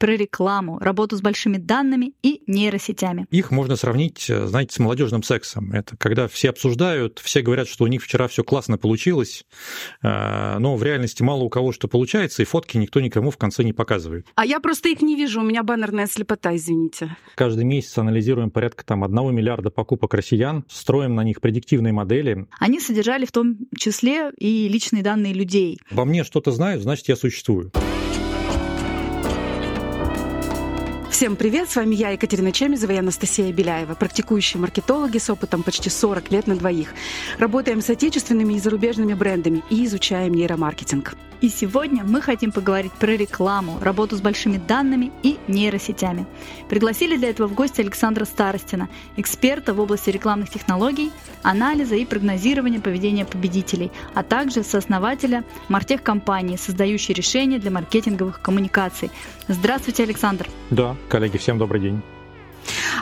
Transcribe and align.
про 0.00 0.16
рекламу, 0.16 0.78
работу 0.78 1.16
с 1.16 1.20
большими 1.20 1.58
данными 1.58 2.14
и 2.22 2.42
нейросетями. 2.46 3.26
Их 3.30 3.50
можно 3.50 3.76
сравнить, 3.76 4.30
э, 4.30 4.46
знаете, 4.46 4.74
с 4.74 4.78
молодежным 4.78 5.22
сексом. 5.22 5.72
Это 5.72 5.94
когда 5.98 6.26
все 6.26 6.48
обсуждают, 6.48 7.20
все 7.22 7.42
говорят, 7.42 7.68
что 7.68 7.84
у 7.84 7.86
них 7.86 8.02
вчера 8.02 8.26
все 8.26 8.42
классно 8.42 8.78
получилось, 8.78 9.44
э, 10.02 10.58
но 10.58 10.76
в 10.76 10.82
реальности 10.82 11.22
мало 11.22 11.42
у 11.42 11.50
кого 11.50 11.72
что 11.72 11.86
получается, 11.86 12.40
и 12.40 12.46
фотки 12.46 12.78
никто 12.78 13.00
никому 13.00 13.30
в 13.30 13.36
конце 13.36 13.62
не 13.62 13.74
показывает. 13.74 14.26
А 14.36 14.46
я 14.46 14.58
просто 14.58 14.88
их 14.88 15.02
не 15.02 15.16
вижу, 15.16 15.42
у 15.42 15.44
меня 15.44 15.62
баннерная 15.62 16.06
слепота, 16.06 16.56
извините. 16.56 17.14
Каждый 17.34 17.64
месяц 17.64 17.98
анализируем 17.98 18.50
порядка 18.50 18.86
там 18.86 19.04
1 19.04 19.34
миллиарда 19.34 19.70
покупок 19.70 20.14
россиян, 20.14 20.64
строим 20.70 21.14
на 21.14 21.24
них 21.24 21.42
предиктивные 21.42 21.92
модели. 21.92 22.46
Они 22.58 22.80
содержали 22.80 23.26
в 23.26 23.32
том 23.32 23.58
числе 23.76 24.30
и 24.38 24.66
личные 24.66 25.02
данные 25.02 25.34
людей. 25.34 25.78
Во 25.90 26.06
мне 26.06 26.24
что-то 26.24 26.52
знают, 26.52 26.82
значит, 26.82 27.08
я 27.08 27.16
существую. 27.16 27.70
Всем 31.20 31.36
привет, 31.36 31.68
с 31.68 31.76
вами 31.76 31.94
я, 31.96 32.12
Екатерина 32.12 32.50
Чемизова 32.50 32.92
и 32.92 32.96
Анастасия 32.96 33.52
Беляева, 33.52 33.94
практикующие 33.94 34.58
маркетологи 34.58 35.18
с 35.18 35.28
опытом 35.28 35.62
почти 35.62 35.90
40 35.90 36.30
лет 36.30 36.46
на 36.46 36.56
двоих. 36.56 36.94
Работаем 37.38 37.82
с 37.82 37.90
отечественными 37.90 38.54
и 38.54 38.58
зарубежными 38.58 39.12
брендами 39.12 39.62
и 39.68 39.84
изучаем 39.84 40.32
нейромаркетинг. 40.32 41.14
И 41.40 41.48
сегодня 41.48 42.04
мы 42.04 42.20
хотим 42.20 42.52
поговорить 42.52 42.92
про 42.92 43.12
рекламу, 43.12 43.78
работу 43.80 44.16
с 44.16 44.20
большими 44.20 44.58
данными 44.58 45.10
и 45.22 45.38
нейросетями. 45.48 46.26
Пригласили 46.68 47.16
для 47.16 47.30
этого 47.30 47.46
в 47.46 47.54
гости 47.54 47.80
Александра 47.80 48.26
Старостина, 48.26 48.88
эксперта 49.16 49.72
в 49.72 49.80
области 49.80 50.10
рекламных 50.10 50.50
технологий, 50.50 51.10
анализа 51.42 51.94
и 51.94 52.04
прогнозирования 52.04 52.80
поведения 52.80 53.24
победителей, 53.24 53.90
а 54.14 54.22
также 54.22 54.62
сооснователя 54.62 55.44
Мартех 55.68 56.02
компании, 56.02 56.56
создающей 56.56 57.14
решения 57.14 57.58
для 57.58 57.70
маркетинговых 57.70 58.42
коммуникаций. 58.42 59.10
Здравствуйте, 59.48 60.02
Александр. 60.02 60.46
Да, 60.70 60.94
коллеги, 61.08 61.38
всем 61.38 61.58
добрый 61.58 61.80
день. 61.80 62.02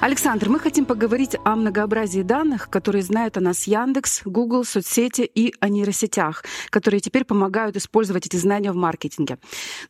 Александр, 0.01 0.49
мы 0.49 0.61
хотим 0.61 0.85
поговорить 0.85 1.37
о 1.45 1.57
многообразии 1.57 2.23
данных, 2.23 2.71
которые 2.71 3.03
знают 3.03 3.37
о 3.37 3.41
нас 3.41 3.67
Яндекс, 3.67 4.23
Google, 4.25 4.65
соцсети 4.65 5.23
и 5.23 5.55
о 5.61 5.69
нейросетях, 5.69 6.45
которые 6.71 7.01
теперь 7.01 7.25
помогают 7.25 7.77
использовать 7.77 8.27
эти 8.27 8.37
знания 8.37 8.73
в 8.73 8.77
маркетинге. 8.77 9.39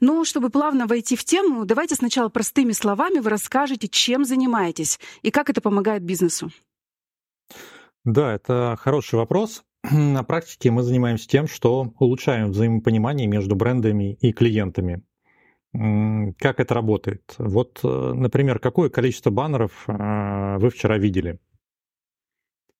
Но 0.01 0.25
чтобы 0.25 0.51
плавно 0.51 0.87
войти 0.87 1.17
в 1.17 1.25
тему, 1.25 1.65
давайте 1.65 1.95
сначала 1.95 2.28
простыми 2.28 2.73
словами 2.73 3.19
вы 3.19 3.31
расскажете, 3.31 3.89
чем 3.89 4.25
занимаетесь 4.25 4.98
и 5.23 5.31
как 5.31 5.51
это 5.51 5.61
помогает 5.61 6.03
бизнесу. 6.03 6.50
Да, 8.05 8.34
это 8.34 8.77
хороший 8.81 9.17
вопрос. 9.17 9.62
На 9.91 10.23
практике 10.23 10.71
мы 10.71 10.83
занимаемся 10.83 11.28
тем, 11.28 11.47
что 11.47 11.93
улучшаем 11.98 12.50
взаимопонимание 12.50 13.27
между 13.27 13.55
брендами 13.55 14.15
и 14.15 14.33
клиентами. 14.33 15.03
Как 15.73 16.61
это 16.61 16.75
работает? 16.75 17.35
Вот, 17.39 17.81
э, 17.85 18.13
например, 18.15 18.59
какое 18.59 18.89
количество 18.89 19.31
баннеров 19.31 19.85
э, 19.87 20.57
вы 20.59 20.71
вчера 20.71 20.97
видели? 20.97 21.39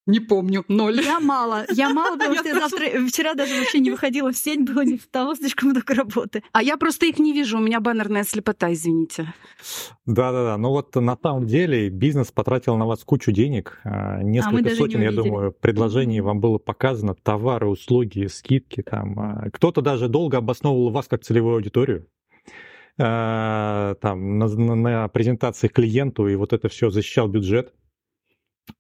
Не 0.09 0.21
помню, 0.21 0.65
ноль. 0.69 1.03
Я 1.03 1.21
мало, 1.21 1.67
я 1.71 1.91
мало, 1.91 2.17
потому 2.17 2.35
что 2.39 2.49
я 2.49 2.55
завтра, 2.55 3.07
вчера 3.07 3.35
даже 3.35 3.55
вообще 3.59 3.79
не 3.79 3.91
выходила 3.91 4.33
в 4.33 4.37
сеть, 4.39 4.65
было 4.65 4.83
не 4.83 4.97
того, 4.97 5.35
слишком 5.35 5.69
много 5.69 5.95
работы. 5.95 6.43
А 6.53 6.63
я 6.63 6.79
просто 6.79 7.05
их 7.05 7.19
не 7.19 7.35
вижу, 7.35 7.59
у 7.59 7.61
меня 7.61 7.79
баннерная 7.81 8.25
слепота, 8.25 8.73
извините. 8.73 9.35
Да-да-да, 10.07 10.57
ну 10.57 10.71
вот 10.71 10.95
на 10.95 11.17
самом 11.23 11.47
деле 11.47 11.91
бизнес 11.91 12.33
потратил 12.33 12.79
на 12.79 12.87
вас 12.87 13.05
кучу 13.05 13.33
денег, 13.33 13.81
а, 13.85 14.23
несколько 14.23 14.71
а 14.71 14.77
сотен, 14.77 15.03
я 15.03 15.13
думаю, 15.13 15.53
предложений 15.53 16.23
вам 16.23 16.41
было 16.41 16.57
показано, 16.57 17.15
товары, 17.15 17.69
услуги, 17.69 18.29
скидки 18.29 18.83
там. 18.83 19.21
А, 19.21 19.51
кто-то 19.53 19.83
даже 19.83 20.09
долго 20.09 20.39
обосновывал 20.39 20.91
вас 20.91 21.07
как 21.07 21.23
целевую 21.23 21.57
аудиторию. 21.57 22.07
Э, 22.99 23.95
там, 24.01 24.39
на, 24.39 24.49
на 24.49 25.09
презентациях 25.09 25.73
клиенту, 25.73 26.27
и 26.27 26.35
вот 26.35 26.53
это 26.53 26.69
все 26.69 26.91
защищал 26.91 27.29
бюджет. 27.29 27.73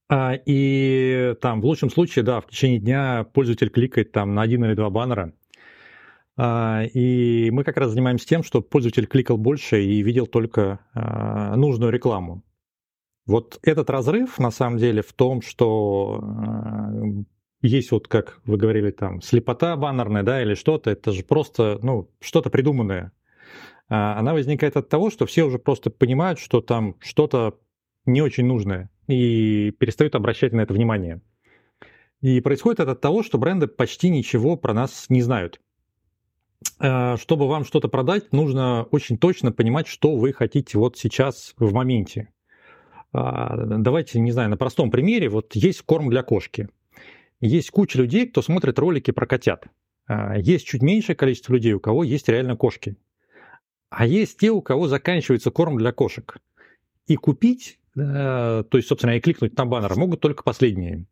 А, 0.08 0.34
и 0.44 1.36
там 1.40 1.60
в 1.60 1.66
лучшем 1.66 1.88
случае, 1.88 2.24
да, 2.24 2.40
в 2.40 2.48
течение 2.48 2.80
дня 2.80 3.24
пользователь 3.32 3.70
кликает 3.70 4.10
там 4.10 4.34
на 4.34 4.42
один 4.42 4.64
или 4.64 4.74
два 4.74 4.90
баннера. 4.90 5.34
А, 6.36 6.82
и 6.92 7.48
мы 7.52 7.62
как 7.62 7.76
раз 7.76 7.92
занимаемся 7.92 8.26
тем, 8.26 8.42
что 8.42 8.60
пользователь 8.60 9.06
кликал 9.06 9.38
больше 9.38 9.84
и 9.84 10.02
видел 10.02 10.26
только 10.26 10.80
а, 10.94 11.54
нужную 11.54 11.92
рекламу. 11.92 12.42
Вот 13.24 13.60
этот 13.62 13.88
разрыв 13.88 14.40
на 14.40 14.50
самом 14.50 14.78
деле 14.78 15.02
в 15.02 15.12
том, 15.12 15.42
что 15.42 16.24
есть 17.60 17.92
вот, 17.92 18.08
как 18.08 18.40
вы 18.46 18.56
говорили, 18.56 18.90
там 18.90 19.20
слепота 19.20 19.76
баннерная, 19.76 20.22
да, 20.24 20.42
или 20.42 20.54
что-то, 20.54 20.90
это 20.90 21.12
же 21.12 21.22
просто, 21.22 21.78
ну, 21.82 22.10
что-то 22.20 22.50
придуманное. 22.50 23.12
А, 23.88 24.18
она 24.18 24.34
возникает 24.34 24.76
от 24.76 24.88
того, 24.88 25.10
что 25.10 25.26
все 25.26 25.44
уже 25.44 25.58
просто 25.58 25.90
понимают, 25.90 26.38
что 26.38 26.60
там 26.60 26.96
что-то 27.00 27.58
не 28.06 28.22
очень 28.22 28.46
нужное, 28.46 28.90
и 29.06 29.70
перестают 29.78 30.14
обращать 30.14 30.52
на 30.52 30.60
это 30.60 30.74
внимание. 30.74 31.20
И 32.20 32.40
происходит 32.40 32.80
это 32.80 32.92
от 32.92 33.00
того, 33.00 33.22
что 33.22 33.38
бренды 33.38 33.66
почти 33.68 34.08
ничего 34.10 34.56
про 34.56 34.74
нас 34.74 35.06
не 35.08 35.22
знают. 35.22 35.60
А, 36.80 37.16
чтобы 37.16 37.48
вам 37.48 37.64
что-то 37.64 37.88
продать, 37.88 38.32
нужно 38.32 38.84
очень 38.90 39.18
точно 39.18 39.52
понимать, 39.52 39.86
что 39.86 40.16
вы 40.16 40.32
хотите 40.32 40.78
вот 40.78 40.98
сейчас 40.98 41.54
в 41.56 41.72
моменте. 41.72 42.28
А, 43.12 43.56
давайте, 43.56 44.20
не 44.20 44.32
знаю, 44.32 44.50
на 44.50 44.56
простом 44.56 44.90
примере. 44.90 45.28
Вот 45.28 45.54
есть 45.54 45.82
корм 45.82 46.10
для 46.10 46.22
кошки. 46.22 46.68
Есть 47.40 47.70
куча 47.70 47.98
людей, 47.98 48.26
кто 48.26 48.42
смотрит 48.42 48.78
ролики 48.78 49.12
про 49.12 49.26
котят. 49.26 49.68
Есть 50.38 50.66
чуть 50.66 50.82
меньшее 50.82 51.14
количество 51.14 51.52
людей, 51.52 51.72
у 51.74 51.80
кого 51.80 52.02
есть 52.02 52.28
реально 52.28 52.56
кошки. 52.56 52.96
А 53.90 54.06
есть 54.06 54.38
те, 54.38 54.50
у 54.50 54.60
кого 54.60 54.86
заканчивается 54.88 55.50
корм 55.50 55.78
для 55.78 55.92
кошек. 55.92 56.36
И 57.06 57.16
купить, 57.16 57.78
э, 57.96 58.64
то 58.68 58.76
есть, 58.76 58.88
собственно, 58.88 59.16
и 59.16 59.20
кликнуть 59.20 59.56
на 59.56 59.64
баннер 59.64 59.94
могут 59.96 60.20
только 60.20 60.42
последние. 60.42 61.06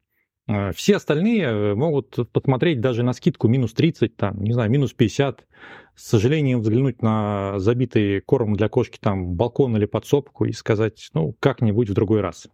Э, 0.47 0.72
все 0.72 0.97
остальные 0.97 1.42
э, 1.42 1.75
могут 1.75 2.31
посмотреть 2.32 2.81
даже 2.81 3.03
на 3.03 3.14
скидку 3.14 3.48
минус 3.48 3.72
30, 3.72 4.16
там, 4.16 4.42
не 4.42 4.53
знаю, 4.53 4.70
минус 4.70 4.92
50. 4.92 5.47
С 5.94 6.09
сожалением 6.09 6.60
взглянуть 6.60 7.00
на 7.00 7.59
забитый 7.59 8.20
корм 8.20 8.54
для 8.56 8.69
кошки, 8.69 8.98
там, 9.00 9.34
балкон 9.34 9.75
или 9.76 9.87
подсобку 9.87 10.44
и 10.44 10.53
сказать, 10.53 11.08
ну, 11.14 11.34
как-нибудь 11.41 11.88
в 11.88 11.94
другой 11.94 12.20
раз. 12.20 12.48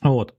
Вот. 0.00 0.36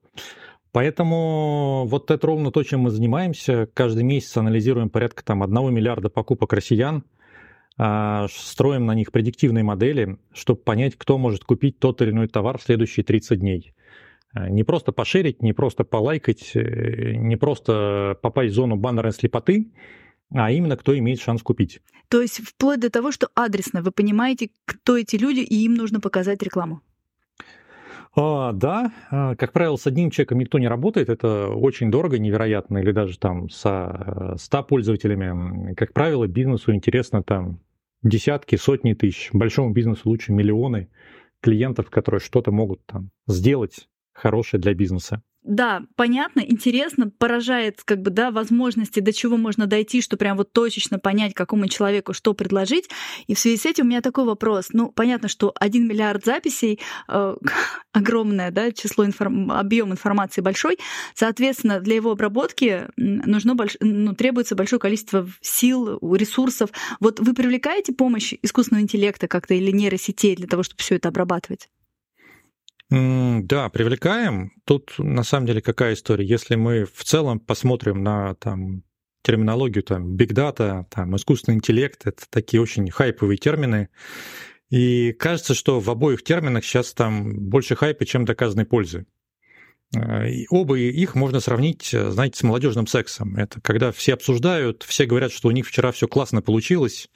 Поэтому 0.72 1.86
вот 1.88 2.12
это 2.12 2.26
ровно 2.26 2.52
то, 2.52 2.64
чем 2.64 2.82
мы 2.82 2.92
занимаемся. 2.92 3.68
Каждый 3.74 4.04
месяц 4.04 4.38
анализируем 4.38 4.90
порядка 4.90 5.26
там 5.26 5.44
1 5.44 5.74
миллиарда 5.74 6.10
покупок 6.10 6.54
россиян– 6.54 7.04
строим 8.30 8.86
на 8.86 8.94
них 8.94 9.12
предиктивные 9.12 9.64
модели, 9.64 10.18
чтобы 10.34 10.62
понять, 10.62 10.96
кто 10.98 11.18
может 11.18 11.46
купить 11.46 11.80
тот 11.80 12.02
или 12.02 12.12
иной 12.12 12.28
товар 12.28 12.58
в 12.58 12.64
следующие 12.64 13.06
30 13.06 13.40
дней. 13.40 13.74
А, 14.34 14.50
не 14.50 14.64
просто 14.64 14.92
пошерить, 14.92 15.42
не 15.42 15.54
просто 15.54 15.84
полайкать, 15.84 16.52
э, 16.56 17.14
не 17.16 17.36
просто 17.36 18.18
попасть 18.22 18.52
в 18.52 18.56
зону 18.56 18.76
баннерной 18.76 19.12
слепоты, 19.12 19.72
а 20.32 20.52
именно 20.52 20.78
кто 20.78 20.98
имеет 20.98 21.20
шанс 21.20 21.42
купить. 21.42 21.82
То 22.10 22.22
есть 22.22 22.40
вплоть 22.40 22.80
до 22.80 22.90
того, 22.90 23.12
что 23.12 23.30
адресно 23.34 23.82
вы 23.82 23.92
понимаете, 23.92 24.50
кто 24.66 24.98
эти 24.98 25.16
люди, 25.16 25.40
и 25.40 25.64
им 25.66 25.74
нужно 25.74 26.00
показать 26.00 26.44
рекламу. 26.44 26.82
А, 28.16 28.52
да, 28.54 28.92
а, 29.10 29.36
как 29.36 29.52
правило, 29.52 29.78
с 29.78 29.88
одним 29.88 30.12
человеком 30.12 30.40
никто 30.40 30.60
не 30.60 30.68
работает, 30.68 31.10
это 31.10 31.48
очень 31.48 31.90
дорого, 31.90 32.20
невероятно, 32.20 32.80
или 32.80 32.92
даже 32.92 33.18
там 33.18 33.50
со 33.50 34.36
100 34.38 34.64
пользователями. 34.64 35.74
Как 35.74 35.94
правило, 35.94 36.28
бизнесу 36.28 36.74
интересно 36.74 37.24
там 37.24 37.60
десятки, 38.02 38.56
сотни 38.56 38.94
тысяч. 38.94 39.30
Большому 39.34 39.72
бизнесу 39.74 40.10
лучше 40.10 40.32
миллионы 40.32 40.90
клиентов, 41.42 41.90
которые 41.90 42.20
что-то 42.20 42.52
могут 42.52 42.86
там 42.86 43.12
сделать 43.28 43.88
хорошее 44.14 44.62
для 44.62 44.74
бизнеса 44.74 45.24
да, 45.44 45.84
понятно, 45.96 46.42
интересно, 46.42 47.10
поражает 47.10 47.82
как 47.84 48.02
бы, 48.02 48.12
да, 48.12 48.30
возможности, 48.30 49.00
до 49.00 49.14
чего 49.14 49.38
можно 49.38 49.68
дойти, 49.68 50.02
что 50.02 50.18
прям 50.18 50.36
вот 50.36 50.52
точечно 50.52 51.00
понять, 51.00 51.34
какому 51.34 51.68
человеку 51.68 52.14
что 52.14 52.34
предложить. 52.34 52.90
И 53.28 53.34
в 53.34 53.40
связи 53.40 53.58
с 53.58 53.66
этим 53.66 53.86
у 53.86 53.88
меня 53.88 54.02
такой 54.02 54.26
вопрос. 54.26 54.68
Ну, 54.74 54.92
понятно, 54.92 55.30
что 55.30 55.54
один 55.56 55.88
миллиард 55.88 56.26
записей, 56.26 56.80
э, 57.08 57.36
огромное, 57.94 58.52
да, 58.52 58.72
число, 58.74 59.06
информ... 59.06 59.52
объем 59.52 59.94
информации 59.94 60.42
большой, 60.42 60.78
соответственно, 61.16 61.80
для 61.80 61.96
его 61.96 62.12
обработки 62.12 62.88
нужно 62.98 63.56
больш... 63.56 63.78
ну, 63.80 64.14
требуется 64.14 64.56
большое 64.56 64.80
количество 64.80 65.28
сил, 65.42 66.00
ресурсов. 66.16 66.70
Вот 67.00 67.22
вы 67.22 67.34
привлекаете 67.34 67.94
помощь 67.94 68.34
искусственного 68.42 68.84
интеллекта 68.84 69.30
как-то 69.30 69.54
или 69.54 69.72
нейросетей 69.72 70.36
для 70.36 70.48
того, 70.48 70.64
чтобы 70.64 70.82
все 70.82 70.96
это 70.96 71.08
обрабатывать? 71.08 71.70
Да, 72.90 73.70
привлекаем. 73.70 74.52
Тут 74.66 74.96
на 74.98 75.24
самом 75.24 75.46
деле 75.46 75.62
какая 75.62 75.94
история? 75.94 76.26
Если 76.26 76.56
мы 76.56 76.86
в 76.86 77.04
целом 77.04 77.40
посмотрим 77.40 78.02
на 78.04 78.34
там, 78.36 78.84
терминологию, 79.22 79.84
там, 79.84 80.16
big 80.16 80.30
data, 80.34 80.86
там, 80.90 81.16
искусственный 81.16 81.58
интеллект, 81.58 82.08
это 82.08 82.24
такие 82.30 82.62
очень 82.62 82.90
хайповые 82.90 83.38
термины. 83.38 83.90
И 84.72 85.14
кажется, 85.14 85.54
что 85.54 85.80
в 85.80 85.90
обоих 85.90 86.24
терминах 86.24 86.64
сейчас 86.64 86.94
там 86.94 87.50
больше 87.50 87.76
хайпа, 87.76 88.06
чем 88.06 88.26
доказанной 88.26 88.66
пользы. 88.66 89.06
Э, 89.96 90.30
и 90.30 90.46
оба 90.50 90.78
их 90.78 91.16
можно 91.16 91.40
сравнить, 91.40 91.94
э, 91.94 92.12
знаете, 92.12 92.38
с 92.40 92.44
молодежным 92.44 92.88
сексом. 92.88 93.36
Это 93.36 93.60
когда 93.62 93.92
все 93.92 94.14
обсуждают, 94.14 94.84
все 94.84 95.06
говорят, 95.06 95.32
что 95.32 95.48
у 95.48 95.52
них 95.52 95.68
вчера 95.68 95.92
все 95.92 96.08
классно 96.08 96.42
получилось, 96.42 97.10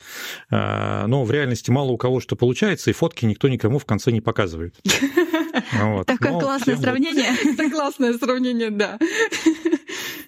э, 0.50 1.06
но 1.06 1.24
в 1.24 1.31
реальности 1.31 1.70
мало 1.70 1.92
у 1.92 1.98
кого 1.98 2.20
что 2.20 2.36
получается, 2.36 2.90
и 2.90 2.94
фотки 2.94 3.25
никто 3.25 3.48
никому 3.48 3.78
в 3.78 3.86
конце 3.86 4.12
не 4.12 4.22
показывает. 4.22 4.75
Такое 6.08 6.40
классное 6.40 6.78
сравнение. 6.78 7.36
Это 7.54 7.70
классное 7.70 8.14
сравнение, 8.14 8.72
да. 8.72 8.98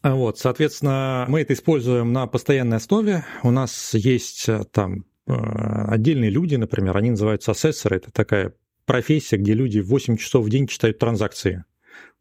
Вот, 0.03 0.37
соответственно, 0.37 1.25
мы 1.27 1.41
это 1.41 1.53
используем 1.53 2.13
на 2.13 2.27
постоянной 2.27 2.77
основе. 2.77 3.25
У 3.41 3.49
нас 3.49 3.95
есть 3.95 4.47
там 4.71 5.05
отдельные 5.25 6.29
люди, 6.29 6.55
например, 6.55 6.95
они 6.95 7.09
называются 7.11 7.51
асессоры. 7.51 7.95
Это 7.97 8.11
такая 8.11 8.53
профессия, 8.85 9.37
где 9.37 9.53
люди 9.53 9.79
8 9.79 10.17
часов 10.17 10.45
в 10.45 10.49
день 10.49 10.67
читают 10.67 10.99
транзакции 10.99 11.65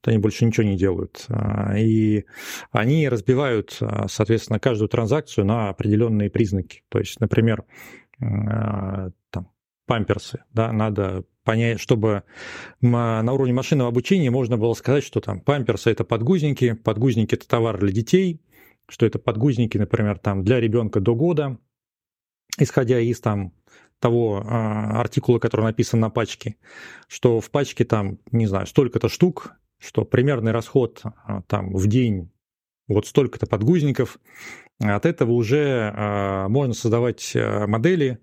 они 0.06 0.18
больше 0.18 0.44
ничего 0.44 0.66
не 0.66 0.76
делают. 0.76 1.26
А, 1.28 1.76
и 1.76 2.24
они 2.70 3.08
разбивают, 3.08 3.76
а, 3.80 4.08
соответственно, 4.08 4.58
каждую 4.58 4.88
транзакцию 4.88 5.46
на 5.46 5.70
определенные 5.70 6.30
признаки. 6.30 6.82
То 6.88 6.98
есть, 6.98 7.20
например, 7.20 7.64
а, 8.20 9.10
там, 9.30 9.50
памперсы, 9.86 10.44
да, 10.52 10.72
надо 10.72 11.24
понять, 11.42 11.78
чтобы 11.78 12.22
на 12.80 13.32
уровне 13.32 13.52
машинного 13.52 13.90
обучения 13.90 14.30
можно 14.30 14.56
было 14.56 14.72
сказать, 14.74 15.04
что 15.04 15.20
там 15.20 15.40
памперсы 15.40 15.90
это 15.90 16.04
подгузники, 16.04 16.72
подгузники 16.72 17.34
это 17.34 17.46
товар 17.46 17.78
для 17.78 17.92
детей, 17.92 18.40
что 18.88 19.04
это 19.04 19.18
подгузники, 19.18 19.76
например, 19.76 20.18
там 20.18 20.42
для 20.42 20.58
ребенка 20.60 21.00
до 21.00 21.14
года, 21.14 21.58
исходя 22.58 22.98
из 22.98 23.20
там 23.20 23.52
того 23.98 24.42
а, 24.44 25.00
артикула, 25.00 25.38
который 25.38 25.62
написан 25.62 26.00
на 26.00 26.10
пачке, 26.10 26.56
что 27.08 27.40
в 27.40 27.50
пачке 27.50 27.84
там, 27.84 28.18
не 28.32 28.46
знаю, 28.46 28.66
столько-то 28.66 29.08
штук, 29.08 29.56
что 29.78 30.04
примерный 30.04 30.52
расход 30.52 31.02
а, 31.04 31.42
там 31.42 31.74
в 31.74 31.86
день 31.86 32.30
вот 32.88 33.06
столько-то 33.06 33.46
подгузников, 33.46 34.18
от 34.80 35.06
этого 35.06 35.30
уже 35.32 35.92
э, 35.94 36.48
можно 36.48 36.74
создавать 36.74 37.32
э, 37.34 37.66
модели, 37.66 38.18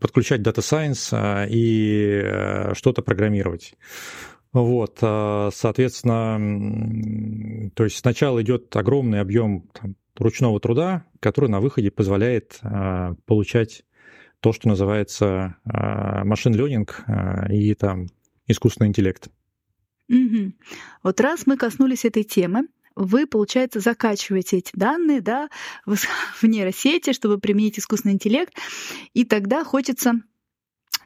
подключать 0.00 0.40
Data 0.40 0.60
Science 0.60 1.10
э, 1.12 1.46
и 1.50 2.72
что-то 2.74 3.02
программировать. 3.02 3.74
Вот, 4.52 4.98
соответственно, 5.00 7.70
то 7.74 7.84
есть 7.84 7.96
сначала 7.96 8.42
идет 8.42 8.76
огромный 8.76 9.20
объем 9.22 9.70
там, 9.72 9.96
ручного 10.18 10.60
труда, 10.60 11.06
который 11.20 11.48
на 11.48 11.60
выходе 11.60 11.90
позволяет 11.90 12.60
получать 13.24 13.84
то, 14.40 14.52
что 14.52 14.68
называется 14.68 15.56
машин 15.64 16.54
ленинг 16.54 17.02
и 17.48 17.72
там 17.72 18.08
искусственный 18.46 18.88
интеллект. 18.88 19.30
Угу. 20.12 20.52
Вот 21.02 21.20
раз 21.20 21.46
мы 21.46 21.56
коснулись 21.56 22.04
этой 22.04 22.22
темы, 22.22 22.68
вы, 22.94 23.26
получается, 23.26 23.80
закачиваете 23.80 24.58
эти 24.58 24.70
данные 24.74 25.22
да, 25.22 25.48
в, 25.86 25.96
в 25.96 26.42
нейросети, 26.44 27.12
чтобы 27.12 27.38
применить 27.38 27.78
искусственный 27.78 28.14
интеллект, 28.14 28.52
и 29.14 29.24
тогда 29.24 29.64
хочется 29.64 30.20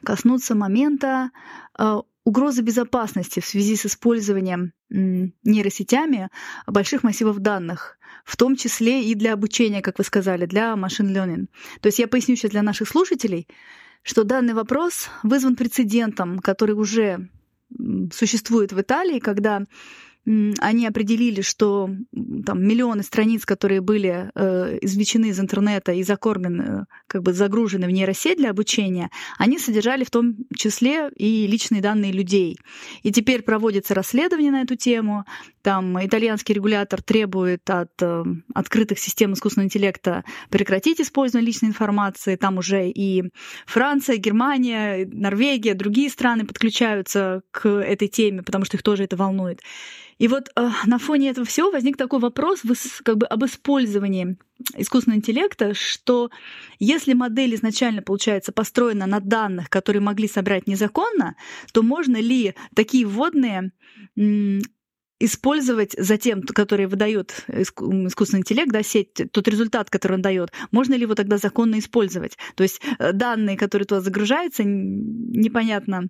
коснуться 0.03 0.53
момента 0.53 1.31
э, 1.79 2.01
угрозы 2.23 2.61
безопасности 2.61 3.39
в 3.39 3.45
связи 3.45 3.77
с 3.77 3.85
использованием 3.85 4.73
э, 4.91 5.29
нейросетями 5.43 6.29
больших 6.67 7.03
массивов 7.03 7.39
данных, 7.39 7.97
в 8.25 8.35
том 8.35 8.57
числе 8.57 9.03
и 9.05 9.15
для 9.15 9.33
обучения, 9.33 9.81
как 9.81 9.97
вы 9.97 10.03
сказали, 10.03 10.45
для 10.45 10.75
машин 10.75 11.15
learning. 11.15 11.47
То 11.79 11.87
есть 11.87 11.99
я 11.99 12.07
поясню 12.09 12.35
сейчас 12.35 12.51
для 12.51 12.61
наших 12.61 12.89
слушателей, 12.89 13.47
что 14.03 14.25
данный 14.25 14.53
вопрос 14.53 15.09
вызван 15.23 15.55
прецедентом, 15.55 16.39
который 16.39 16.75
уже 16.75 17.29
существует 18.13 18.71
в 18.71 18.81
Италии, 18.81 19.19
когда 19.19 19.63
они 20.59 20.85
определили, 20.85 21.39
что 21.39 21.89
там 22.45 22.61
миллионы 22.61 23.01
страниц, 23.03 23.45
которые 23.45 23.79
были 23.79 24.29
э, 24.35 24.77
извлечены 24.81 25.27
из 25.27 25.39
интернета 25.39 25.93
и 25.93 26.03
закормлены, 26.03 26.85
как 27.07 27.23
бы 27.23 27.31
загружены 27.31 27.87
в 27.87 27.91
нейросеть 27.91 28.37
для 28.37 28.49
обучения, 28.49 29.09
они 29.37 29.57
содержали 29.57 30.03
в 30.03 30.11
том 30.11 30.35
числе 30.53 31.09
и 31.15 31.47
личные 31.47 31.81
данные 31.81 32.11
людей. 32.11 32.59
И 33.03 33.13
теперь 33.13 33.41
проводится 33.41 33.95
расследование 33.95 34.51
на 34.51 34.63
эту 34.63 34.75
тему. 34.75 35.23
Там 35.67 36.01
итальянский 36.01 36.55
регулятор 36.55 37.01
требует 37.01 37.69
от 37.69 37.91
э, 38.01 38.23
открытых 38.55 38.99
систем 38.99 39.33
искусственного 39.33 39.65
интеллекта 39.65 40.23
прекратить 40.49 41.01
использование 41.01 41.45
личной 41.45 41.67
информации. 41.67 42.37
Там 42.37 42.57
уже 42.57 42.89
и 42.89 43.25
Франция, 43.65 44.15
Германия, 44.15 45.05
Норвегия, 45.11 45.73
другие 45.73 46.09
страны 46.09 46.45
подключаются 46.45 47.41
к 47.51 47.67
этой 47.67 48.07
теме, 48.07 48.43
потому 48.43 48.63
что 48.63 48.77
их 48.77 48.81
тоже 48.81 49.03
это 49.03 49.17
волнует. 49.17 49.59
И 50.19 50.29
вот 50.29 50.49
э, 50.55 50.69
на 50.85 50.99
фоне 50.99 51.31
этого 51.31 51.45
всего 51.45 51.69
возник 51.69 51.97
такой 51.97 52.19
вопрос 52.19 52.61
как 53.03 53.17
бы 53.17 53.25
об 53.25 53.43
использовании 53.43 54.37
искусственного 54.77 55.17
интеллекта, 55.17 55.73
что 55.73 56.31
если 56.79 57.11
модель 57.11 57.55
изначально, 57.55 58.01
получается, 58.01 58.53
построена 58.53 59.05
на 59.05 59.19
данных, 59.19 59.69
которые 59.69 60.01
могли 60.01 60.29
собрать 60.29 60.65
незаконно, 60.65 61.35
то 61.73 61.83
можно 61.83 62.15
ли 62.15 62.55
такие 62.73 63.05
вводные 63.05 63.73
использовать 65.19 65.95
затем, 65.97 66.41
который 66.41 66.87
выдает 66.87 67.45
искусственный 67.47 68.41
интеллект, 68.41 68.71
да, 68.71 68.83
сеть, 68.83 69.13
тот 69.31 69.47
результат, 69.47 69.89
который 69.89 70.13
он 70.13 70.21
дает, 70.21 70.51
можно 70.71 70.93
ли 70.93 71.01
его 71.01 71.15
тогда 71.15 71.37
законно 71.37 71.79
использовать? 71.79 72.37
То 72.55 72.63
есть 72.63 72.81
э, 72.99 73.13
данные, 73.13 73.57
которые 73.57 73.85
туда 73.85 74.01
загружаются, 74.01 74.63
непонятно, 74.63 76.07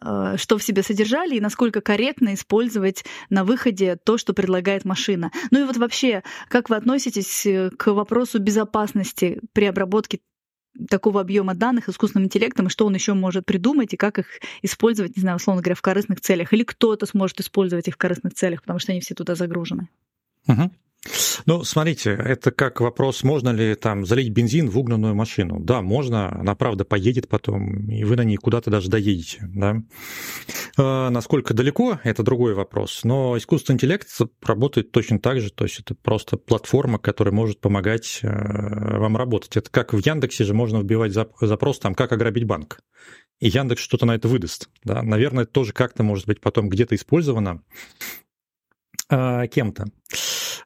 Э, 0.00 0.36
что 0.36 0.58
в 0.58 0.62
себе 0.62 0.82
содержали 0.82 1.36
и 1.36 1.40
насколько 1.40 1.80
корректно 1.80 2.34
использовать 2.34 3.04
на 3.30 3.44
выходе 3.44 3.96
то, 3.96 4.18
что 4.18 4.32
предлагает 4.32 4.84
машина. 4.84 5.30
Ну 5.50 5.60
и 5.60 5.64
вот 5.64 5.76
вообще, 5.76 6.22
как 6.48 6.70
вы 6.70 6.76
относитесь 6.76 7.46
э, 7.46 7.70
к 7.70 7.92
вопросу 7.92 8.38
безопасности 8.38 9.40
при 9.52 9.66
обработке 9.66 10.20
такого 10.88 11.20
объема 11.20 11.54
данных 11.54 11.88
искусственным 11.88 12.26
интеллектом, 12.26 12.66
и 12.66 12.70
что 12.70 12.86
он 12.86 12.94
еще 12.94 13.14
может 13.14 13.46
придумать, 13.46 13.94
и 13.94 13.96
как 13.96 14.18
их 14.18 14.26
использовать, 14.62 15.16
не 15.16 15.20
знаю, 15.20 15.36
условно 15.36 15.62
говоря, 15.62 15.74
в 15.74 15.82
корыстных 15.82 16.20
целях, 16.20 16.52
или 16.52 16.64
кто-то 16.64 17.06
сможет 17.06 17.40
использовать 17.40 17.88
их 17.88 17.94
в 17.94 17.98
корыстных 17.98 18.34
целях, 18.34 18.62
потому 18.62 18.78
что 18.78 18.92
они 18.92 19.00
все 19.00 19.14
туда 19.14 19.34
загружены. 19.34 19.88
Угу. 20.48 20.70
Ну, 21.46 21.62
смотрите, 21.64 22.10
это 22.10 22.50
как 22.50 22.80
вопрос, 22.80 23.22
можно 23.22 23.50
ли 23.50 23.74
там 23.74 24.04
залить 24.04 24.30
бензин 24.30 24.68
в 24.68 24.78
угнанную 24.78 25.14
машину. 25.14 25.60
Да, 25.60 25.82
можно, 25.82 26.32
она 26.40 26.54
правда 26.54 26.84
поедет 26.84 27.28
потом, 27.28 27.88
и 27.88 28.04
вы 28.04 28.16
на 28.16 28.24
ней 28.24 28.36
куда-то 28.36 28.70
даже 28.70 28.90
доедете. 28.90 29.48
Да? 29.54 29.82
А, 30.78 31.08
насколько 31.10 31.54
далеко, 31.54 31.98
это 32.04 32.22
другой 32.22 32.54
вопрос. 32.54 33.02
Но 33.04 33.36
искусственный 33.36 33.76
интеллект 33.76 34.08
работает 34.42 34.92
точно 34.92 35.18
так 35.18 35.40
же, 35.40 35.50
то 35.50 35.64
есть 35.64 35.80
это 35.80 35.94
просто 35.94 36.36
платформа, 36.36 36.98
которая 36.98 37.34
может 37.34 37.60
помогать 37.60 38.20
э, 38.22 38.28
вам 38.98 39.16
работать. 39.16 39.56
Это 39.56 39.70
как 39.70 39.94
в 39.94 39.98
Яндексе 39.98 40.44
же 40.44 40.52
можно 40.52 40.78
вбивать 40.78 41.12
запрос, 41.12 41.78
там, 41.78 41.94
как 41.94 42.12
ограбить 42.12 42.44
банк. 42.44 42.80
И 43.40 43.48
Яндекс 43.48 43.82
что-то 43.82 44.06
на 44.06 44.14
это 44.14 44.28
выдаст. 44.28 44.68
Да? 44.84 45.02
Наверное, 45.02 45.44
это 45.44 45.52
тоже 45.52 45.72
как-то 45.72 46.02
может 46.02 46.26
быть 46.26 46.40
потом 46.40 46.68
где-то 46.68 46.94
использовано 46.94 47.62
э, 49.08 49.46
кем-то. 49.48 49.86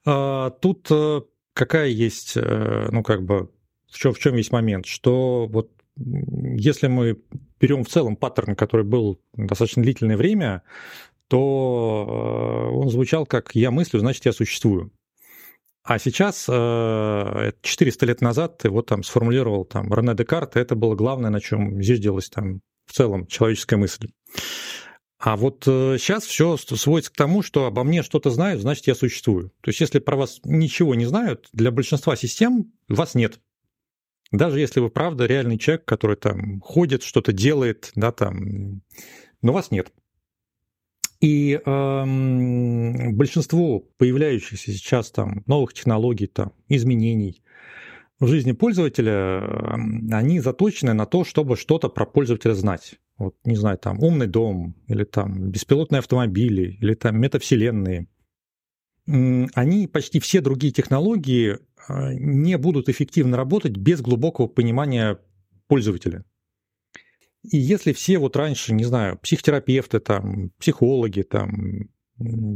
А, 0.05 0.51
тут 0.51 0.89
э, 0.91 1.21
какая 1.55 1.89
есть, 1.89 2.37
ну, 2.37 3.03
как 3.03 3.23
бы, 3.23 3.51
в 3.89 3.99
чем, 3.99 4.13
в 4.13 4.19
чем 4.19 4.37
есть 4.37 4.51
момент, 4.51 4.87
что 4.87 5.47
вот 5.47 5.71
если 5.97 6.87
мы 6.87 7.21
берем 7.61 7.85
в 7.85 7.89
целом 7.89 8.17
паттерн, 8.17 8.57
который 8.57 8.85
был 8.85 9.21
достаточно 9.35 9.83
длительное 9.83 10.17
время, 10.17 10.63
то 11.29 12.69
э, 12.69 12.75
он 12.75 12.91
звучал 12.91 13.27
как 13.27 13.55
«я 13.55 13.71
мыслю, 13.71 14.01
значит, 14.01 14.27
я 14.27 14.33
существую». 14.33 14.91
А 15.83 15.99
сейчас, 15.99 16.45
400 16.45 18.07
лет 18.07 18.21
назад, 18.21 18.65
его 18.65 18.83
там 18.83 19.03
сформулировал 19.03 19.65
там 19.65 19.93
Рене 19.93 20.15
Декарт, 20.15 20.57
это 20.57 20.75
было 20.75 20.95
главное, 20.95 21.31
на 21.31 21.41
чем 21.41 21.81
делалась 21.81 22.29
там 22.29 22.61
в 22.87 22.93
целом 22.93 23.27
человеческая 23.27 23.77
мысль. 23.77 24.11
А 25.19 25.37
вот 25.37 25.65
сейчас 25.65 26.25
э, 26.25 26.29
все 26.29 26.57
сводится 26.57 27.13
к 27.13 27.17
тому, 27.17 27.43
что 27.43 27.67
обо 27.67 27.85
мне 27.85 28.03
что-то 28.03 28.31
знают, 28.31 28.63
значит, 28.63 28.87
я 28.87 28.95
существую. 28.95 29.51
То 29.61 29.69
есть, 29.69 29.81
если 29.81 29.99
про 29.99 30.17
вас 30.17 30.41
ничего 30.45 30.95
не 30.95 31.05
знают, 31.05 31.49
для 31.53 31.71
большинства 31.71 32.17
систем 32.17 32.73
вас 32.89 33.15
нет. 33.15 33.39
Даже 34.33 34.61
если 34.61 34.81
вы 34.81 34.91
правда 34.91 35.27
реальный 35.27 35.59
человек, 35.59 35.85
который 35.85 36.17
там 36.17 36.61
ходит, 36.61 37.03
что-то 37.03 37.33
делает, 37.33 37.91
да, 37.95 38.13
там, 38.13 38.83
но 39.43 39.53
вас 39.53 39.71
нет. 39.71 39.93
И 41.21 41.61
эм, 41.65 43.15
большинство 43.17 43.81
появляющихся 43.99 44.73
сейчас 44.73 45.11
там 45.11 45.43
новых 45.47 45.75
технологий, 45.75 46.27
там, 46.27 46.53
изменений 46.69 47.43
в 48.21 48.27
жизни 48.27 48.53
пользователя, 48.53 49.13
эм, 49.13 50.09
они 50.13 50.41
заточены 50.41 50.95
на 50.95 51.07
то, 51.07 51.25
чтобы 51.25 51.57
что-то 51.57 51.89
про 51.89 52.07
пользователя 52.07 52.55
знать 52.55 52.99
вот, 53.21 53.37
не 53.45 53.55
знаю, 53.55 53.77
там, 53.77 54.03
умный 54.03 54.27
дом, 54.27 54.75
или 54.89 55.05
там 55.05 55.51
беспилотные 55.51 55.99
автомобили, 55.99 56.79
или 56.81 56.95
там 56.95 57.21
метавселенные, 57.21 58.09
они, 59.07 59.89
почти 59.89 60.21
все 60.21 60.41
другие 60.41 60.73
технологии 60.73 61.59
не 61.89 62.59
будут 62.59 62.89
эффективно 62.89 63.37
работать 63.37 63.77
без 63.77 64.01
глубокого 64.01 64.47
понимания 64.47 65.19
пользователя. 65.67 66.25
И 67.43 67.57
если 67.57 67.93
все 67.93 68.19
вот 68.19 68.37
раньше, 68.37 68.75
не 68.75 68.85
знаю, 68.85 69.19
психотерапевты, 69.19 70.01
там, 70.01 70.51
психологи, 70.59 71.23
там, 71.23 71.89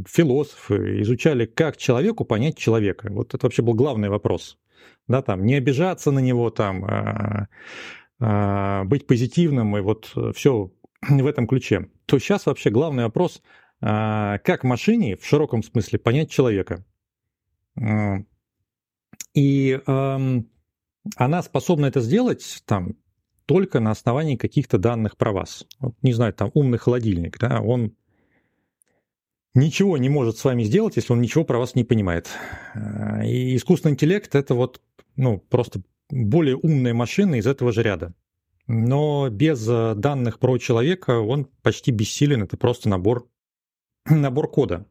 философы 0.07 1.01
изучали, 1.01 1.45
как 1.45 1.77
человеку 1.77 2.23
понять 2.23 2.57
человека. 2.57 3.07
Вот 3.11 3.33
это 3.33 3.45
вообще 3.45 3.63
был 3.63 3.73
главный 3.73 4.09
вопрос. 4.09 4.59
Да, 5.07 5.21
там, 5.21 5.43
не 5.45 5.55
обижаться 5.55 6.11
на 6.11 6.19
него, 6.19 6.49
там, 6.51 6.85
а, 6.85 7.47
а, 8.19 8.83
быть 8.83 9.07
позитивным 9.07 9.75
и 9.77 9.81
вот 9.81 10.13
все 10.35 10.71
в 11.01 11.25
этом 11.25 11.47
ключе. 11.47 11.89
То 12.05 12.19
сейчас 12.19 12.45
вообще 12.45 12.69
главный 12.69 13.03
вопрос, 13.03 13.41
а, 13.81 14.37
как 14.39 14.63
машине 14.63 15.17
в 15.17 15.25
широком 15.25 15.63
смысле 15.63 15.99
понять 15.99 16.29
человека. 16.29 16.85
И 19.35 19.79
а, 19.85 20.19
она 21.17 21.43
способна 21.43 21.85
это 21.85 21.99
сделать 21.99 22.63
там 22.65 22.95
только 23.45 23.79
на 23.79 23.91
основании 23.91 24.37
каких-то 24.37 24.79
данных 24.79 25.17
про 25.17 25.31
вас. 25.31 25.67
Вот, 25.79 25.93
не 26.01 26.13
знаю, 26.13 26.33
там 26.33 26.49
умный 26.55 26.79
холодильник, 26.79 27.37
да, 27.37 27.61
он 27.61 27.93
ничего 29.53 29.97
не 29.97 30.09
может 30.09 30.37
с 30.37 30.43
вами 30.43 30.63
сделать, 30.63 30.95
если 30.95 31.13
он 31.13 31.21
ничего 31.21 31.43
про 31.43 31.59
вас 31.59 31.75
не 31.75 31.83
понимает. 31.83 32.29
А, 32.73 33.23
и 33.23 33.55
искусственный 33.55 33.93
интеллект— 33.93 34.33
это 34.35 34.55
вот, 34.55 34.81
ну, 35.17 35.37
просто 35.37 35.81
более 36.09 36.55
умная 36.55 36.93
машина 36.93 37.35
из 37.35 37.45
этого 37.45 37.71
же 37.71 37.83
ряда. 37.83 38.13
Но 38.67 39.29
без 39.29 39.67
э, 39.69 39.93
данных 39.95 40.39
про 40.39 40.57
человека 40.57 41.19
он 41.19 41.45
почти 41.61 41.91
бессилен, 41.91 42.41
это 42.41 42.57
просто 42.57 42.89
набор, 42.89 43.29
набор 44.09 44.49
кода. 44.49 44.87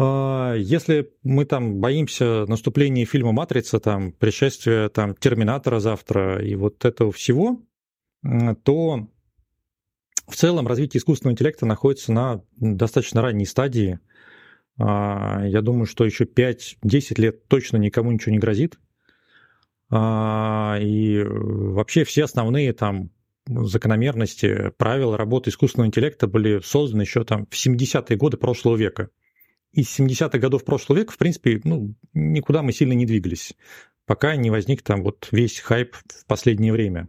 А, 0.00 0.54
если 0.54 1.12
мы 1.24 1.44
там 1.44 1.80
боимся 1.80 2.46
наступления 2.46 3.04
фильма 3.04 3.32
«Матрица», 3.32 3.80
там, 3.80 4.12
пришествия 4.12 4.88
там, 4.88 5.14
«Терминатора» 5.16 5.80
завтра 5.80 6.40
и 6.40 6.54
вот 6.54 6.84
этого 6.84 7.10
всего, 7.10 7.60
то 8.62 9.08
в 10.28 10.36
целом 10.36 10.68
развитие 10.68 11.00
искусственного 11.00 11.32
интеллекта 11.32 11.66
находится 11.66 12.12
на 12.12 12.44
достаточно 12.56 13.22
ранней 13.22 13.44
стадии. 13.44 13.98
А, 14.78 15.44
я 15.44 15.62
думаю, 15.62 15.86
что 15.86 16.04
еще 16.04 16.24
5-10 16.24 17.20
лет 17.20 17.48
точно 17.48 17.78
никому 17.78 18.12
ничего 18.12 18.30
не 18.30 18.38
грозит. 18.38 18.78
А, 19.90 20.78
и 20.80 21.24
вообще 21.24 22.04
все 22.04 22.22
основные 22.22 22.72
там 22.72 23.10
закономерности, 23.48 24.70
правила 24.76 25.16
работы 25.16 25.50
искусственного 25.50 25.88
интеллекта 25.88 26.28
были 26.28 26.60
созданы 26.60 27.02
еще 27.02 27.24
там 27.24 27.46
в 27.46 27.54
70-е 27.54 28.16
годы 28.16 28.36
прошлого 28.36 28.76
века 28.76 29.10
из 29.72 29.98
70-х 29.98 30.38
годов 30.38 30.64
прошлого 30.64 30.98
века, 30.98 31.12
в 31.12 31.18
принципе, 31.18 31.60
ну, 31.64 31.94
никуда 32.14 32.62
мы 32.62 32.72
сильно 32.72 32.92
не 32.92 33.06
двигались, 33.06 33.54
пока 34.06 34.36
не 34.36 34.50
возник 34.50 34.82
там 34.82 35.02
вот 35.02 35.28
весь 35.30 35.60
хайп 35.60 35.94
в 35.94 36.26
последнее 36.26 36.72
время. 36.72 37.08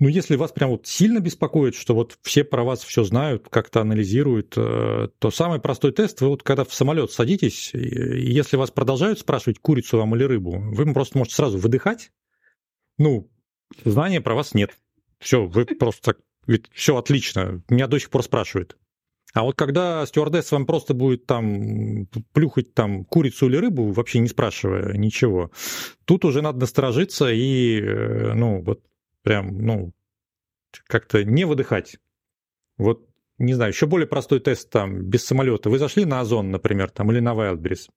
Ну, 0.00 0.08
если 0.08 0.34
вас 0.34 0.50
прям 0.50 0.70
вот 0.70 0.86
сильно 0.88 1.20
беспокоит, 1.20 1.76
что 1.76 1.94
вот 1.94 2.18
все 2.22 2.42
про 2.42 2.64
вас 2.64 2.82
все 2.82 3.04
знают, 3.04 3.48
как-то 3.48 3.80
анализируют, 3.80 4.54
э, 4.56 5.08
то 5.18 5.30
самый 5.30 5.60
простой 5.60 5.92
тест, 5.92 6.20
вы 6.20 6.28
вот 6.28 6.42
когда 6.42 6.64
в 6.64 6.74
самолет 6.74 7.12
садитесь, 7.12 7.70
если 7.72 8.56
вас 8.56 8.72
продолжают 8.72 9.20
спрашивать, 9.20 9.60
курицу 9.60 9.98
вам 9.98 10.16
или 10.16 10.24
рыбу, 10.24 10.58
вы 10.58 10.92
просто 10.92 11.16
можете 11.16 11.36
сразу 11.36 11.58
выдыхать. 11.58 12.10
Ну, 12.98 13.30
знания 13.84 14.20
про 14.20 14.34
вас 14.34 14.52
нет. 14.52 14.76
Все, 15.20 15.46
вы 15.46 15.64
просто 15.64 16.16
ведь 16.46 16.66
все 16.72 16.96
отлично. 16.96 17.62
Меня 17.68 17.86
до 17.86 17.98
сих 17.98 18.10
пор 18.10 18.22
спрашивают. 18.22 18.76
А 19.34 19.42
вот 19.42 19.56
когда 19.56 20.06
стюардесс 20.06 20.52
вам 20.52 20.64
просто 20.64 20.94
будет 20.94 21.26
там 21.26 22.06
плюхать 22.32 22.72
там 22.72 23.04
курицу 23.04 23.48
или 23.48 23.56
рыбу, 23.56 23.90
вообще 23.90 24.20
не 24.20 24.28
спрашивая 24.28 24.96
ничего, 24.96 25.50
тут 26.04 26.24
уже 26.24 26.40
надо 26.40 26.60
насторожиться 26.60 27.30
и, 27.32 27.80
э, 27.80 28.32
ну, 28.34 28.62
вот 28.62 28.84
прям, 29.22 29.58
ну, 29.58 29.92
как-то 30.86 31.24
не 31.24 31.44
выдыхать. 31.46 31.96
Вот, 32.78 33.08
не 33.38 33.54
знаю, 33.54 33.72
еще 33.72 33.86
более 33.86 34.06
простой 34.06 34.38
тест 34.38 34.70
там, 34.70 35.02
без 35.02 35.24
самолета. 35.24 35.68
Вы 35.68 35.80
зашли 35.80 36.04
на 36.04 36.20
Озон, 36.20 36.52
например, 36.52 36.90
там, 36.90 37.10
или 37.10 37.18
на 37.18 37.34
Wildberries. 37.34 37.88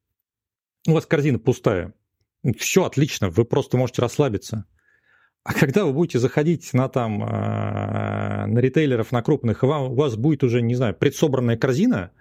У 0.88 0.94
вас 0.94 1.06
корзина 1.06 1.38
пустая. 1.38 1.94
Все 2.58 2.84
отлично, 2.84 3.29
вы 3.29 3.46
просто 3.46 3.77
можете 3.77 4.01
расслабиться. 4.01 4.65
А 5.47 5.53
когда 5.53 5.85
вы 5.85 5.93
будете 5.93 6.19
заходить 6.19 6.73
на 6.73 6.89
там 6.89 7.23
а, 7.23 8.47
на 8.47 8.59
ритейлеров, 8.59 9.13
на 9.13 9.21
крупных, 9.21 9.63
вам, 9.63 9.93
у 9.93 9.95
вас 9.95 10.17
будет 10.17 10.43
уже, 10.43 10.61
не 10.61 10.75
знаю, 10.75 10.93
предсобранная 10.93 11.55
корзина, 11.55 12.11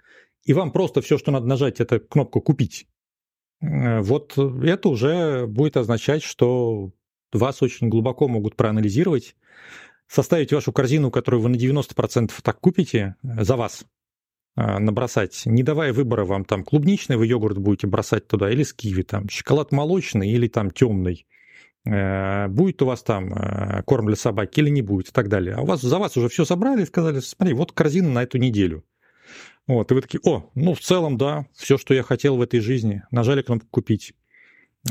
и 0.45 0.53
вам 0.53 0.71
просто 0.71 1.01
все, 1.01 1.17
что 1.17 1.31
надо 1.31 1.45
нажать, 1.45 1.81
это 1.81 1.99
кнопку 1.99 2.39
«Купить». 2.39 2.87
Э, 3.61 3.99
вот 3.99 4.37
это 4.37 4.87
уже 4.87 5.45
будет 5.45 5.75
означать, 5.75 6.23
что 6.23 6.93
вас 7.33 7.61
очень 7.61 7.89
глубоко 7.89 8.29
могут 8.29 8.55
проанализировать, 8.55 9.35
составить 10.07 10.53
вашу 10.53 10.71
корзину, 10.71 11.11
которую 11.11 11.41
вы 11.41 11.49
на 11.49 11.57
90% 11.57 12.31
так 12.41 12.61
купите, 12.61 13.17
за 13.23 13.57
вас 13.57 13.85
набросать, 14.55 15.41
не 15.45 15.63
давая 15.63 15.91
выбора 15.91 16.23
вам 16.23 16.45
там 16.45 16.63
клубничный 16.63 17.17
вы 17.17 17.27
йогурт 17.27 17.57
будете 17.57 17.87
бросать 17.87 18.27
туда 18.27 18.49
или 18.49 18.63
с 18.63 18.73
киви, 18.73 19.03
там 19.03 19.27
шоколад 19.29 19.73
молочный 19.73 20.31
или 20.31 20.47
там 20.47 20.71
темный 20.71 21.27
Э, 21.27 21.36
будет 22.49 22.81
у 22.81 22.85
вас 22.85 23.03
там 23.03 23.33
э, 23.33 23.83
корм 23.83 24.07
для 24.07 24.15
собаки 24.15 24.59
или 24.59 24.69
не 24.69 24.81
будет 24.81 25.09
и 25.09 25.11
так 25.11 25.29
далее. 25.29 25.55
А 25.55 25.61
у 25.61 25.65
вас 25.65 25.81
за 25.81 25.97
вас 25.99 26.17
уже 26.17 26.29
все 26.29 26.45
собрали 26.45 26.83
и 26.83 26.85
сказали, 26.85 27.19
смотри, 27.19 27.53
вот 27.53 27.71
корзина 27.71 28.09
на 28.09 28.23
эту 28.23 28.37
неделю. 28.37 28.83
Вот, 29.67 29.91
и 29.91 29.95
вы 29.95 30.01
такие, 30.01 30.21
о, 30.23 30.49
ну, 30.55 30.73
в 30.73 30.79
целом, 30.79 31.17
да, 31.17 31.45
все, 31.53 31.77
что 31.77 31.93
я 31.93 32.03
хотел 32.03 32.37
в 32.37 32.41
этой 32.41 32.61
жизни. 32.61 33.03
Нажали 33.11 33.41
кнопку 33.41 33.67
«Купить». 33.69 34.13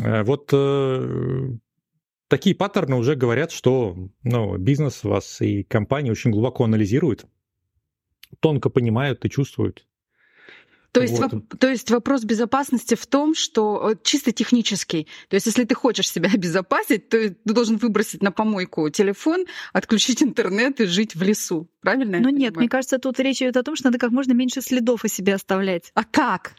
Э, 0.02 0.22
вот 0.22 0.50
э, 0.52 1.48
такие 2.28 2.54
паттерны 2.54 2.96
уже 2.96 3.14
говорят, 3.14 3.50
что 3.52 3.96
ну, 4.22 4.56
бизнес 4.58 5.04
вас 5.04 5.40
и 5.40 5.62
компания 5.62 6.10
очень 6.10 6.30
глубоко 6.30 6.64
анализируют, 6.64 7.26
тонко 8.40 8.68
понимают 8.70 9.24
и 9.24 9.30
чувствуют. 9.30 9.86
То 10.96 11.02
есть, 11.02 11.18
вот. 11.18 11.32
воп- 11.32 11.56
то 11.58 11.68
есть 11.68 11.90
вопрос 11.90 12.24
безопасности 12.24 12.94
в 12.94 13.06
том, 13.06 13.34
что 13.34 13.90
э, 13.90 13.96
чисто 14.02 14.32
технический. 14.32 15.06
То 15.28 15.34
есть 15.34 15.44
если 15.44 15.64
ты 15.64 15.74
хочешь 15.74 16.10
себя 16.10 16.30
обезопасить, 16.34 17.10
то 17.10 17.18
ты 17.28 17.36
должен 17.44 17.76
выбросить 17.76 18.22
на 18.22 18.32
помойку 18.32 18.88
телефон, 18.88 19.44
отключить 19.74 20.22
интернет 20.22 20.80
и 20.80 20.86
жить 20.86 21.14
в 21.14 21.22
лесу. 21.22 21.68
Правильно? 21.86 22.18
Ну 22.18 22.30
нет, 22.30 22.56
мне 22.56 22.68
кажется, 22.68 22.98
тут 22.98 23.20
речь 23.20 23.40
идет 23.40 23.56
о 23.56 23.62
том, 23.62 23.76
что 23.76 23.84
надо 23.84 24.00
как 24.00 24.10
можно 24.10 24.32
меньше 24.32 24.60
следов 24.60 25.04
о 25.04 25.08
себе 25.08 25.34
оставлять. 25.34 25.92
А 25.94 26.02
как? 26.02 26.56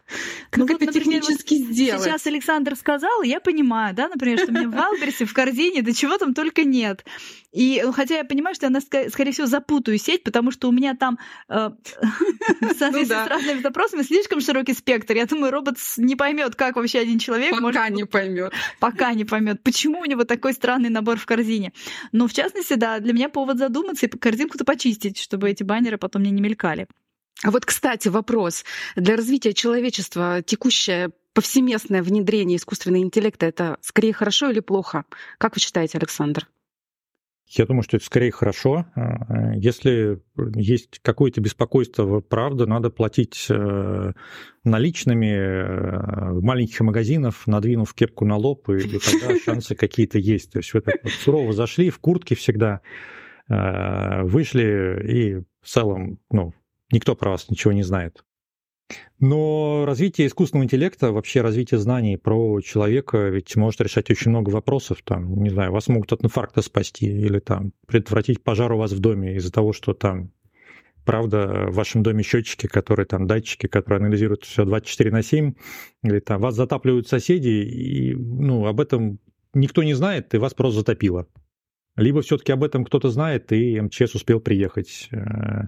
Как 0.49 0.59
ну, 0.59 0.63
это 0.63 0.73
вот, 0.75 0.81
например, 0.95 1.21
технически 1.21 1.55
вот 1.55 1.73
сделать? 1.73 2.01
Сейчас 2.01 2.25
Александр 2.27 2.77
сказал, 2.77 3.23
я 3.23 3.41
понимаю, 3.41 3.93
да, 3.93 4.07
например, 4.07 4.39
что 4.39 4.51
у 4.51 4.55
меня 4.55 4.69
в 4.69 4.71
Валберсе, 4.71 5.25
в 5.25 5.33
корзине, 5.33 5.81
да 5.81 5.91
чего 5.91 6.17
там 6.17 6.33
только 6.33 6.63
нет. 6.63 7.03
И 7.51 7.81
ну, 7.83 7.91
хотя 7.91 8.17
я 8.17 8.23
понимаю, 8.23 8.55
что 8.55 8.67
я, 8.67 9.09
скорее 9.09 9.31
всего, 9.31 9.47
запутаю 9.47 9.97
сеть, 9.97 10.23
потому 10.23 10.51
что 10.51 10.69
у 10.69 10.71
меня 10.71 10.95
там 10.95 11.17
э, 11.49 11.71
в 12.61 12.73
соответствии 12.77 13.15
с 13.15 13.27
разными 13.27 13.61
запросами 13.61 14.03
слишком 14.03 14.41
широкий 14.41 14.73
спектр. 14.73 15.15
Я 15.15 15.25
думаю, 15.25 15.51
робот 15.51 15.77
не 15.97 16.15
поймет, 16.15 16.55
как 16.55 16.75
вообще 16.75 16.99
один 16.99 17.19
человек 17.19 17.51
пока 17.51 17.61
может... 17.61 17.89
не 17.89 18.05
поймет. 18.05 18.53
Пока 18.79 19.13
не 19.13 19.25
поймет, 19.25 19.63
почему 19.63 20.01
у 20.01 20.05
него 20.05 20.23
такой 20.23 20.53
странный 20.53 20.89
набор 20.89 21.17
в 21.17 21.25
корзине. 21.25 21.73
Но 22.11 22.27
в 22.27 22.33
частности, 22.33 22.75
да, 22.75 22.99
для 22.99 23.11
меня 23.11 23.27
повод 23.27 23.57
задуматься 23.57 24.05
и 24.05 24.09
корзинку-то 24.09 24.63
почистить, 24.63 25.16
чтобы 25.19 25.49
эти 25.49 25.63
баннеры 25.63 25.97
потом 25.97 26.21
мне 26.21 26.31
не 26.31 26.41
мелькали. 26.41 26.87
А 27.43 27.51
вот, 27.51 27.65
кстати, 27.65 28.07
вопрос. 28.07 28.65
Для 28.95 29.15
развития 29.15 29.53
человечества 29.53 30.41
текущее 30.41 31.11
повсеместное 31.33 32.01
внедрение 32.01 32.57
искусственного 32.57 33.03
интеллекта 33.03 33.45
это 33.45 33.77
скорее 33.81 34.13
хорошо 34.13 34.49
или 34.49 34.59
плохо? 34.59 35.05
Как 35.37 35.55
вы 35.55 35.61
считаете, 35.61 35.99
Александр? 35.99 36.47
Я 37.49 37.65
думаю, 37.65 37.83
что 37.83 37.97
это 37.97 38.05
скорее 38.05 38.31
хорошо. 38.31 38.87
А, 38.95 39.53
если 39.55 40.19
есть 40.55 40.99
какое-то 41.01 41.39
беспокойство, 41.39 42.19
правда, 42.19 42.65
надо 42.65 42.89
платить 42.89 43.45
э, 43.49 44.13
наличными 44.65 45.27
э, 45.27 46.33
в 46.33 46.43
маленьких 46.43 46.81
магазинах, 46.81 47.35
надвинув 47.45 47.93
кепку 47.93 48.25
на 48.25 48.35
лоб, 48.35 48.67
и 48.69 48.99
тогда 48.99 49.39
шансы 49.45 49.75
какие-то 49.75 50.17
есть. 50.17 50.51
То 50.51 50.57
есть 50.57 50.73
вы 50.73 50.81
так 50.81 50.95
вот 51.03 51.13
сурово 51.13 51.53
зашли 51.53 51.89
в 51.89 51.99
куртке 51.99 52.35
всегда, 52.35 52.81
э, 52.81 53.26
вышли, 53.49 55.01
и 55.07 55.35
в 55.61 55.67
целом, 55.67 56.19
ну, 56.29 56.53
никто 56.91 57.15
про 57.15 57.31
вас 57.31 57.49
ничего 57.49 57.73
не 57.73 57.83
знает. 57.83 58.23
Но 59.19 59.83
развитие 59.85 60.27
искусственного 60.27 60.65
интеллекта, 60.65 61.11
вообще 61.11 61.41
развитие 61.41 61.79
знаний 61.79 62.17
про 62.17 62.61
человека 62.61 63.29
ведь 63.29 63.55
может 63.55 63.81
решать 63.81 64.09
очень 64.09 64.31
много 64.31 64.49
вопросов. 64.49 64.99
Там, 65.03 65.41
не 65.43 65.49
знаю, 65.49 65.71
вас 65.71 65.87
могут 65.87 66.13
от 66.13 66.23
инфаркта 66.23 66.61
спасти 66.61 67.07
или 67.07 67.39
там 67.39 67.73
предотвратить 67.87 68.43
пожар 68.43 68.71
у 68.71 68.77
вас 68.77 68.91
в 68.91 68.99
доме 68.99 69.35
из-за 69.35 69.51
того, 69.51 69.73
что 69.73 69.93
там 69.93 70.31
правда, 71.03 71.67
в 71.69 71.75
вашем 71.75 72.03
доме 72.03 72.21
счетчики, 72.21 72.67
которые 72.67 73.05
там 73.05 73.27
датчики, 73.27 73.67
которые 73.67 73.99
анализируют 73.99 74.43
все 74.43 74.65
24 74.65 75.09
на 75.09 75.23
7, 75.23 75.53
или 76.03 76.19
там 76.19 76.41
вас 76.41 76.55
затапливают 76.55 77.07
соседи, 77.07 77.47
и 77.47 78.13
ну, 78.13 78.65
об 78.65 78.81
этом 78.81 79.19
никто 79.53 79.83
не 79.83 79.93
знает, 79.93 80.33
и 80.33 80.37
вас 80.37 80.53
просто 80.53 80.79
затопило. 80.79 81.25
Либо 81.97 82.21
все-таки 82.21 82.53
об 82.53 82.63
этом 82.63 82.85
кто-то 82.85 83.09
знает, 83.09 83.51
и 83.51 83.81
МЧС 83.81 84.15
успел 84.15 84.39
приехать. 84.39 85.09
Э, 85.11 85.67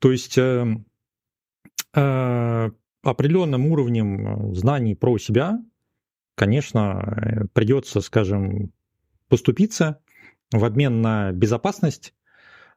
то 0.00 0.10
есть 0.10 0.36
эм, 0.36 0.86
Э, 1.94 2.70
определенным 3.02 3.66
уровнем 3.66 4.50
э, 4.50 4.54
знаний 4.54 4.94
про 4.94 5.18
себя, 5.18 5.58
конечно, 6.34 7.16
э, 7.16 7.46
придется, 7.52 8.00
скажем, 8.00 8.72
поступиться 9.28 10.00
в 10.52 10.64
обмен 10.64 11.00
на 11.00 11.32
безопасность, 11.32 12.14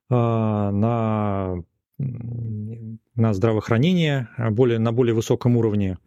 на 0.10 1.64
на 1.98 3.34
здравоохранение 3.34 4.28
более, 4.50 4.80
на 4.80 4.92
более 4.92 5.14
высоком 5.14 5.56
уровне 5.56 6.00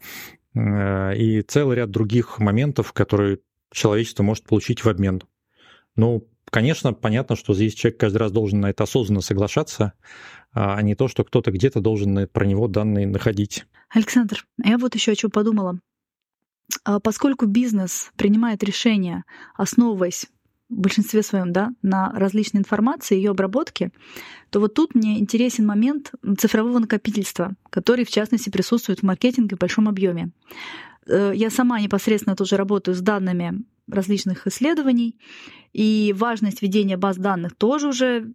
и 0.55 1.45
целый 1.47 1.77
ряд 1.77 1.91
других 1.91 2.41
моментов, 2.41 2.93
которые 2.93 3.39
человечество 3.71 4.25
может 4.25 4.45
получить 4.45 4.85
в 4.85 4.89
обмен. 4.89 5.23
Ну, 5.97 6.29
конечно, 6.55 6.93
понятно, 6.93 7.35
что 7.35 7.53
здесь 7.53 7.75
человек 7.75 7.99
каждый 7.99 8.19
раз 8.19 8.31
должен 8.31 8.61
на 8.61 8.71
это 8.71 8.85
осознанно 8.85 9.23
соглашаться, 9.23 9.93
а 10.53 10.81
не 10.83 10.95
то, 10.95 11.09
что 11.09 11.25
кто-то 11.25 11.51
где-то 11.51 11.81
должен 11.81 12.29
про 12.29 12.47
него 12.47 12.69
данные 12.69 13.09
находить. 13.09 13.65
Александр, 13.91 14.47
я 14.65 14.79
вот 14.79 14.95
еще 14.95 15.11
о 15.11 15.17
чем 15.17 15.33
подумала. 15.33 15.81
А 16.85 17.01
поскольку 17.01 17.47
бизнес 17.47 18.13
принимает 18.17 18.63
решения, 18.63 19.25
основываясь 19.57 20.27
в 20.69 20.77
большинстве 20.77 21.25
своем 21.25 21.53
да, 21.53 21.73
на 21.83 22.13
различной 22.13 22.61
информации, 22.61 23.17
ее 23.17 23.33
обработке, 23.33 23.91
то 24.51 24.61
вот 24.61 24.75
тут 24.75 24.95
мне 24.95 25.19
интересен 25.19 25.67
момент 25.67 26.13
цифрового 26.39 26.79
накопительства, 26.79 27.55
который, 27.69 28.05
в 28.05 28.11
частности, 28.11 28.49
присутствует 28.49 29.01
в 29.01 29.03
маркетинге 29.03 29.57
в 29.57 29.59
большом 29.59 29.89
объеме. 29.89 30.31
Э, 31.09 31.33
я 31.35 31.51
сама 31.51 31.81
непосредственно 31.81 32.37
тоже 32.37 32.57
работаю 32.57 32.95
с 32.95 33.01
данными 33.01 33.65
различных 33.89 34.47
исследований. 34.47 35.19
И 35.75 36.15
важность 36.17 36.63
ведения 36.63 36.97
баз 36.97 37.17
данных 37.17 37.55
тоже 37.57 37.89
уже 37.89 38.33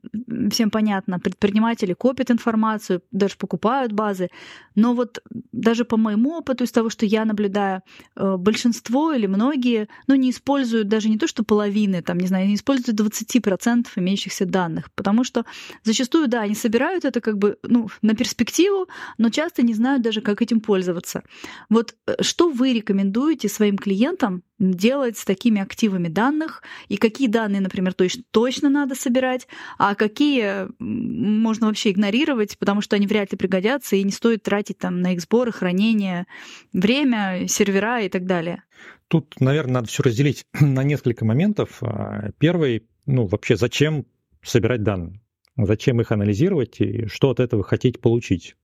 всем 0.51 0.69
понятно. 0.69 1.19
Предприниматели 1.19 1.93
копят 1.93 2.31
информацию, 2.31 3.01
даже 3.12 3.36
покупают 3.38 3.93
базы. 3.93 4.27
Но 4.75 4.93
вот 4.93 5.24
даже 5.51 5.86
по 5.86 5.98
моему 5.98 6.38
опыту, 6.38 6.65
из 6.65 6.72
того, 6.72 6.89
что 6.89 7.05
я 7.05 7.25
наблюдаю, 7.25 7.81
э, 8.15 8.36
большинство 8.38 9.13
или 9.13 9.25
многие 9.27 9.88
ну, 10.08 10.15
не 10.15 10.31
используют 10.31 10.89
даже 10.89 11.10
не 11.10 11.17
то, 11.17 11.27
что 11.27 11.43
половины, 11.43 12.01
там, 12.01 12.17
не 12.17 12.27
знаю, 12.27 12.48
не 12.48 12.55
используют 12.55 13.00
20% 13.00 13.88
имеющихся 13.96 14.46
данных. 14.46 14.91
Потому 14.96 15.24
что 15.24 15.46
зачастую, 15.84 16.27
да, 16.27 16.41
они 16.41 16.55
собирают 16.55 17.05
это 17.05 17.22
как 17.22 17.38
бы 17.38 17.58
ну, 17.63 17.89
на 18.01 18.15
перспективу, 18.15 18.88
но 19.17 19.29
часто 19.29 19.62
не 19.62 19.74
знают 19.74 20.01
даже, 20.01 20.22
как 20.22 20.41
этим 20.41 20.60
пользоваться. 20.60 21.24
Вот 21.69 21.96
э, 22.05 22.22
что 22.22 22.50
вы 22.50 22.74
рекомендуете 22.74 23.48
своим 23.48 23.77
клиентам 23.77 24.43
делать 24.60 25.17
с 25.17 25.25
такими 25.25 25.62
активами 25.62 26.10
данных 26.10 26.62
и 26.89 26.98
какие 26.98 27.28
данные, 27.29 27.62
например, 27.62 27.93
точно, 27.93 28.24
точно 28.31 28.69
надо 28.69 28.95
собирать, 28.95 29.48
а 29.77 29.95
какие 29.95 30.67
можно 30.79 31.67
вообще 31.67 31.91
игнорировать, 31.91 32.57
потому 32.57 32.81
что 32.81 32.95
они 32.95 33.07
вряд 33.07 33.31
ли 33.31 33.38
пригодятся 33.38 33.95
и 33.95 34.03
не 34.03 34.12
стоит 34.12 34.43
тратить 34.43 34.77
там 34.77 35.01
на 35.01 35.13
их 35.13 35.21
сборы, 35.21 35.51
хранение, 35.51 36.25
время, 36.74 37.48
сервера 37.48 38.01
и 38.01 38.09
так 38.09 38.25
далее. 38.25 38.63
Тут, 39.07 39.39
наверное, 39.39 39.75
надо 39.75 39.88
все 39.88 40.03
разделить 40.03 40.45
на 40.59 40.83
несколько 40.83 41.25
моментов. 41.25 41.81
А, 41.81 42.31
первый, 42.38 42.88
ну, 43.05 43.25
вообще, 43.25 43.55
зачем 43.55 44.05
собирать 44.41 44.83
данные? 44.83 45.21
Зачем 45.57 46.00
их 46.00 46.12
анализировать 46.12 46.79
и 46.79 47.07
что 47.07 47.31
от 47.31 47.39
этого 47.39 47.63
хотеть 47.63 48.00
получить? 48.00 48.55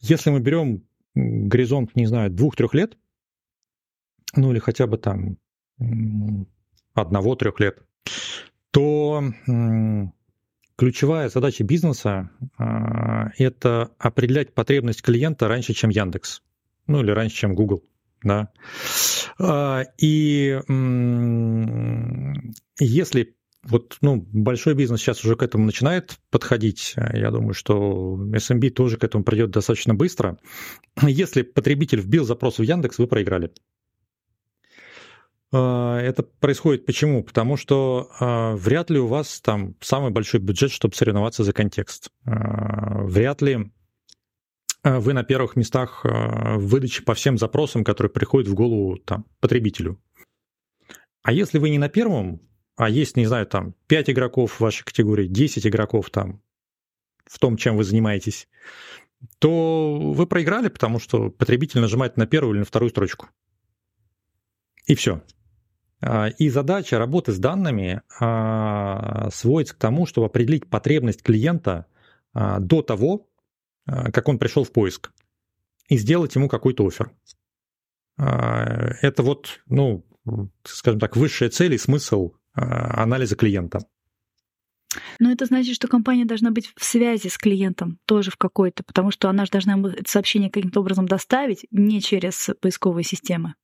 Если 0.00 0.30
мы 0.30 0.40
берем 0.40 0.84
горизонт, 1.14 1.96
не 1.96 2.06
знаю, 2.06 2.30
двух-трех 2.30 2.74
лет, 2.74 2.98
ну 4.36 4.52
или 4.52 4.58
хотя 4.58 4.86
бы 4.86 4.98
там 4.98 5.38
одного-трех 7.00 7.60
лет, 7.60 7.82
то 8.70 9.22
ключевая 10.76 11.28
задача 11.28 11.64
бизнеса 11.64 12.30
а,– 12.56 13.30
это 13.38 13.90
определять 13.98 14.54
потребность 14.54 15.02
клиента 15.02 15.48
раньше, 15.48 15.74
чем 15.74 15.90
Яндекс, 15.90 16.42
ну 16.86 17.00
или 17.02 17.10
раньше, 17.10 17.36
чем 17.36 17.54
Google. 17.54 17.84
Да? 18.22 18.50
А, 19.38 19.84
и 19.98 20.58
если 22.78 23.34
вот, 23.64 23.98
ну, 24.00 24.24
большой 24.32 24.74
бизнес 24.74 25.00
сейчас 25.00 25.24
уже 25.24 25.36
к 25.36 25.42
этому 25.42 25.66
начинает 25.66 26.16
подходить. 26.30 26.94
Я 26.96 27.30
думаю, 27.30 27.54
что 27.54 28.16
SMB 28.32 28.70
тоже 28.70 28.96
к 28.96 29.04
этому 29.04 29.24
придет 29.24 29.50
достаточно 29.50 29.94
быстро. 29.94 30.38
Если 31.02 31.42
потребитель 31.42 32.00
вбил 32.00 32.24
запрос 32.24 32.58
в 32.58 32.62
Яндекс, 32.62 32.98
вы 32.98 33.08
проиграли. 33.08 33.50
А, 35.50 35.98
это 35.98 36.22
происходит 36.22 36.86
почему? 36.86 37.22
Потому 37.22 37.56
что 37.56 38.10
э, 38.20 38.54
вряд 38.56 38.90
ли 38.90 38.98
у 38.98 39.06
вас 39.06 39.40
там 39.40 39.74
самый 39.80 40.10
большой 40.10 40.40
бюджет, 40.40 40.70
чтобы 40.70 40.94
соревноваться 40.94 41.44
за 41.44 41.52
контекст. 41.52 42.10
Э, 42.24 43.04
вряд 43.04 43.42
ли 43.42 43.70
вы 44.84 45.12
на 45.12 45.24
первых 45.24 45.56
местах 45.56 46.04
э, 46.04 46.56
в 46.56 46.68
выдаче 46.68 47.02
по 47.02 47.14
всем 47.14 47.38
запросам, 47.38 47.84
которые 47.84 48.10
приходят 48.10 48.48
в 48.48 48.54
голову 48.54 48.96
там, 48.98 49.24
потребителю. 49.40 50.00
А 51.22 51.32
если 51.32 51.58
вы 51.58 51.70
не 51.70 51.78
на 51.78 51.88
первом, 51.88 52.40
а 52.76 52.88
есть, 52.88 53.16
не 53.16 53.26
знаю, 53.26 53.46
там 53.46 53.74
5 53.88 54.10
игроков 54.10 54.52
в 54.52 54.60
вашей 54.60 54.84
категории, 54.84 55.26
10 55.26 55.66
игроков 55.66 56.10
там 56.10 56.40
в 57.26 57.38
том, 57.38 57.56
чем 57.56 57.76
вы 57.76 57.84
занимаетесь, 57.84 58.48
то 59.38 59.98
вы 59.98 60.26
проиграли, 60.26 60.68
потому 60.68 60.98
что 60.98 61.30
потребитель 61.30 61.80
нажимает 61.80 62.16
на 62.16 62.26
первую 62.26 62.54
или 62.54 62.60
на 62.60 62.64
вторую 62.64 62.90
строчку. 62.90 63.28
И 64.86 64.94
все. 64.94 65.22
А, 66.00 66.28
и 66.28 66.48
задача 66.48 66.98
работы 66.98 67.32
с 67.32 67.38
данными 67.38 68.02
а, 68.20 69.30
сводится 69.30 69.74
к 69.74 69.78
тому, 69.78 70.06
чтобы 70.06 70.26
определить 70.26 70.68
потребность 70.68 71.22
клиента 71.22 71.86
а, 72.32 72.60
до 72.60 72.82
того, 72.82 73.26
как 73.86 74.28
он 74.28 74.38
пришел 74.38 74.64
в 74.64 74.70
поиск, 74.72 75.12
и 75.88 75.96
сделать 75.96 76.34
ему 76.34 76.46
какой-то 76.46 76.86
офер. 76.86 77.10
Это 78.18 79.22
вот, 79.22 79.60
ну, 79.64 80.04
скажем 80.62 81.00
так, 81.00 81.16
высшая 81.16 81.48
цель 81.48 81.72
и 81.72 81.78
смысл 81.78 82.32
анализа 82.52 83.34
клиента. 83.34 83.80
Но 85.18 85.32
это 85.32 85.46
значит, 85.46 85.74
что 85.74 85.88
компания 85.88 86.26
должна 86.26 86.50
быть 86.50 86.70
в 86.76 86.84
связи 86.84 87.30
с 87.30 87.38
клиентом 87.38 87.98
тоже 88.04 88.30
в 88.30 88.36
какой-то, 88.36 88.82
потому 88.84 89.10
что 89.10 89.30
она 89.30 89.46
же 89.46 89.52
должна 89.52 89.82
сообщение 90.06 90.50
каким-то 90.50 90.80
образом 90.80 91.06
доставить 91.06 91.64
не 91.70 92.02
через 92.02 92.50
поисковые 92.60 93.04
системы. 93.04 93.54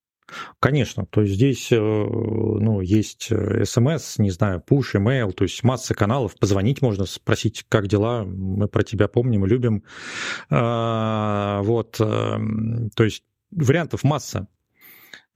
Конечно, 0.58 1.06
то 1.06 1.20
есть 1.20 1.34
здесь 1.34 1.70
э, 1.70 1.76
ну, 1.78 2.80
есть 2.80 3.24
смс, 3.24 4.18
не 4.18 4.30
знаю, 4.30 4.62
push, 4.66 4.94
email, 4.94 5.32
то 5.32 5.44
есть 5.44 5.62
масса 5.62 5.94
каналов, 5.94 6.34
позвонить 6.38 6.80
можно, 6.80 7.04
спросить, 7.04 7.64
как 7.68 7.88
дела, 7.88 8.24
мы 8.24 8.68
про 8.68 8.82
тебя 8.82 9.06
помним 9.08 9.44
любим. 9.44 9.84
А, 10.48 11.60
вот, 11.62 12.00
эм, 12.00 12.90
то 12.94 13.04
есть 13.04 13.24
вариантов 13.50 14.02
масса. 14.02 14.48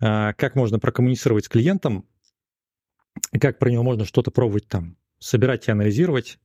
А, 0.01 0.33
как 0.35 0.55
можно 0.55 0.79
прокоммуницировать 0.79 1.45
с 1.45 1.49
клиентом, 1.49 2.07
как 3.41 3.59
про 3.59 3.71
него 3.71 3.83
можно 3.83 4.05
что-то 4.05 4.31
пробовать 4.31 4.69
там, 4.69 4.97
собирать 5.19 5.69
и 5.69 5.71
анализировать. 5.71 6.39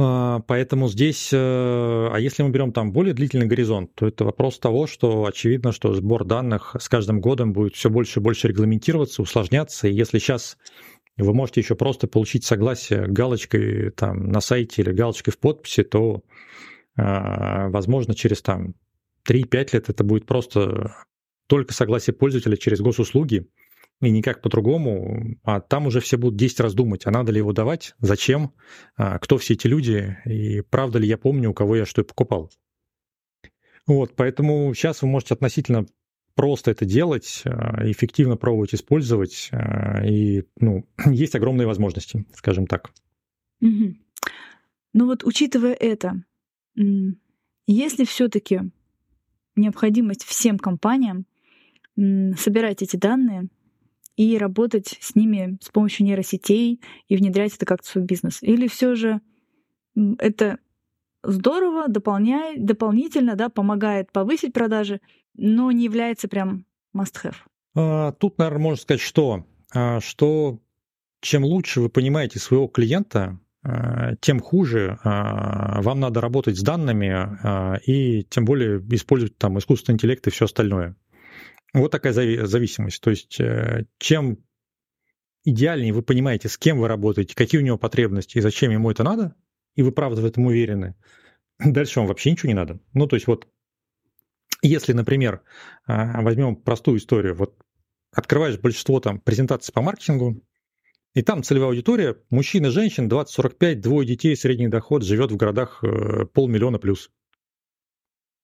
А, 0.00 0.40
поэтому 0.46 0.88
здесь, 0.88 1.30
э, 1.32 1.36
а 1.36 2.16
если 2.18 2.44
мы 2.44 2.50
берем 2.50 2.72
там 2.72 2.92
более 2.92 3.14
длительный 3.14 3.46
горизонт, 3.46 3.92
то 3.96 4.06
это 4.06 4.24
вопрос 4.24 4.60
того, 4.60 4.86
что 4.86 5.26
очевидно, 5.26 5.72
что 5.72 5.92
сбор 5.92 6.24
данных 6.24 6.76
с 6.78 6.88
каждым 6.88 7.20
годом 7.20 7.52
будет 7.52 7.74
все 7.74 7.90
больше 7.90 8.20
и 8.20 8.22
больше 8.22 8.46
регламентироваться, 8.46 9.22
усложняться. 9.22 9.88
И 9.88 9.92
если 9.92 10.20
сейчас 10.20 10.56
вы 11.16 11.34
можете 11.34 11.60
еще 11.60 11.74
просто 11.74 12.06
получить 12.06 12.44
согласие 12.44 13.08
галочкой 13.08 13.90
там 13.90 14.28
на 14.28 14.40
сайте 14.40 14.82
или 14.82 14.92
галочкой 14.92 15.32
в 15.32 15.38
подписи, 15.38 15.82
то, 15.82 16.22
а, 16.96 17.68
возможно, 17.68 18.14
через 18.14 18.40
там 18.40 18.74
3-5 19.24 19.72
лет 19.72 19.88
это 19.88 20.04
будет 20.04 20.26
просто 20.26 20.94
только 21.48 21.74
согласие 21.74 22.14
пользователя 22.14 22.56
через 22.56 22.80
госуслуги, 22.80 23.48
и 24.00 24.10
никак 24.10 24.40
по-другому, 24.42 25.36
а 25.42 25.60
там 25.60 25.86
уже 25.86 26.00
все 26.00 26.16
будут 26.16 26.38
10 26.38 26.60
раз 26.60 26.74
думать, 26.74 27.06
а 27.06 27.10
надо 27.10 27.32
ли 27.32 27.38
его 27.38 27.52
давать, 27.52 27.94
зачем, 27.98 28.52
а, 28.96 29.18
кто 29.18 29.38
все 29.38 29.54
эти 29.54 29.66
люди, 29.66 30.16
и 30.24 30.60
правда 30.60 30.98
ли 30.98 31.08
я 31.08 31.18
помню, 31.18 31.50
у 31.50 31.54
кого 31.54 31.76
я 31.76 31.84
что 31.84 32.04
покупал. 32.04 32.50
Вот, 33.86 34.14
поэтому 34.14 34.72
сейчас 34.74 35.02
вы 35.02 35.08
можете 35.08 35.34
относительно 35.34 35.86
просто 36.34 36.70
это 36.70 36.84
делать, 36.84 37.42
а, 37.44 37.90
эффективно 37.90 38.36
пробовать 38.36 38.74
использовать, 38.74 39.48
а, 39.50 40.04
и 40.06 40.44
ну, 40.60 40.86
есть 41.06 41.34
огромные 41.34 41.66
возможности, 41.66 42.24
скажем 42.34 42.66
так. 42.66 42.92
Угу. 43.60 43.96
Ну 44.94 45.06
вот, 45.06 45.24
учитывая 45.24 45.74
это, 45.74 46.22
если 47.66 48.04
все-таки 48.04 48.60
необходимость 49.56 50.24
всем 50.24 50.58
компаниям 50.58 51.26
собирать 51.96 52.82
эти 52.82 52.96
данные, 52.96 53.48
и 54.18 54.36
работать 54.36 54.98
с 55.00 55.14
ними 55.14 55.58
с 55.62 55.70
помощью 55.70 56.04
нейросетей 56.04 56.80
и 57.06 57.16
внедрять 57.16 57.54
это 57.54 57.64
как-то 57.64 57.86
в 57.86 57.90
свой 57.90 58.04
бизнес? 58.04 58.42
Или 58.42 58.66
все 58.66 58.96
же 58.96 59.20
это 60.18 60.58
здорово, 61.22 61.86
дополняет, 61.86 62.64
дополнительно 62.64 63.36
да, 63.36 63.48
помогает 63.48 64.10
повысить 64.10 64.52
продажи, 64.52 65.00
но 65.36 65.70
не 65.70 65.84
является 65.84 66.26
прям 66.26 66.66
must-have? 66.96 67.36
А, 67.76 68.10
тут, 68.10 68.38
наверное, 68.38 68.62
можно 68.62 68.82
сказать, 68.82 69.00
что, 69.00 69.46
а, 69.72 70.00
что 70.00 70.58
чем 71.20 71.44
лучше 71.44 71.80
вы 71.80 71.88
понимаете 71.88 72.40
своего 72.40 72.66
клиента, 72.66 73.38
а, 73.62 74.16
тем 74.16 74.40
хуже 74.40 74.98
вам 75.04 76.00
надо 76.00 76.20
работать 76.20 76.58
с 76.58 76.62
данными 76.62 77.78
и 77.86 78.24
тем 78.24 78.44
более 78.44 78.78
использовать 78.90 79.38
там 79.38 79.58
искусственный 79.58 79.94
интеллект 79.94 80.26
и 80.26 80.30
все 80.30 80.46
остальное. 80.46 80.96
Вот 81.74 81.90
такая 81.90 82.12
зависимость. 82.12 83.00
То 83.02 83.10
есть 83.10 83.40
э, 83.40 83.86
чем 83.98 84.38
идеальнее 85.44 85.92
вы 85.92 86.02
понимаете, 86.02 86.48
с 86.48 86.58
кем 86.58 86.78
вы 86.78 86.88
работаете, 86.88 87.34
какие 87.34 87.60
у 87.60 87.64
него 87.64 87.78
потребности 87.78 88.38
и 88.38 88.40
зачем 88.40 88.70
ему 88.70 88.90
это 88.90 89.02
надо, 89.02 89.34
и 89.74 89.82
вы 89.82 89.92
правда 89.92 90.22
в 90.22 90.24
этом 90.24 90.46
уверены, 90.46 90.94
дальше 91.58 92.00
вам 92.00 92.08
вообще 92.08 92.30
ничего 92.30 92.48
не 92.48 92.54
надо. 92.54 92.80
Ну, 92.92 93.06
то 93.06 93.16
есть 93.16 93.26
вот 93.26 93.48
если, 94.62 94.92
например, 94.92 95.42
а, 95.86 96.20
возьмем 96.22 96.56
простую 96.56 96.98
историю, 96.98 97.34
вот 97.34 97.56
открываешь 98.12 98.58
большинство 98.58 98.98
там 99.00 99.20
презентаций 99.20 99.72
по 99.72 99.82
маркетингу, 99.82 100.42
и 101.14 101.22
там 101.22 101.42
целевая 101.42 101.70
аудитория 101.70 102.16
мужчины, 102.30 102.70
женщин, 102.70 103.08
20-45, 103.08 103.74
двое 103.76 104.06
детей, 104.06 104.36
средний 104.36 104.68
доход, 104.68 105.02
живет 105.04 105.30
в 105.30 105.36
городах 105.36 105.82
э, 105.82 106.26
полмиллиона 106.26 106.78
плюс. 106.78 107.10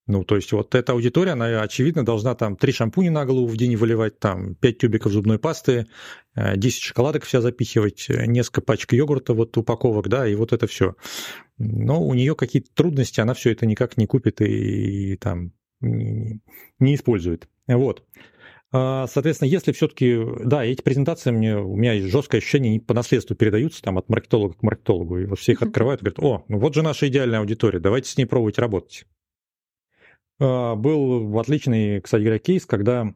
Ну, 0.07 0.23
то 0.23 0.37
есть 0.37 0.53
вот 0.53 0.75
эта 0.75 0.93
аудитория, 0.93 1.33
она, 1.33 1.63
очевидно, 1.63 2.05
должна 2.05 2.35
там 2.35 2.57
три 2.57 2.73
шампуня 2.73 3.11
на 3.11 3.25
голову 3.25 3.47
в 3.47 3.57
день 3.57 3.75
выливать, 3.77 4.19
там 4.19 4.55
пять 4.55 4.79
тюбиков 4.79 5.13
зубной 5.13 5.39
пасты, 5.39 5.87
10 6.37 6.79
э, 6.79 6.85
шоколадок 6.85 7.25
вся 7.25 7.41
запихивать, 7.41 8.07
э, 8.11 8.27
несколько 8.27 8.61
пачек 8.61 8.93
йогурта, 8.93 9.33
вот 9.33 9.57
упаковок, 9.57 10.09
да, 10.09 10.29
и 10.29 10.35
вот 10.35 10.53
это 10.53 10.67
все. 10.67 10.95
Но 11.57 12.05
у 12.05 12.13
нее 12.13 12.35
какие-то 12.35 12.69
трудности, 12.75 13.21
она 13.21 13.33
все 13.33 13.53
это 13.53 13.65
никак 13.65 13.97
не 13.97 14.07
купит 14.07 14.43
и, 14.43 15.13
и 15.13 15.17
там 15.17 15.53
не, 15.81 16.41
не 16.79 16.97
использует. 16.97 17.49
Вот. 17.67 18.05
А, 18.73 19.07
соответственно, 19.07 19.49
если 19.49 19.73
все-таки, 19.73 20.21
да, 20.45 20.65
эти 20.65 20.83
презентации 20.83 21.31
мне, 21.31 21.57
у 21.57 21.77
меня 21.77 21.93
есть 21.93 22.11
жесткое 22.11 22.41
ощущение, 22.41 22.79
по 22.79 22.93
наследству 22.93 23.37
передаются 23.37 23.81
там 23.81 23.97
от 23.97 24.09
маркетолога 24.11 24.55
к 24.55 24.63
маркетологу, 24.63 25.19
и 25.19 25.27
вот 25.27 25.39
все 25.39 25.53
их 25.53 25.63
открывают 25.63 26.03
и 26.03 26.05
говорят, 26.05 26.19
о, 26.19 26.45
ну 26.49 26.59
вот 26.59 26.75
же 26.75 26.83
наша 26.83 27.09
идеальная 27.09 27.39
аудитория, 27.39 27.79
давайте 27.79 28.11
с 28.11 28.19
ней 28.19 28.27
пробовать 28.27 28.59
работать. 28.59 29.07
А, 30.41 30.75
был 30.75 31.39
отличный, 31.39 32.01
кстати 32.01 32.23
говоря, 32.23 32.39
кейс, 32.39 32.67
когда 32.67 33.15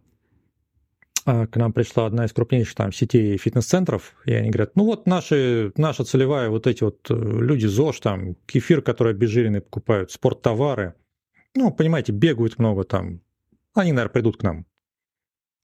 а, 1.24 1.46
к 1.46 1.56
нам 1.56 1.72
пришла 1.72 2.06
одна 2.06 2.24
из 2.24 2.32
крупнейших 2.32 2.74
там 2.74 2.92
сетей 2.92 3.36
фитнес-центров, 3.36 4.14
и 4.24 4.32
они 4.32 4.50
говорят, 4.50 4.76
ну 4.76 4.84
вот 4.84 5.06
наши, 5.06 5.72
наша 5.76 6.04
целевая, 6.04 6.48
вот 6.50 6.66
эти 6.66 6.84
вот 6.84 7.10
э, 7.10 7.14
люди 7.14 7.66
ЗОЖ, 7.66 8.00
там, 8.00 8.34
кефир, 8.46 8.82
который 8.82 9.12
обезжиренный 9.12 9.60
покупают, 9.60 10.10
спорттовары, 10.10 10.94
ну, 11.54 11.72
понимаете, 11.72 12.12
бегают 12.12 12.58
много 12.58 12.84
там, 12.84 13.20
они, 13.74 13.92
наверное, 13.92 14.12
придут 14.12 14.36
к 14.38 14.42
нам. 14.42 14.66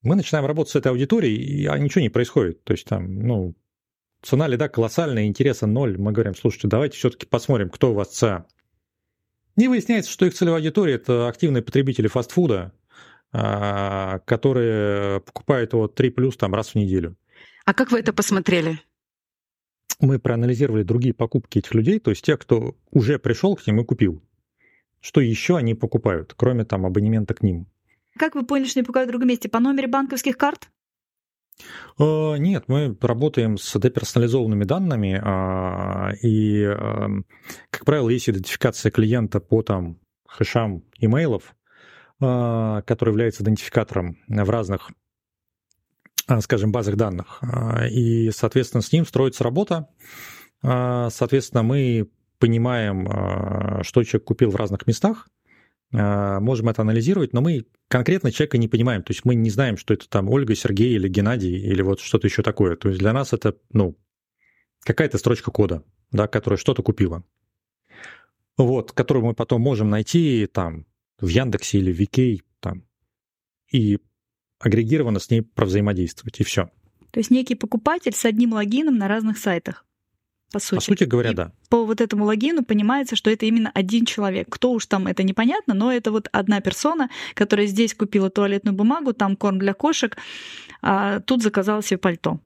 Мы 0.02 0.16
начинаем 0.16 0.46
работать 0.46 0.72
с 0.72 0.76
этой 0.76 0.88
аудиторией, 0.88 1.36
и 1.36 1.66
а 1.66 1.78
ничего 1.78 2.02
не 2.02 2.10
происходит. 2.10 2.62
То 2.64 2.74
есть 2.74 2.84
там, 2.84 3.20
ну, 3.20 3.54
цена 4.22 4.46
лида 4.46 4.68
колоссальная, 4.68 5.24
интереса 5.26 5.66
ноль. 5.66 5.96
Мы 5.96 6.12
говорим, 6.12 6.34
слушайте, 6.34 6.68
давайте 6.68 6.98
все-таки 6.98 7.26
посмотрим, 7.26 7.70
кто 7.70 7.92
у 7.92 7.94
вас 7.94 8.08
ЦА. 8.08 8.46
Не 9.56 9.68
выясняется, 9.68 10.10
что 10.10 10.26
их 10.26 10.34
целевая 10.34 10.60
аудитория– 10.60 10.94
это 10.94 11.28
активные 11.28 11.62
потребители 11.62 12.08
фастфуда, 12.08 12.72
а, 13.32 14.18
которые 14.20 15.20
покупают 15.20 15.72
его 15.72 15.88
3 15.88 16.10
плюс 16.10 16.36
там 16.36 16.54
раз 16.54 16.70
в 16.70 16.74
неделю. 16.74 17.16
А 17.64 17.74
как 17.74 17.92
вы 17.92 18.00
это 18.00 18.12
посмотрели? 18.12 18.80
Мы 20.00 20.18
проанализировали 20.18 20.82
другие 20.82 21.14
покупки 21.14 21.58
этих 21.58 21.72
людей, 21.74 22.00
то 22.00 22.10
есть 22.10 22.24
те, 22.24 22.36
кто 22.36 22.76
уже 22.90 23.18
пришел 23.18 23.54
к 23.54 23.66
ним 23.66 23.80
и 23.80 23.84
купил. 23.84 24.22
Что 25.00 25.20
еще 25.20 25.56
они 25.56 25.74
покупают, 25.74 26.34
кроме 26.36 26.64
там 26.64 26.84
абонемента 26.84 27.34
к 27.34 27.42
ним? 27.42 27.66
Как 28.18 28.34
вы 28.34 28.44
поняли, 28.44 28.66
что 28.66 28.80
они 28.80 28.84
покупают 28.84 29.08
в 29.08 29.12
другом 29.12 29.28
месте? 29.28 29.48
По 29.48 29.60
номеру 29.60 29.88
банковских 29.88 30.36
карт? 30.36 30.70
Э, 31.98 32.36
нет, 32.38 32.64
мы 32.66 32.96
работаем 33.00 33.56
с 33.56 33.78
деперсонализованными 33.78 34.64
данными, 34.64 35.20
а, 35.22 36.10
и, 36.22 36.62
эм, 36.62 37.26
как 37.70 37.84
правило, 37.84 38.08
есть 38.08 38.28
идентификация 38.28 38.90
клиента 38.90 39.40
по 39.40 39.62
там 39.62 40.00
хэшам 40.26 40.82
имейлов, 40.98 41.54
а, 42.20 42.82
который 42.82 43.10
является 43.10 43.42
идентификатором 43.44 44.18
в 44.28 44.50
разных, 44.50 44.90
а, 46.26 46.40
скажем, 46.40 46.72
базах 46.72 46.96
данных. 46.96 47.40
И, 47.90 48.30
соответственно, 48.30 48.82
с 48.82 48.92
ним 48.92 49.06
строится 49.06 49.44
работа. 49.44 49.88
Соответственно, 50.62 51.62
мы 51.62 52.08
понимаем, 52.38 53.82
что 53.82 54.02
человек 54.02 54.24
купил 54.26 54.50
в 54.50 54.56
разных 54.56 54.86
местах, 54.86 55.28
можем 55.94 56.68
это 56.68 56.82
анализировать, 56.82 57.32
но 57.32 57.40
мы 57.40 57.66
конкретно 57.88 58.32
человека 58.32 58.58
не 58.58 58.66
понимаем. 58.66 59.04
То 59.04 59.12
есть 59.12 59.24
мы 59.24 59.36
не 59.36 59.50
знаем, 59.50 59.76
что 59.76 59.94
это 59.94 60.08
там 60.08 60.28
Ольга, 60.28 60.54
Сергей 60.56 60.94
или 60.94 61.08
Геннадий 61.08 61.56
или 61.56 61.82
вот 61.82 62.00
что-то 62.00 62.26
еще 62.26 62.42
такое. 62.42 62.74
То 62.74 62.88
есть 62.88 62.98
для 62.98 63.12
нас 63.12 63.32
это, 63.32 63.56
ну, 63.72 63.96
какая-то 64.80 65.18
строчка 65.18 65.52
кода, 65.52 65.84
да, 66.10 66.26
которая 66.26 66.58
что-то 66.58 66.82
купила. 66.82 67.22
Вот, 68.56 68.90
которую 68.90 69.24
мы 69.24 69.34
потом 69.34 69.60
можем 69.62 69.88
найти 69.88 70.48
там 70.52 70.86
в 71.20 71.28
Яндексе 71.28 71.78
или 71.78 71.92
в 71.92 71.96
Викей 71.96 72.42
там 72.58 72.84
и 73.70 73.98
агрегированно 74.58 75.20
с 75.20 75.30
ней 75.30 75.42
провзаимодействовать, 75.42 76.40
и 76.40 76.44
все. 76.44 76.70
То 77.10 77.20
есть 77.20 77.30
некий 77.30 77.54
покупатель 77.54 78.14
с 78.14 78.24
одним 78.24 78.54
логином 78.54 78.96
на 78.96 79.06
разных 79.06 79.38
сайтах 79.38 79.86
по 80.54 80.60
сути. 80.60 80.74
По 80.76 80.80
сути 80.80 81.04
говоря, 81.04 81.30
и 81.30 81.34
да. 81.34 81.52
По 81.68 81.84
вот 81.84 82.00
этому 82.00 82.24
логину 82.24 82.64
понимается, 82.64 83.16
что 83.16 83.28
это 83.28 83.44
именно 83.44 83.72
один 83.74 84.04
человек. 84.04 84.46
Кто 84.48 84.70
уж 84.70 84.86
там, 84.86 85.08
это 85.08 85.24
непонятно, 85.24 85.74
но 85.74 85.92
это 85.92 86.12
вот 86.12 86.28
одна 86.30 86.60
персона, 86.60 87.10
которая 87.34 87.66
здесь 87.66 87.92
купила 87.92 88.30
туалетную 88.30 88.72
бумагу, 88.72 89.12
там 89.12 89.34
корм 89.34 89.58
для 89.58 89.74
кошек, 89.74 90.16
а 90.80 91.18
тут 91.20 91.42
заказала 91.42 91.82
себе 91.82 91.98
пальто. 91.98 92.38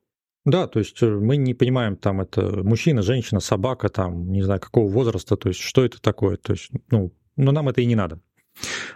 Да, 0.46 0.66
то 0.66 0.78
есть 0.78 1.02
э, 1.02 1.06
мы 1.06 1.36
не 1.36 1.52
понимаем, 1.52 1.96
там 1.96 2.22
это 2.22 2.40
мужчина, 2.64 3.02
женщина, 3.02 3.40
собака, 3.40 3.90
там, 3.90 4.32
не 4.32 4.42
знаю, 4.42 4.60
какого 4.60 4.90
возраста, 4.90 5.36
то 5.36 5.50
есть 5.50 5.60
что 5.60 5.84
это 5.84 6.00
такое, 6.00 6.38
то 6.38 6.54
есть, 6.54 6.70
ну, 6.90 7.12
но 7.36 7.52
нам 7.52 7.68
это 7.68 7.82
и 7.82 7.86
не 7.86 7.94
надо. 7.94 8.20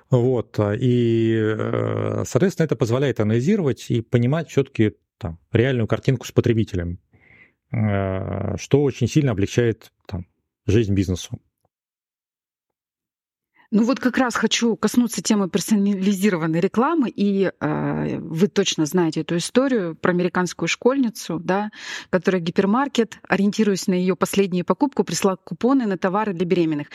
Вот, 0.08 0.58
а, 0.58 0.72
и, 0.74 1.36
э, 1.36 2.24
соответственно, 2.26 2.64
это 2.64 2.76
позволяет 2.76 3.20
анализировать 3.20 3.90
и 3.90 4.00
понимать 4.00 4.48
все-таки 4.48 4.94
там, 5.18 5.38
реальную 5.52 5.86
картинку 5.86 6.26
с 6.26 6.32
потребителем. 6.32 6.98
Э, 7.72 8.56
что 8.58 8.82
очень 8.82 9.08
сильно 9.08 9.32
облегчает 9.32 9.92
там, 10.06 10.26
жизнь 10.66 10.94
бизнесу. 10.94 11.40
Ну 13.72 13.84
вот 13.84 14.00
как 14.00 14.18
раз 14.18 14.34
хочу 14.34 14.76
коснуться 14.76 15.22
темы 15.22 15.48
персонализированной 15.48 16.60
рекламы, 16.60 17.08
и 17.08 17.50
э, 17.58 18.18
вы 18.18 18.48
точно 18.48 18.84
знаете 18.84 19.22
эту 19.22 19.38
историю 19.38 19.96
про 19.96 20.10
американскую 20.10 20.68
школьницу, 20.68 21.40
да, 21.42 21.70
которая 22.10 22.42
гипермаркет, 22.42 23.16
ориентируясь 23.26 23.86
на 23.86 23.94
ее 23.94 24.14
последнюю 24.14 24.66
покупку, 24.66 25.04
прислал 25.04 25.38
купоны 25.42 25.86
на 25.86 25.96
товары 25.96 26.34
для 26.34 26.44
беременных. 26.44 26.88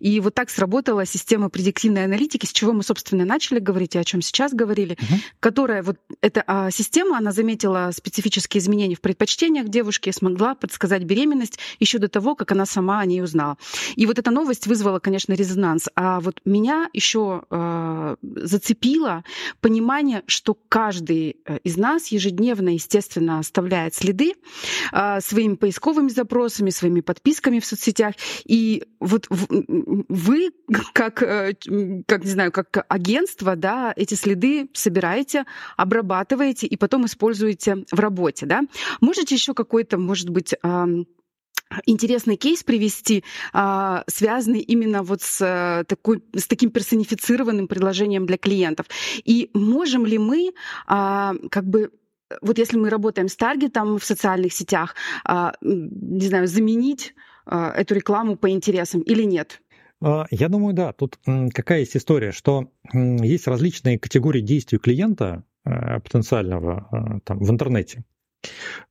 И 0.00 0.18
вот 0.18 0.34
так 0.34 0.50
сработала 0.50 1.06
система 1.06 1.50
предиктивной 1.50 2.04
аналитики, 2.04 2.46
с 2.46 2.52
чего 2.52 2.72
мы, 2.72 2.82
собственно, 2.82 3.24
начали 3.24 3.60
говорить 3.60 3.94
и 3.94 3.98
о 3.98 4.04
чем 4.04 4.20
сейчас 4.20 4.52
говорили, 4.52 4.94
угу. 4.94 5.20
которая 5.38 5.84
вот 5.84 5.98
эта 6.20 6.42
а, 6.48 6.72
система, 6.72 7.16
она 7.16 7.30
заметила 7.30 7.92
специфические 7.94 8.60
изменения 8.60 8.96
в 8.96 9.00
предпочтениях 9.00 9.68
девушки, 9.68 10.10
смогла 10.10 10.56
подсказать 10.56 11.04
беременность 11.04 11.60
еще 11.78 11.98
до 11.98 12.08
того, 12.08 12.34
как 12.34 12.50
она 12.50 12.66
сама 12.66 12.98
о 12.98 13.06
ней 13.06 13.22
узнала. 13.22 13.56
И 13.94 14.04
вот 14.04 14.18
эта 14.18 14.32
новость 14.32 14.66
вызвала, 14.66 14.98
конечно, 14.98 15.32
резонанс. 15.34 15.88
А 15.94 16.23
вот 16.24 16.40
меня 16.44 16.88
еще 16.92 17.42
э, 17.50 18.16
зацепило 18.22 19.24
понимание, 19.60 20.22
что 20.26 20.54
каждый 20.68 21.36
э, 21.44 21.58
из 21.64 21.76
нас 21.76 22.08
ежедневно, 22.08 22.70
естественно, 22.70 23.38
оставляет 23.38 23.94
следы 23.94 24.34
э, 24.92 25.20
своими 25.20 25.54
поисковыми 25.54 26.08
запросами, 26.08 26.70
своими 26.70 27.00
подписками 27.00 27.60
в 27.60 27.66
соцсетях. 27.66 28.14
И 28.44 28.82
вот 29.00 29.26
вы, 29.28 30.50
как, 30.92 31.22
э, 31.22 31.54
как 32.06 32.24
не 32.24 32.30
знаю, 32.30 32.50
как 32.52 32.84
агентство, 32.88 33.54
да, 33.56 33.92
эти 33.96 34.14
следы 34.14 34.68
собираете, 34.72 35.44
обрабатываете 35.76 36.66
и 36.66 36.76
потом 36.76 37.06
используете 37.06 37.84
в 37.92 38.00
работе, 38.00 38.46
да. 38.46 38.62
Можете 39.00 39.34
еще 39.34 39.54
какой-то, 39.54 39.98
может 39.98 40.30
быть, 40.30 40.54
интересный 41.86 42.36
кейс 42.36 42.62
привести, 42.62 43.24
а, 43.52 44.04
связанный 44.06 44.60
именно 44.60 45.02
вот 45.02 45.22
с, 45.22 45.40
э, 45.40 45.84
такой, 45.84 46.22
с 46.34 46.46
таким 46.46 46.70
персонифицированным 46.70 47.68
предложением 47.68 48.26
для 48.26 48.38
клиентов. 48.38 48.86
И 49.24 49.50
можем 49.54 50.06
ли 50.06 50.18
мы 50.18 50.52
а, 50.86 51.34
как 51.50 51.64
бы 51.64 51.90
вот 52.42 52.58
если 52.58 52.78
мы 52.78 52.90
работаем 52.90 53.28
с 53.28 53.36
таргетом 53.36 53.98
в 53.98 54.04
социальных 54.04 54.52
сетях, 54.52 54.94
а, 55.24 55.52
не 55.60 56.26
знаю, 56.26 56.46
заменить 56.46 57.14
эту 57.46 57.94
рекламу 57.94 58.36
по 58.36 58.48
интересам 58.48 59.02
или 59.02 59.22
нет? 59.24 59.60
Я 60.30 60.48
думаю, 60.48 60.74
да. 60.74 60.92
Тут 60.92 61.18
какая 61.52 61.80
есть 61.80 61.96
история, 61.96 62.32
что 62.32 62.70
есть 62.92 63.46
различные 63.46 63.98
категории 63.98 64.40
действий 64.40 64.78
клиента 64.78 65.44
э, 65.64 66.00
потенциального 66.00 66.88
э, 66.90 67.20
там, 67.24 67.38
в 67.38 67.50
интернете. 67.50 68.04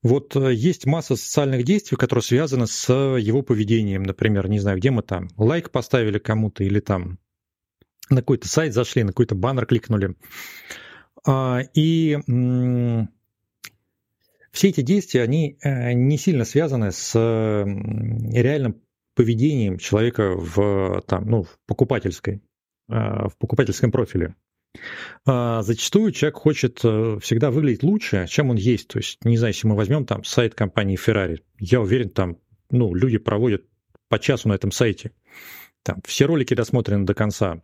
Вот 0.01 0.35
э, 0.35 0.53
есть 0.53 0.85
масса 0.85 1.15
социальных 1.15 1.63
действий, 1.63 1.97
которые 1.97 2.23
связаны 2.23 2.67
с 2.67 2.91
его 2.91 3.41
поведением. 3.41 4.03
Например, 4.03 4.47
не 4.47 4.59
знаю, 4.59 4.77
где 4.77 4.91
мы 4.91 5.01
там 5.01 5.29
лайк 5.37 5.71
поставили 5.71 6.19
кому-то 6.19 6.63
или 6.63 6.79
там 6.79 7.19
на 8.09 8.17
какой-то 8.17 8.47
сайт 8.47 8.73
зашли, 8.73 9.03
на 9.03 9.09
какой-то 9.09 9.35
баннер 9.35 9.65
кликнули. 9.65 10.15
А, 11.25 11.61
и 11.73 12.17
все 14.51 14.69
эти 14.69 14.81
действия, 14.81 15.23
они 15.23 15.57
э, 15.61 15.93
не 15.93 16.17
сильно 16.17 16.45
связаны 16.45 16.91
с 16.91 17.13
реальным 17.15 18.81
поведением 19.15 19.77
человека 19.77 20.33
в, 20.35 21.01
там, 21.07 21.25
ну, 21.27 21.43
в 21.43 21.59
покупательской, 21.65 22.41
э, 22.89 22.93
в 22.93 23.33
покупательском 23.37 23.91
профиле. 23.91 24.35
А, 25.25 25.61
зачастую 25.61 26.11
человек 26.11 26.37
хочет 26.37 26.79
э, 26.83 27.17
всегда 27.21 27.51
выглядеть 27.51 27.83
лучше, 27.83 28.25
чем 28.27 28.49
он 28.49 28.57
есть. 28.57 28.87
То 28.89 28.99
есть, 28.99 29.23
не 29.23 29.37
знаю, 29.37 29.53
если 29.53 29.67
мы 29.67 29.75
возьмем 29.75 30.05
там 30.05 30.23
сайт 30.23 30.55
компании 30.55 30.97
Ferrari, 30.97 31.39
я 31.59 31.81
уверен, 31.81 32.09
там 32.09 32.37
ну, 32.69 32.93
люди 32.93 33.17
проводят 33.17 33.65
по 34.09 34.19
часу 34.19 34.49
на 34.49 34.53
этом 34.53 34.71
сайте. 34.71 35.11
Там 35.83 36.01
все 36.05 36.25
ролики 36.25 36.53
досмотрены 36.53 37.05
до 37.05 37.13
конца. 37.13 37.61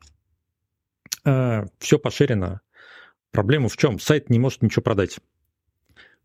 Э, 1.25 1.65
все 1.79 1.99
поширено. 1.99 2.61
Проблема 3.31 3.69
в 3.69 3.77
чем? 3.77 3.99
Сайт 3.99 4.29
не 4.29 4.39
может 4.39 4.61
ничего 4.61 4.81
продать. 4.81 5.19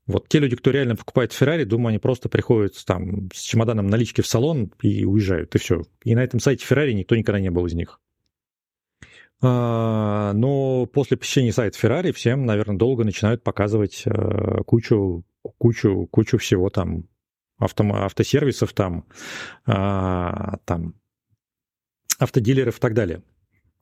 Вот 0.07 0.29
те 0.29 0.39
люди, 0.39 0.55
кто 0.55 0.71
реально 0.71 0.97
покупает 0.97 1.33
Феррари, 1.33 1.65
думаю, 1.65 1.89
они 1.89 1.99
просто 1.99 2.29
приходят 2.29 2.75
там 2.85 3.31
с 3.33 3.41
чемоданом 3.41 3.87
налички 3.87 4.21
в 4.21 4.27
салон 4.27 4.71
и 4.83 5.05
уезжают, 5.05 5.55
и 5.55 5.59
все. 5.59 5.83
И 6.03 6.15
на 6.15 6.23
этом 6.23 6.41
сайте 6.41 6.65
Феррари 6.67 6.93
никто 6.93 7.17
никогда 7.17 7.41
не 7.41 7.51
был 7.51 7.65
из 7.67 7.73
них. 7.73 8.01
А, 9.47 10.33
но 10.33 10.87
после 10.87 11.19
посещения 11.19 11.53
сайта 11.53 11.79
Ferrari 11.79 12.13
всем, 12.13 12.47
наверное, 12.47 12.79
долго 12.79 13.05
начинают 13.05 13.43
показывать 13.43 14.05
э, 14.07 14.63
кучу, 14.65 15.23
кучу, 15.59 16.07
кучу 16.11 16.39
всего 16.39 16.71
там, 16.71 17.05
авто, 17.59 17.85
автосервисов 17.85 18.73
там, 18.73 19.05
а, 19.67 20.57
там, 20.65 20.95
автодилеров 22.19 22.79
и 22.79 22.81
так 22.81 22.95
далее. 22.95 23.23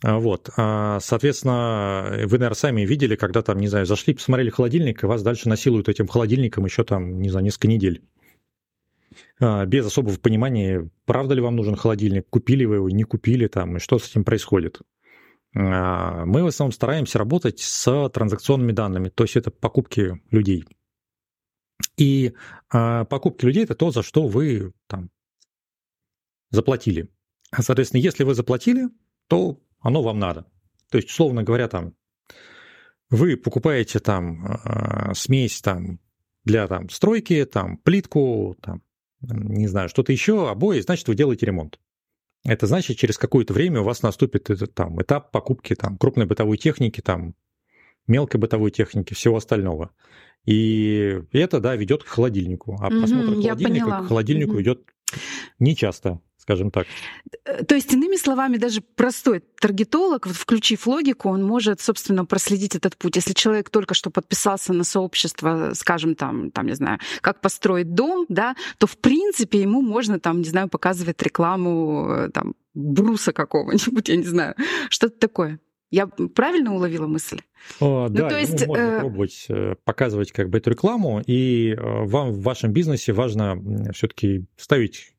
А, 0.02 0.18
вот, 0.18 0.50
соответственно, 0.56 2.08
вы, 2.24 2.38
наверное, 2.38 2.54
сами 2.54 2.80
видели, 2.82 3.14
когда 3.14 3.40
там, 3.42 3.58
не 3.58 3.68
знаю, 3.68 3.86
зашли, 3.86 4.14
посмотрели 4.14 4.50
холодильник, 4.50 5.04
и 5.04 5.06
вас 5.06 5.22
дальше 5.22 5.48
насилуют 5.48 5.88
этим 5.88 6.08
холодильником 6.08 6.64
еще 6.64 6.82
там, 6.82 7.20
не 7.20 7.30
знаю, 7.30 7.44
несколько 7.44 7.68
недель. 7.68 8.02
Без 9.38 9.86
особого 9.86 10.16
понимания, 10.18 10.90
правда 11.04 11.34
ли 11.34 11.40
вам 11.40 11.54
нужен 11.54 11.76
холодильник, 11.76 12.26
купили 12.30 12.64
вы 12.64 12.76
его, 12.76 12.90
не 12.90 13.04
купили 13.04 13.46
там, 13.46 13.76
и 13.76 13.78
что 13.80 14.00
с 14.00 14.10
этим 14.10 14.24
происходит. 14.24 14.80
А, 15.54 16.24
мы 16.24 16.42
в 16.42 16.46
основном 16.46 16.72
стараемся 16.72 17.18
работать 17.18 17.60
с 17.60 18.08
транзакционными 18.10 18.72
данными, 18.72 19.08
то 19.08 19.24
есть 19.24 19.36
это 19.36 19.50
покупки 19.50 20.22
людей. 20.30 20.64
И 21.96 22.34
а, 22.70 23.04
покупки 23.04 23.44
людей 23.44 23.64
это 23.64 23.74
то, 23.74 23.90
за 23.90 24.02
что 24.02 24.26
вы 24.26 24.72
там 24.86 25.10
заплатили. 26.50 27.08
Соответственно, 27.54 28.00
если 28.00 28.24
вы 28.24 28.34
заплатили, 28.34 28.88
то 29.28 29.60
оно 29.80 30.02
вам 30.02 30.18
надо. 30.18 30.46
То 30.90 30.98
есть, 30.98 31.10
условно 31.10 31.42
говоря, 31.42 31.68
там 31.68 31.94
вы 33.10 33.36
покупаете 33.36 33.98
там 33.98 34.46
а, 34.46 35.14
смесь 35.14 35.60
там 35.60 36.00
для 36.44 36.66
там 36.66 36.88
стройки, 36.88 37.44
там 37.44 37.76
плитку, 37.76 38.56
там 38.62 38.82
не 39.20 39.68
знаю, 39.68 39.88
что-то 39.88 40.12
еще, 40.12 40.50
обои, 40.50 40.80
значит, 40.80 41.06
вы 41.08 41.14
делаете 41.14 41.46
ремонт. 41.46 41.78
Это 42.44 42.66
значит, 42.66 42.96
через 42.96 43.18
какое-то 43.18 43.52
время 43.52 43.80
у 43.80 43.84
вас 43.84 44.02
наступит 44.02 44.50
этот 44.50 44.74
там 44.74 45.00
этап 45.00 45.30
покупки 45.30 45.74
там 45.74 45.96
крупной 45.96 46.26
бытовой 46.26 46.56
техники, 46.56 47.00
там 47.00 47.34
мелкой 48.06 48.40
бытовой 48.40 48.70
техники, 48.70 49.14
всего 49.14 49.36
остального. 49.36 49.90
И 50.44 51.20
это, 51.32 51.60
да, 51.60 51.76
ведет 51.76 52.02
к 52.02 52.08
холодильнику. 52.08 52.76
А 52.80 52.88
просмотр 52.88 53.34
холодильника 53.34 54.02
к 54.02 54.08
холодильнику 54.08 54.52
угу. 54.52 54.62
идет 54.62 54.82
нечасто 55.60 56.20
скажем 56.42 56.70
так. 56.70 56.86
Э, 57.44 57.64
то 57.64 57.74
есть, 57.74 57.92
иными 57.92 58.16
словами, 58.16 58.56
даже 58.56 58.80
простой 58.80 59.42
таргетолог, 59.60 60.26
вот 60.26 60.36
включив 60.36 60.86
логику, 60.86 61.28
он 61.30 61.44
может, 61.44 61.80
собственно, 61.80 62.24
проследить 62.24 62.74
этот 62.74 62.96
путь. 62.96 63.16
Если 63.16 63.32
человек 63.32 63.70
только 63.70 63.94
что 63.94 64.10
подписался 64.10 64.72
на 64.72 64.84
сообщество, 64.84 65.70
скажем, 65.74 66.14
там, 66.14 66.50
там, 66.50 66.66
не 66.66 66.74
знаю, 66.74 66.98
как 67.20 67.40
построить 67.40 67.94
дом, 67.94 68.26
да, 68.28 68.56
то, 68.78 68.86
в 68.86 68.98
принципе, 68.98 69.60
ему 69.60 69.82
можно, 69.82 70.18
там, 70.18 70.38
не 70.38 70.48
знаю, 70.48 70.68
показывать 70.68 71.22
рекламу, 71.22 72.08
э, 72.10 72.30
там, 72.30 72.54
бруса 72.74 73.32
какого-нибудь, 73.32 74.08
я 74.08 74.16
не 74.16 74.24
знаю, 74.24 74.54
что-то 74.90 75.18
такое. 75.18 75.60
Я 75.90 76.06
правильно 76.06 76.74
уловила 76.74 77.06
мысль? 77.06 77.42
О, 77.78 78.08
ну, 78.08 78.14
да, 78.14 78.30
то 78.30 78.38
есть, 78.38 78.66
можно 78.66 78.82
э... 78.82 79.00
пробовать 79.00 79.48
показывать 79.84 80.32
как 80.32 80.48
бы 80.48 80.56
эту 80.58 80.70
рекламу, 80.70 81.22
и 81.24 81.76
вам 81.78 82.32
в 82.32 82.42
вашем 82.42 82.72
бизнесе 82.72 83.12
важно 83.12 83.92
все-таки 83.92 84.46
ставить 84.56 85.12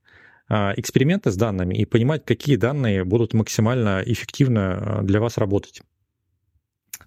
эксперименты 0.49 1.31
с 1.31 1.35
данными 1.35 1.75
и 1.75 1.85
понимать, 1.85 2.25
какие 2.25 2.57
данные 2.57 3.03
будут 3.03 3.33
максимально 3.33 4.03
эффективно 4.05 4.99
а, 4.99 5.01
для 5.01 5.19
вас 5.19 5.37
работать. 5.37 5.81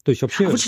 То 0.05 0.11
есть 0.11 0.23
вообще... 0.23 0.47
А 0.47 0.51
вот, 0.51 0.61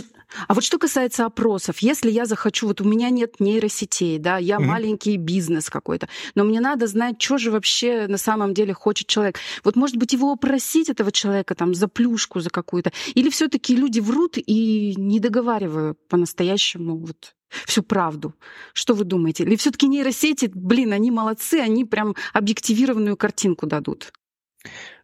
а 0.49 0.55
вот 0.55 0.65
что 0.65 0.79
касается 0.79 1.25
опросов, 1.25 1.79
если 1.79 2.11
я 2.11 2.27
захочу, 2.27 2.67
вот 2.67 2.81
у 2.81 2.85
меня 2.85 3.09
нет 3.09 3.39
нейросетей, 3.39 4.19
да, 4.19 4.37
я 4.37 4.57
mm-hmm. 4.57 4.65
маленький 4.65 5.17
бизнес 5.17 5.71
какой-то, 5.71 6.09
но 6.35 6.43
мне 6.43 6.61
надо 6.61 6.89
знать, 6.89 7.23
что 7.23 7.39
же 7.39 7.53
вообще 7.53 8.09
на 8.09 8.19
самом 8.19 8.53
деле 8.53 8.75
хочет 8.75 9.07
человек. 9.07 9.39
Вот, 9.63 9.77
может 9.77 9.97
быть, 9.97 10.13
его 10.13 10.33
опросить 10.33 10.89
этого 10.89 11.13
человека 11.13 11.55
там 11.55 11.73
за 11.73 11.87
плюшку, 11.87 12.41
за 12.41 12.51
какую-то, 12.51 12.93
или 13.15 13.31
все-таки 13.31 13.77
люди 13.77 14.01
врут 14.01 14.35
и 14.37 14.95
не 14.97 15.21
договаривают 15.21 15.99
по-настоящему 16.09 16.97
вот 16.97 17.37
всю 17.67 17.83
правду. 17.83 18.35
Что 18.73 18.95
вы 18.95 19.05
думаете? 19.05 19.45
Или 19.45 19.57
все-таки 19.57 19.89
нейросети, 19.89 20.51
блин, 20.55 20.93
они 20.93 21.11
молодцы, 21.11 21.55
они 21.55 21.85
прям 21.85 22.15
объективированную 22.33 23.17
картинку 23.17 23.67
дадут? 23.67 24.13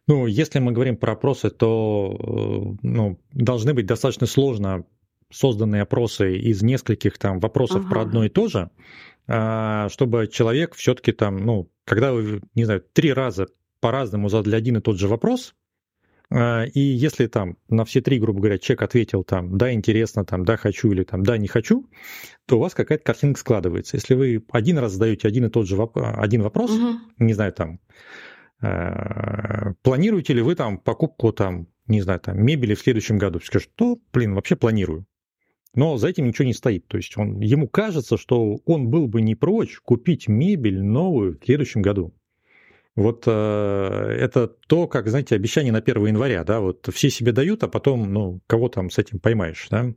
Ну, 0.07 0.27
если 0.27 0.59
мы 0.59 0.71
говорим 0.71 0.97
про 0.97 1.13
опросы, 1.13 1.49
то 1.49 2.15
э, 2.19 2.77
ну, 2.83 3.19
должны 3.31 3.73
быть 3.73 3.87
достаточно 3.87 4.27
сложно 4.27 4.85
созданные 5.31 5.81
опросы 5.81 6.37
из 6.37 6.61
нескольких 6.61 7.17
там 7.17 7.39
вопросов 7.39 7.81
ага. 7.81 7.89
про 7.89 8.01
одно 8.01 8.25
и 8.25 8.29
то 8.29 8.47
же, 8.47 8.69
а, 9.27 9.89
чтобы 9.89 10.27
человек 10.27 10.75
все-таки 10.75 11.11
там, 11.11 11.37
ну, 11.37 11.71
когда 11.83 12.13
вы, 12.13 12.41
не 12.53 12.65
знаю, 12.65 12.83
три 12.93 13.11
раза 13.11 13.47
по-разному 13.79 14.29
задали 14.29 14.55
один 14.55 14.77
и 14.77 14.81
тот 14.81 14.97
же 14.97 15.07
вопрос, 15.07 15.55
и 16.31 16.79
если 16.79 17.27
там 17.27 17.57
на 17.69 17.85
все 17.85 18.01
три, 18.01 18.19
грубо 18.19 18.39
говоря, 18.39 18.57
человек 18.57 18.81
ответил 18.81 19.23
там 19.23 19.57
«да, 19.57 19.71
интересно», 19.71 20.25
там 20.25 20.43
«да, 20.43 20.57
хочу» 20.57 20.91
или 20.91 21.03
там 21.03 21.23
«да, 21.23 21.37
не 21.37 21.47
хочу», 21.47 21.87
то 22.47 22.57
у 22.57 22.61
вас 22.61 22.73
какая-то 22.73 23.03
картинка 23.03 23.39
складывается. 23.39 23.97
Если 23.97 24.15
вы 24.15 24.43
один 24.51 24.79
раз 24.79 24.93
задаете 24.93 25.27
один 25.27 25.45
и 25.45 25.49
тот 25.49 25.67
же 25.67 25.75
воп- 25.75 26.01
один 26.01 26.41
вопрос, 26.41 26.71
угу. 26.71 26.99
не 27.19 27.33
знаю, 27.33 27.53
там 27.53 27.79
э, 28.61 29.73
планируете 29.83 30.33
ли 30.33 30.41
вы 30.41 30.55
там 30.55 30.79
покупку 30.79 31.31
там, 31.31 31.67
не 31.87 32.01
знаю, 32.01 32.19
там 32.19 32.43
мебели 32.43 32.73
в 32.73 32.79
следующем 32.79 33.17
году? 33.17 33.39
Скажешь, 33.39 33.69
то, 33.75 33.99
блин, 34.11 34.33
вообще 34.33 34.55
планирую. 34.55 35.05
Но 35.75 35.97
за 35.97 36.07
этим 36.07 36.25
ничего 36.25 36.45
не 36.45 36.53
стоит. 36.53 36.87
То 36.87 36.97
есть 36.97 37.17
он, 37.17 37.39
ему 37.39 37.67
кажется, 37.67 38.17
что 38.17 38.59
он 38.65 38.89
был 38.89 39.07
бы 39.07 39.21
не 39.21 39.35
прочь 39.35 39.77
купить 39.83 40.27
мебель 40.27 40.81
новую 40.81 41.37
в 41.37 41.45
следующем 41.45 41.81
году. 41.81 42.13
Вот 42.95 43.23
э, 43.27 43.31
это 43.31 44.47
то, 44.47 44.87
как, 44.87 45.09
знаете, 45.09 45.35
обещание 45.35 45.73
на 45.73 45.79
1 45.79 46.05
января, 46.07 46.43
да, 46.45 46.61
вот 46.61 46.87
все 46.93 47.09
себе 47.09 47.33
дают, 47.33 47.63
а 47.63 47.67
потом, 47.67 48.13
ну, 48.13 48.39
кого 48.47 48.69
там 48.69 48.89
с 48.89 48.97
этим 48.97 49.19
поймаешь, 49.19 49.67
да. 49.69 49.93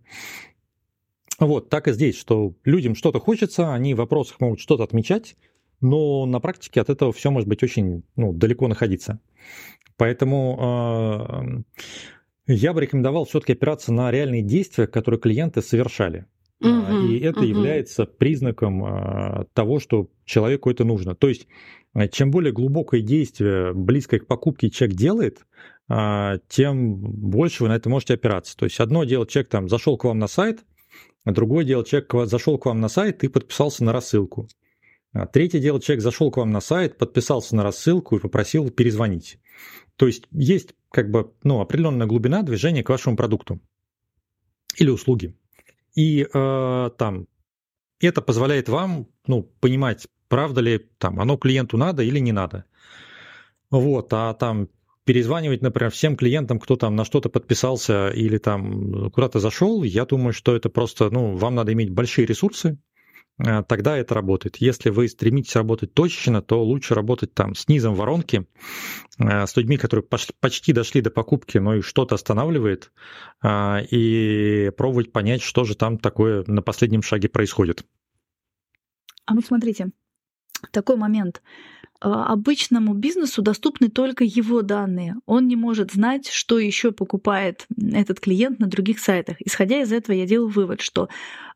Вот, 1.38 1.68
так 1.68 1.86
и 1.86 1.92
здесь, 1.92 2.18
что 2.18 2.54
людям 2.64 2.96
что-то 2.96 3.20
хочется, 3.20 3.72
они 3.72 3.94
в 3.94 3.98
вопросах 3.98 4.40
могут 4.40 4.58
что-то 4.58 4.82
отмечать, 4.82 5.36
но 5.80 6.26
на 6.26 6.40
практике 6.40 6.80
от 6.80 6.90
этого 6.90 7.12
все 7.12 7.30
может 7.30 7.48
быть 7.48 7.62
очень 7.62 8.02
ну, 8.16 8.32
далеко 8.32 8.66
находиться. 8.66 9.20
Поэтому 9.96 11.64
э, 12.48 12.52
я 12.52 12.72
бы 12.72 12.80
рекомендовал 12.80 13.26
все-таки 13.26 13.52
опираться 13.52 13.92
на 13.92 14.10
реальные 14.10 14.42
действия, 14.42 14.88
которые 14.88 15.20
клиенты 15.20 15.62
совершали. 15.62 16.26
Uh-huh, 16.60 17.06
и 17.06 17.20
это 17.20 17.40
uh-huh. 17.40 17.46
является 17.46 18.04
признаком 18.04 18.84
э, 18.84 19.44
того, 19.52 19.78
что 19.78 20.10
человеку 20.24 20.70
это 20.70 20.84
нужно. 20.84 21.14
То 21.14 21.28
есть 21.28 21.46
а 21.94 22.06
чем 22.06 22.30
более 22.30 22.52
глубокое 22.52 23.00
действие, 23.00 23.72
близкое 23.74 24.20
к 24.20 24.26
покупке 24.26 24.70
человек 24.70 24.96
делает, 24.96 25.46
а, 25.88 26.38
тем 26.48 26.96
больше 26.96 27.64
вы 27.64 27.70
на 27.70 27.76
это 27.76 27.88
можете 27.88 28.14
опираться. 28.14 28.56
То 28.56 28.66
есть 28.66 28.78
одно 28.78 29.04
дело, 29.04 29.26
человек 29.26 29.50
там 29.50 29.68
зашел 29.68 29.96
к 29.96 30.04
вам 30.04 30.18
на 30.18 30.28
сайт, 30.28 30.64
а 31.24 31.32
другое 31.32 31.64
дело, 31.64 31.84
человек 31.84 32.12
зашел 32.28 32.58
к 32.58 32.66
вам 32.66 32.80
на 32.80 32.88
сайт 32.88 33.24
и 33.24 33.28
подписался 33.28 33.84
на 33.84 33.92
рассылку. 33.92 34.48
Третье 35.32 35.58
дело, 35.58 35.80
человек 35.80 36.02
зашел 36.02 36.30
к 36.30 36.36
вам 36.36 36.50
на 36.50 36.60
сайт, 36.60 36.98
подписался 36.98 37.56
на 37.56 37.64
рассылку 37.64 38.16
и 38.16 38.20
попросил 38.20 38.70
перезвонить. 38.70 39.40
То 39.96 40.06
есть 40.06 40.24
есть 40.30 40.74
как 40.90 41.10
бы 41.10 41.32
ну, 41.42 41.60
определенная 41.60 42.06
глубина 42.06 42.42
движения 42.42 42.84
к 42.84 42.90
вашему 42.90 43.16
продукту 43.16 43.58
или 44.76 44.90
услуге. 44.90 45.34
И 45.98 46.28
э, 46.32 46.90
там 46.96 47.26
это 48.00 48.22
позволяет 48.22 48.68
вам 48.68 49.08
ну, 49.26 49.42
понимать, 49.42 50.06
правда 50.28 50.60
ли 50.60 50.78
там 50.98 51.18
оно 51.18 51.36
клиенту 51.36 51.76
надо 51.76 52.04
или 52.04 52.20
не 52.20 52.30
надо. 52.30 52.66
Вот, 53.72 54.12
а 54.12 54.32
там 54.34 54.68
перезванивать, 55.02 55.60
например, 55.60 55.90
всем 55.90 56.16
клиентам, 56.16 56.60
кто 56.60 56.76
там 56.76 56.94
на 56.94 57.04
что-то 57.04 57.30
подписался 57.30 58.10
или 58.10 58.38
там 58.38 59.10
куда-то 59.10 59.40
зашел, 59.40 59.82
я 59.82 60.04
думаю, 60.04 60.32
что 60.32 60.54
это 60.54 60.68
просто, 60.68 61.10
ну, 61.10 61.34
вам 61.34 61.56
надо 61.56 61.72
иметь 61.72 61.90
большие 61.90 62.26
ресурсы, 62.26 62.78
тогда 63.38 63.96
это 63.96 64.14
работает. 64.14 64.56
Если 64.56 64.90
вы 64.90 65.08
стремитесь 65.08 65.54
работать 65.56 65.94
точечно, 65.94 66.42
то 66.42 66.62
лучше 66.62 66.94
работать 66.94 67.34
там 67.34 67.54
с 67.54 67.68
низом 67.68 67.94
воронки, 67.94 68.46
а, 69.18 69.46
с 69.46 69.56
людьми, 69.56 69.76
которые 69.76 70.04
почти 70.40 70.72
дошли 70.72 71.00
до 71.00 71.10
покупки, 71.10 71.58
но 71.58 71.76
и 71.76 71.80
что-то 71.80 72.16
останавливает, 72.16 72.92
а, 73.40 73.80
и 73.90 74.70
пробовать 74.76 75.12
понять, 75.12 75.42
что 75.42 75.64
же 75.64 75.74
там 75.76 75.98
такое 75.98 76.44
на 76.46 76.62
последнем 76.62 77.02
шаге 77.02 77.28
происходит. 77.28 77.84
А 79.26 79.34
ну 79.34 79.40
смотрите, 79.42 79.90
такой 80.72 80.96
момент. 80.96 81.42
Обычному 82.00 82.94
бизнесу 82.94 83.42
доступны 83.42 83.88
только 83.88 84.22
его 84.22 84.62
данные. 84.62 85.16
Он 85.26 85.48
не 85.48 85.56
может 85.56 85.92
знать, 85.92 86.28
что 86.28 86.60
еще 86.60 86.92
покупает 86.92 87.66
этот 87.76 88.20
клиент 88.20 88.60
на 88.60 88.68
других 88.68 89.00
сайтах. 89.00 89.36
Исходя 89.40 89.80
из 89.80 89.92
этого, 89.92 90.14
я 90.14 90.24
делаю 90.24 90.48
вывод, 90.48 90.80
что 90.80 91.08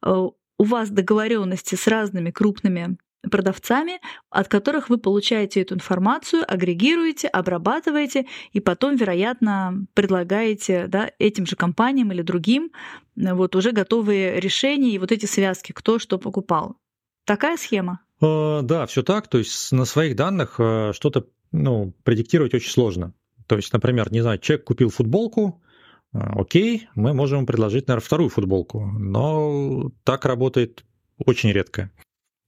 э, 0.04 0.28
у 0.62 0.64
вас 0.64 0.90
договоренности 0.90 1.74
с 1.74 1.88
разными 1.88 2.30
крупными 2.30 2.96
продавцами, 3.28 4.00
от 4.30 4.46
которых 4.46 4.90
вы 4.90 4.96
получаете 4.96 5.62
эту 5.62 5.74
информацию, 5.74 6.44
агрегируете, 6.46 7.26
обрабатываете 7.26 8.26
и 8.52 8.60
потом, 8.60 8.94
вероятно, 8.94 9.86
предлагаете 9.94 10.86
да, 10.86 11.10
этим 11.18 11.46
же 11.46 11.56
компаниям 11.56 12.12
или 12.12 12.22
другим 12.22 12.70
вот 13.16 13.56
уже 13.56 13.72
готовые 13.72 14.38
решения 14.38 14.90
и 14.90 14.98
вот 14.98 15.10
эти 15.10 15.26
связки, 15.26 15.72
кто 15.72 15.98
что 15.98 16.16
покупал. 16.16 16.76
Такая 17.24 17.56
схема? 17.56 17.98
Э, 18.20 18.60
да, 18.62 18.86
все 18.86 19.02
так. 19.02 19.26
То 19.26 19.38
есть 19.38 19.72
на 19.72 19.84
своих 19.84 20.14
данных 20.14 20.60
э, 20.60 20.92
что-то 20.94 21.26
ну, 21.50 21.92
предиктировать 22.04 22.54
очень 22.54 22.70
сложно. 22.70 23.14
То 23.48 23.56
есть, 23.56 23.72
например, 23.72 24.12
не 24.12 24.20
знаю, 24.20 24.38
человек 24.38 24.64
купил 24.64 24.90
футболку, 24.90 25.60
э, 25.60 25.71
окей, 26.12 26.88
мы 26.94 27.14
можем 27.14 27.46
предложить, 27.46 27.88
наверное, 27.88 28.04
вторую 28.04 28.30
футболку, 28.30 28.84
но 28.84 29.90
так 30.04 30.24
работает 30.24 30.84
очень 31.18 31.52
редко. 31.52 31.90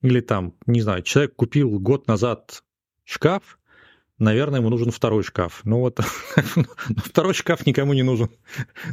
Или 0.03 0.20
там, 0.20 0.55
не 0.66 0.83
знаю, 0.83 1.03
человек 1.03 1.35
купил 1.35 1.79
год 1.79 2.07
назад 2.07 2.62
шкаф, 3.05 3.59
наверное, 4.18 4.61
ему 4.61 4.70
нужен 4.70 4.90
второй 4.90 5.22
шкаф. 5.22 5.62
Ну 5.64 5.81
вот 5.81 6.00
второй 6.96 7.35
шкаф 7.35 7.66
никому 7.66 7.94
не 7.94 8.03
нужен. 8.03 8.29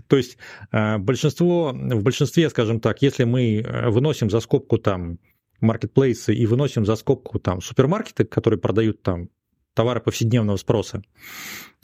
То 0.08 0.18
есть 0.18 0.38
э, 0.72 0.98
большинство, 0.98 1.72
в 1.74 2.04
большинстве, 2.04 2.50
скажем 2.50 2.80
так, 2.80 3.02
если 3.02 3.24
мы 3.26 3.58
э, 3.58 3.90
выносим 3.90 4.30
за 4.30 4.40
скобку 4.40 4.78
там 4.78 5.20
маркетплейсы 5.60 6.34
и 6.34 6.46
выносим 6.46 6.86
за 6.86 6.96
скобку 6.96 7.40
там 7.40 7.62
супермаркеты, 7.62 8.26
которые 8.26 8.60
продают 8.60 9.04
там 9.04 9.30
товары 9.74 10.02
повседневного 10.02 10.58
спроса, 10.58 11.02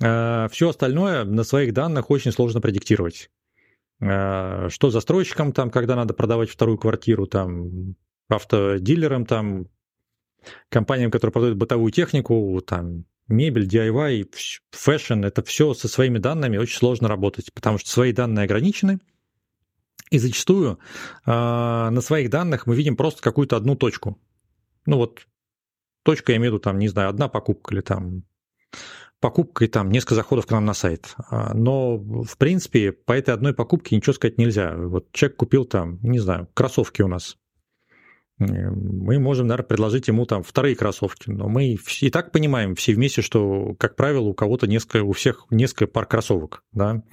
э, 0.02 0.47
все 0.52 0.69
остальное 0.69 1.23
на 1.23 1.43
своих 1.43 1.73
данных 1.73 2.10
очень 2.12 2.32
сложно 2.32 2.62
предиктировать. 2.62 3.30
Что 4.00 4.69
застройщикам 4.91 5.54
там, 5.54 5.71
когда 5.71 5.95
надо 5.95 6.13
продавать 6.13 6.52
вторую 6.52 6.78
квартиру, 6.78 7.26
там 7.26 7.95
автодилерам, 8.30 9.26
там, 9.26 9.69
компаниям, 10.69 11.12
которые 11.12 11.34
продают 11.34 11.58
бытовую 11.58 11.91
технику, 11.91 12.62
там, 12.62 13.06
мебель, 13.28 13.67
DIY, 13.67 14.30
fashion, 14.71 15.23
это 15.23 15.43
все 15.43 15.73
со 15.73 15.88
своими 15.88 16.17
данными 16.17 16.58
очень 16.58 16.78
сложно 16.78 17.08
работать, 17.08 17.54
потому 17.54 17.78
что 17.78 17.89
свои 17.89 18.13
данные 18.13 18.45
ограничены, 18.45 19.00
и 20.10 20.19
зачастую 20.19 20.80
э, 21.26 21.32
на 21.32 22.02
своих 22.02 22.30
данных 22.30 22.65
мы 22.65 22.76
видим 22.76 22.95
просто 22.95 23.21
какую-то 23.21 23.58
одну 23.58 23.76
точку. 23.76 24.17
Ну 24.86 24.97
вот, 24.97 25.28
точка, 26.08 26.32
я 26.32 26.38
имею 26.38 26.52
в 26.52 26.56
виду, 26.56 26.63
там, 26.63 26.80
не 26.80 26.88
знаю, 26.88 27.10
одна 27.10 27.28
покупка 27.28 27.76
или 27.76 27.82
там 27.82 28.24
покупка 29.20 29.65
и 29.65 29.67
там 29.67 29.91
несколько 29.91 30.15
заходов 30.15 30.46
к 30.46 30.52
нам 30.52 30.63
на 30.63 30.74
сайт. 30.74 31.15
А, 31.30 31.54
но, 31.54 31.98
в 31.98 32.38
принципе, 32.38 32.93
по 32.93 33.12
этой 33.12 33.34
одной 33.34 33.54
покупке 33.54 33.96
ничего 33.98 34.13
сказать 34.13 34.38
нельзя. 34.38 34.74
Вот 34.76 35.12
человек 35.12 35.36
купил 35.36 35.65
там, 35.65 36.00
не 36.02 36.20
знаю, 36.20 36.48
кроссовки 36.54 37.02
у 37.02 37.10
нас 37.10 37.38
мы 38.39 39.20
можем, 39.20 39.48
наверное, 39.48 39.67
предложить 39.67 40.08
ему 40.08 40.26
там 40.26 40.43
вторые 40.43 40.76
кроссовки. 40.76 41.30
Но 41.30 41.50
мы 41.50 41.76
и 42.02 42.10
так 42.10 42.32
понимаем 42.32 42.76
все 42.76 42.93
вместе, 42.93 43.22
что, 43.22 43.76
как 43.80 43.96
правило, 43.96 44.26
у 44.26 44.34
кого-то 44.34 44.67
несколько, 44.67 45.04
у 45.04 45.12
всех 45.12 45.48
несколько 45.50 45.88
пар 45.88 46.06
кроссовок, 46.06 46.63
да. 46.72 47.04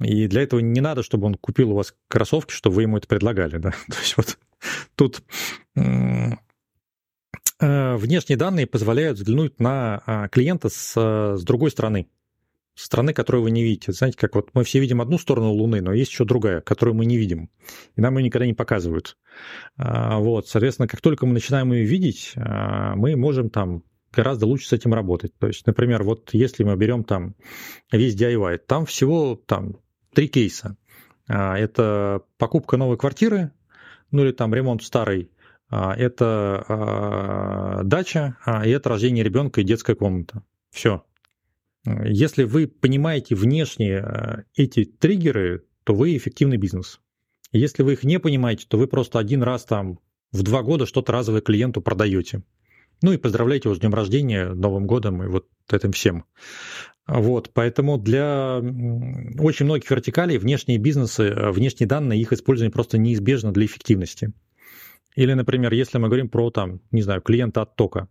И 0.00 0.26
для 0.26 0.42
этого 0.42 0.60
не 0.60 0.80
надо, 0.80 1.02
чтобы 1.02 1.26
он 1.26 1.34
купил 1.34 1.72
у 1.72 1.76
вас 1.76 1.94
кроссовки, 2.08 2.52
чтобы 2.52 2.76
вы 2.76 2.82
ему 2.82 2.96
это 2.96 3.06
предлагали, 3.06 3.58
да. 3.58 3.70
То 3.88 3.98
есть 4.00 4.16
вот 4.16 4.38
тут 4.96 5.22
внешние 7.60 8.36
данные 8.36 8.66
позволяют 8.66 9.18
взглянуть 9.18 9.60
на 9.60 10.02
а, 10.06 10.28
клиента 10.28 10.68
с, 10.68 10.94
с 11.36 11.42
другой 11.44 11.70
стороны 11.70 12.08
страны, 12.74 13.12
которую 13.12 13.44
вы 13.44 13.50
не 13.50 13.62
видите. 13.62 13.92
Знаете, 13.92 14.18
как 14.18 14.34
вот 14.34 14.50
мы 14.54 14.64
все 14.64 14.80
видим 14.80 15.00
одну 15.00 15.18
сторону 15.18 15.52
Луны, 15.52 15.80
но 15.80 15.92
есть 15.92 16.10
еще 16.10 16.24
другая, 16.24 16.60
которую 16.60 16.96
мы 16.96 17.06
не 17.06 17.16
видим. 17.16 17.50
И 17.96 18.00
нам 18.00 18.18
ее 18.18 18.24
никогда 18.24 18.46
не 18.46 18.54
показывают. 18.54 19.16
А, 19.76 20.18
вот, 20.18 20.48
соответственно, 20.48 20.88
как 20.88 21.00
только 21.00 21.26
мы 21.26 21.34
начинаем 21.34 21.72
ее 21.72 21.84
видеть, 21.84 22.32
а, 22.36 22.94
мы 22.96 23.16
можем 23.16 23.50
там 23.50 23.84
гораздо 24.12 24.46
лучше 24.46 24.68
с 24.68 24.72
этим 24.72 24.94
работать. 24.94 25.36
То 25.38 25.46
есть, 25.46 25.66
например, 25.66 26.02
вот 26.02 26.30
если 26.32 26.64
мы 26.64 26.76
берем 26.76 27.04
там 27.04 27.34
весь 27.90 28.16
DIY, 28.16 28.58
там 28.66 28.86
всего 28.86 29.36
там 29.36 29.76
три 30.14 30.28
кейса. 30.28 30.76
Это 31.26 32.22
покупка 32.36 32.76
новой 32.76 32.98
квартиры, 32.98 33.50
ну 34.10 34.22
или 34.22 34.30
там 34.30 34.54
ремонт 34.54 34.84
старой, 34.84 35.30
это 35.70 37.80
дача, 37.84 38.36
и 38.64 38.70
это 38.70 38.88
рождение 38.88 39.24
ребенка 39.24 39.60
и 39.60 39.64
детская 39.64 39.94
комната. 39.94 40.42
Все. 40.70 41.04
Если 41.86 42.44
вы 42.44 42.66
понимаете 42.66 43.34
внешне 43.34 44.02
э, 44.02 44.44
эти 44.56 44.84
триггеры, 44.84 45.64
то 45.84 45.94
вы 45.94 46.16
эффективный 46.16 46.56
бизнес. 46.56 47.00
Если 47.52 47.82
вы 47.82 47.92
их 47.92 48.04
не 48.04 48.18
понимаете, 48.18 48.64
то 48.66 48.78
вы 48.78 48.86
просто 48.86 49.18
один 49.18 49.42
раз 49.42 49.64
там 49.64 49.98
в 50.32 50.42
два 50.42 50.62
года 50.62 50.86
что-то 50.86 51.12
разовое 51.12 51.42
клиенту 51.42 51.82
продаете. 51.82 52.42
Ну 53.02 53.12
и 53.12 53.18
поздравляйте 53.18 53.68
его 53.68 53.76
с 53.76 53.80
днем 53.80 53.92
рождения, 53.92 54.54
Новым 54.54 54.86
годом 54.86 55.22
и 55.22 55.26
вот 55.26 55.46
этим 55.70 55.92
всем. 55.92 56.24
Вот, 57.06 57.50
поэтому 57.52 57.98
для 57.98 58.62
очень 59.38 59.66
многих 59.66 59.90
вертикалей 59.90 60.38
внешние 60.38 60.78
бизнесы, 60.78 61.34
внешние 61.50 61.86
данные, 61.86 62.18
их 62.18 62.32
использование 62.32 62.72
просто 62.72 62.96
неизбежно 62.96 63.52
для 63.52 63.66
эффективности. 63.66 64.32
Или, 65.14 65.32
например, 65.34 65.72
если 65.72 65.98
мы 65.98 66.08
говорим 66.08 66.28
про, 66.28 66.50
там, 66.50 66.80
не 66.90 67.02
знаю, 67.02 67.22
клиента 67.22 67.62
оттока. 67.62 68.08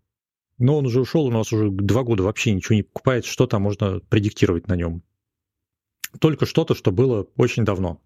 Но 0.57 0.77
он 0.77 0.85
уже 0.85 1.01
ушел, 1.01 1.25
у 1.25 1.31
нас 1.31 1.51
уже 1.51 1.69
два 1.69 2.03
года 2.03 2.23
вообще 2.23 2.53
ничего 2.53 2.75
не 2.75 2.83
покупает, 2.83 3.25
что 3.25 3.47
там 3.47 3.63
можно 3.63 3.99
предиктировать 3.99 4.67
на 4.67 4.75
нем. 4.75 5.03
Только 6.19 6.45
что-то, 6.45 6.75
что 6.75 6.91
было 6.91 7.27
очень 7.35 7.65
давно. 7.65 8.01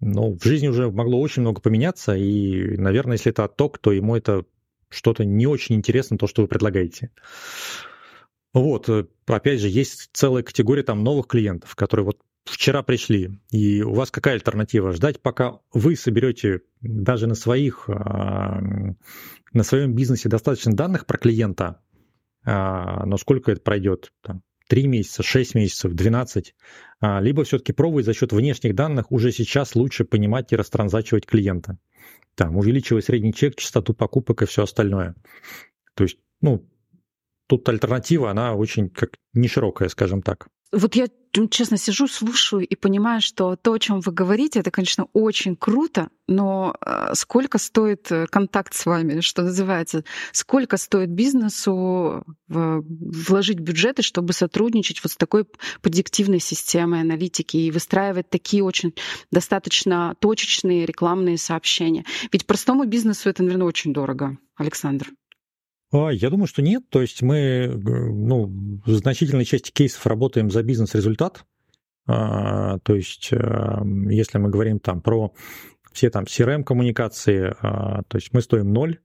Но 0.00 0.32
в 0.32 0.44
жизни 0.44 0.68
уже 0.68 0.90
могло 0.90 1.20
очень 1.20 1.42
много 1.42 1.60
поменяться, 1.60 2.14
и, 2.14 2.76
наверное, 2.76 3.14
если 3.14 3.32
это 3.32 3.44
отток, 3.44 3.78
то 3.78 3.90
ему 3.90 4.14
это 4.14 4.44
что-то 4.90 5.24
не 5.24 5.46
очень 5.46 5.74
интересно, 5.74 6.18
то, 6.18 6.26
что 6.26 6.42
вы 6.42 6.48
предлагаете. 6.48 7.10
Вот, 8.52 8.88
э, 8.88 9.06
опять 9.26 9.60
же, 9.60 9.68
есть 9.68 10.10
целая 10.12 10.42
категория 10.42 10.82
там 10.82 11.02
новых 11.02 11.26
клиентов, 11.26 11.74
которые 11.74 12.06
вот 12.06 12.20
вчера 12.48 12.82
пришли, 12.82 13.40
и 13.50 13.82
у 13.82 13.92
вас 13.92 14.10
какая 14.10 14.34
альтернатива? 14.34 14.92
Ждать, 14.92 15.20
пока 15.20 15.60
вы 15.72 15.96
соберете 15.96 16.60
даже 16.80 17.26
на 17.26 17.34
своих, 17.34 17.88
а, 17.88 18.60
на 19.52 19.62
своем 19.62 19.94
бизнесе 19.94 20.28
достаточно 20.28 20.72
данных 20.72 21.06
про 21.06 21.18
клиента, 21.18 21.80
а, 22.44 23.04
но 23.06 23.16
сколько 23.16 23.52
это 23.52 23.60
пройдет? 23.60 24.12
Там, 24.22 24.42
3 24.68 24.86
месяца, 24.86 25.22
6 25.22 25.54
месяцев, 25.54 25.92
12, 25.92 26.54
а, 27.00 27.20
либо 27.20 27.44
все-таки 27.44 27.72
пробовать 27.72 28.06
за 28.06 28.14
счет 28.14 28.32
внешних 28.32 28.74
данных 28.74 29.12
уже 29.12 29.32
сейчас 29.32 29.74
лучше 29.74 30.04
понимать 30.04 30.52
и 30.52 30.56
растранзачивать 30.56 31.26
клиента. 31.26 31.78
Там, 32.34 32.56
увеличивать 32.56 33.04
средний 33.04 33.32
чек, 33.32 33.56
частоту 33.56 33.94
покупок 33.94 34.42
и 34.42 34.46
все 34.46 34.64
остальное. 34.64 35.14
То 35.94 36.04
есть, 36.04 36.18
ну, 36.40 36.68
тут 37.46 37.68
альтернатива, 37.68 38.30
она 38.30 38.54
очень 38.54 38.88
как 38.90 39.10
не 39.34 39.48
широкая, 39.48 39.88
скажем 39.88 40.22
так. 40.22 40.48
Вот 40.72 40.96
я 40.96 41.06
честно 41.50 41.76
сижу, 41.76 42.08
слушаю 42.08 42.66
и 42.66 42.74
понимаю, 42.74 43.20
что 43.20 43.56
то, 43.56 43.72
о 43.72 43.78
чем 43.78 44.00
вы 44.00 44.10
говорите, 44.10 44.60
это, 44.60 44.70
конечно, 44.70 45.06
очень 45.12 45.54
круто, 45.54 46.08
но 46.26 46.74
э, 46.80 47.10
сколько 47.14 47.58
стоит 47.58 48.10
э, 48.10 48.26
контакт 48.26 48.74
с 48.74 48.86
вами, 48.86 49.20
что 49.20 49.42
называется, 49.42 50.02
сколько 50.32 50.76
стоит 50.76 51.10
бизнесу 51.10 52.24
вложить 52.48 53.60
бюджеты, 53.60 54.02
чтобы 54.02 54.32
сотрудничать 54.32 55.02
вот 55.02 55.12
с 55.12 55.16
такой 55.16 55.46
предиктивной 55.82 56.40
системой 56.40 57.02
аналитики 57.02 57.56
и 57.58 57.70
выстраивать 57.70 58.30
такие 58.30 58.64
очень 58.64 58.94
достаточно 59.30 60.16
точечные 60.18 60.86
рекламные 60.86 61.38
сообщения. 61.38 62.04
Ведь 62.32 62.46
простому 62.46 62.86
бизнесу 62.86 63.28
это, 63.28 63.42
наверное, 63.42 63.66
очень 63.66 63.92
дорого, 63.92 64.38
Александр. 64.56 65.08
А, 65.92 66.10
я 66.10 66.30
думаю, 66.30 66.46
что 66.46 66.62
нет. 66.62 66.88
То 66.90 67.00
есть 67.00 67.22
мы 67.22 67.68
ну, 67.68 68.46
в 68.84 68.90
значительной 68.90 69.44
части 69.44 69.70
кейсов 69.70 70.06
работаем 70.06 70.50
за 70.50 70.62
бизнес-результат. 70.62 71.44
А, 72.06 72.78
то 72.80 72.94
есть 72.94 73.30
эм, 73.32 74.08
если 74.08 74.38
мы 74.38 74.50
говорим 74.50 74.78
там 74.78 75.00
про 75.02 75.32
все 75.92 76.10
там 76.10 76.24
CRM-коммуникации, 76.24 77.54
а, 77.60 78.02
то 78.04 78.18
есть 78.18 78.32
мы 78.32 78.42
стоим 78.42 78.72
ноль, 78.72 79.00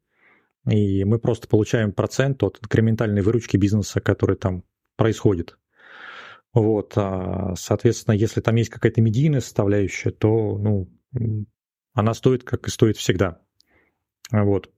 и 0.70 1.04
мы 1.06 1.20
просто 1.20 1.48
получаем 1.48 1.94
процент 1.94 2.44
от 2.44 2.60
инкрементальной 2.62 3.22
выручки 3.22 3.58
бизнеса, 3.58 4.00
который 4.02 4.36
там 4.36 4.63
происходит. 4.96 5.58
Вот, 6.54 6.94
соответственно, 7.56 8.13
если 8.13 8.41
там 8.41 8.56
есть 8.56 8.70
какая-то 8.70 9.00
медийная 9.02 9.39
составляющая, 9.39 10.12
то, 10.12 10.58
ну, 10.58 10.89
она 11.94 12.13
стоит, 12.13 12.44
как 12.44 12.67
и 12.67 12.70
стоит 12.70 12.98
всегда. 12.98 13.40
Вот. 14.32 14.69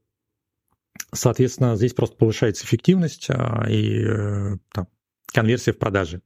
Соответственно, 1.12 1.76
здесь 1.76 1.94
просто 1.94 2.16
повышается 2.18 2.66
эффективность 2.66 3.28
а, 3.30 3.66
и 3.70 4.04
э, 4.04 4.58
там, 4.72 4.88
конверсия 5.28 5.72
в 5.72 5.80
продаже. 5.80 6.22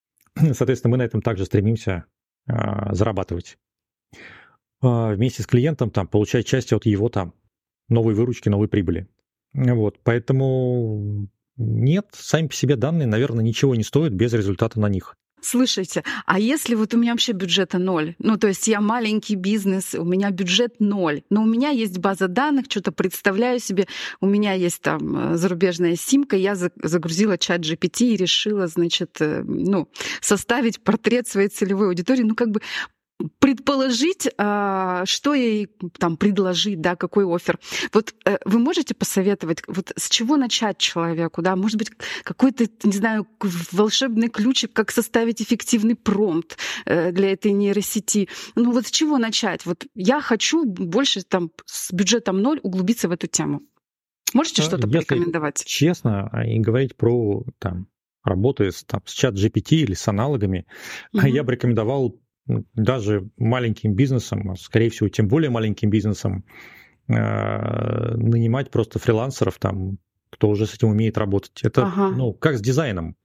Соответственно, 0.36 0.92
мы 0.92 0.96
на 0.98 1.02
этом 1.02 1.22
также 1.22 1.44
стремимся 1.44 2.04
а, 2.46 2.94
зарабатывать. 2.94 3.58
А, 4.80 5.12
вместе 5.12 5.42
с 5.42 5.46
клиентом 5.46 5.90
там, 5.90 6.06
получать 6.06 6.46
часть 6.46 6.72
от 6.72 6.86
его 6.86 7.08
там, 7.08 7.34
новой 7.88 8.14
выручки, 8.14 8.48
новой 8.48 8.68
прибыли. 8.68 9.08
Вот, 9.54 9.98
поэтому 10.04 11.28
нет, 11.56 12.06
сами 12.12 12.48
по 12.48 12.54
себе 12.54 12.76
данные, 12.76 13.06
наверное, 13.06 13.44
ничего 13.44 13.74
не 13.74 13.82
стоят 13.82 14.12
без 14.12 14.32
результата 14.32 14.78
на 14.78 14.88
них. 14.88 15.16
Слушайте, 15.40 16.02
а 16.26 16.38
если 16.38 16.74
вот 16.74 16.94
у 16.94 16.98
меня 16.98 17.12
вообще 17.12 17.32
бюджета 17.32 17.78
ноль, 17.78 18.14
ну 18.18 18.36
то 18.36 18.48
есть 18.48 18.66
я 18.66 18.80
маленький 18.80 19.36
бизнес, 19.36 19.94
у 19.94 20.04
меня 20.04 20.30
бюджет 20.30 20.80
ноль, 20.80 21.22
но 21.30 21.42
у 21.42 21.46
меня 21.46 21.70
есть 21.70 21.98
база 21.98 22.28
данных, 22.28 22.66
что-то 22.68 22.92
представляю 22.92 23.60
себе, 23.60 23.86
у 24.20 24.26
меня 24.26 24.52
есть 24.54 24.82
там 24.82 25.32
э, 25.34 25.36
зарубежная 25.36 25.96
симка, 25.96 26.36
я 26.36 26.54
загрузила 26.54 27.38
чат 27.38 27.60
GPT 27.60 28.14
и 28.14 28.16
решила, 28.16 28.66
значит, 28.66 29.16
э, 29.20 29.42
ну, 29.44 29.88
составить 30.20 30.80
портрет 30.80 31.28
своей 31.28 31.48
целевой 31.48 31.88
аудитории, 31.88 32.22
ну 32.22 32.34
как 32.34 32.50
бы 32.50 32.60
предположить, 33.40 34.28
а, 34.38 35.04
что 35.04 35.34
ей 35.34 35.68
там 35.98 36.16
предложить, 36.16 36.80
да, 36.80 36.96
какой 36.96 37.24
офер. 37.24 37.58
Вот 37.92 38.14
э, 38.24 38.38
вы 38.44 38.58
можете 38.58 38.94
посоветовать, 38.94 39.62
вот 39.66 39.92
с 39.96 40.08
чего 40.08 40.36
начать 40.36 40.78
человеку, 40.78 41.42
да, 41.42 41.56
может 41.56 41.78
быть, 41.78 41.90
какой-то, 42.22 42.66
не 42.84 42.92
знаю, 42.92 43.26
волшебный 43.72 44.28
ключик, 44.28 44.72
как 44.72 44.92
составить 44.92 45.42
эффективный 45.42 45.96
промпт 45.96 46.58
э, 46.84 47.10
для 47.10 47.32
этой 47.32 47.52
нейросети. 47.52 48.28
Ну 48.54 48.72
вот 48.72 48.86
с 48.86 48.90
чего 48.90 49.18
начать? 49.18 49.66
Вот 49.66 49.86
я 49.94 50.20
хочу 50.20 50.64
больше 50.64 51.22
там 51.22 51.50
с 51.66 51.92
бюджетом 51.92 52.40
ноль 52.40 52.60
углубиться 52.62 53.08
в 53.08 53.12
эту 53.12 53.26
тему. 53.26 53.62
Можете 54.34 54.62
что-то 54.62 54.86
Если 54.86 55.06
порекомендовать? 55.06 55.64
Честно, 55.64 56.28
а, 56.30 56.46
и 56.46 56.58
говорить 56.58 56.96
про 56.96 57.44
там 57.58 57.88
работы 58.22 58.70
с, 58.70 58.84
там, 58.84 59.02
с 59.06 59.12
чат 59.12 59.34
GPT 59.34 59.76
или 59.76 59.94
с 59.94 60.06
аналогами, 60.06 60.66
угу. 61.12 61.26
я 61.26 61.42
бы 61.42 61.52
рекомендовал 61.52 62.20
даже 62.74 63.28
маленьким 63.36 63.94
бизнесом, 63.94 64.50
а, 64.50 64.56
скорее 64.56 64.90
всего, 64.90 65.08
тем 65.08 65.28
более 65.28 65.50
маленьким 65.50 65.90
бизнесом, 65.90 66.44
э, 67.08 67.14
нанимать 68.16 68.70
просто 68.70 68.98
фрилансеров, 68.98 69.58
там, 69.58 69.98
кто 70.30 70.48
уже 70.48 70.66
с 70.66 70.74
этим 70.74 70.88
умеет 70.88 71.18
работать. 71.18 71.60
Это 71.62 71.86
ага. 71.86 72.08
ну, 72.08 72.32
как 72.32 72.58
с 72.58 72.60
дизайном. 72.60 73.16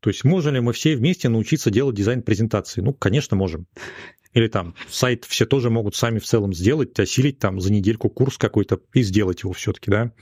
То 0.00 0.10
есть 0.10 0.24
можем 0.24 0.54
ли 0.54 0.60
мы 0.60 0.72
все 0.72 0.96
вместе 0.96 1.28
научиться 1.28 1.70
делать 1.70 1.94
дизайн 1.96 2.22
презентации? 2.22 2.80
Ну, 2.80 2.92
конечно, 2.92 3.36
можем. 3.36 3.66
Или 4.32 4.46
там 4.46 4.74
сайт 4.88 5.24
все 5.24 5.44
тоже 5.44 5.70
могут 5.70 5.96
сами 5.96 6.18
в 6.18 6.24
целом 6.24 6.52
сделать, 6.52 6.98
осилить 6.98 7.38
там 7.38 7.60
за 7.60 7.72
недельку 7.72 8.08
курс 8.08 8.38
какой-то 8.38 8.80
и 8.94 9.02
сделать 9.02 9.42
его 9.42 9.52
все-таки, 9.52 9.90
да. 9.90 10.12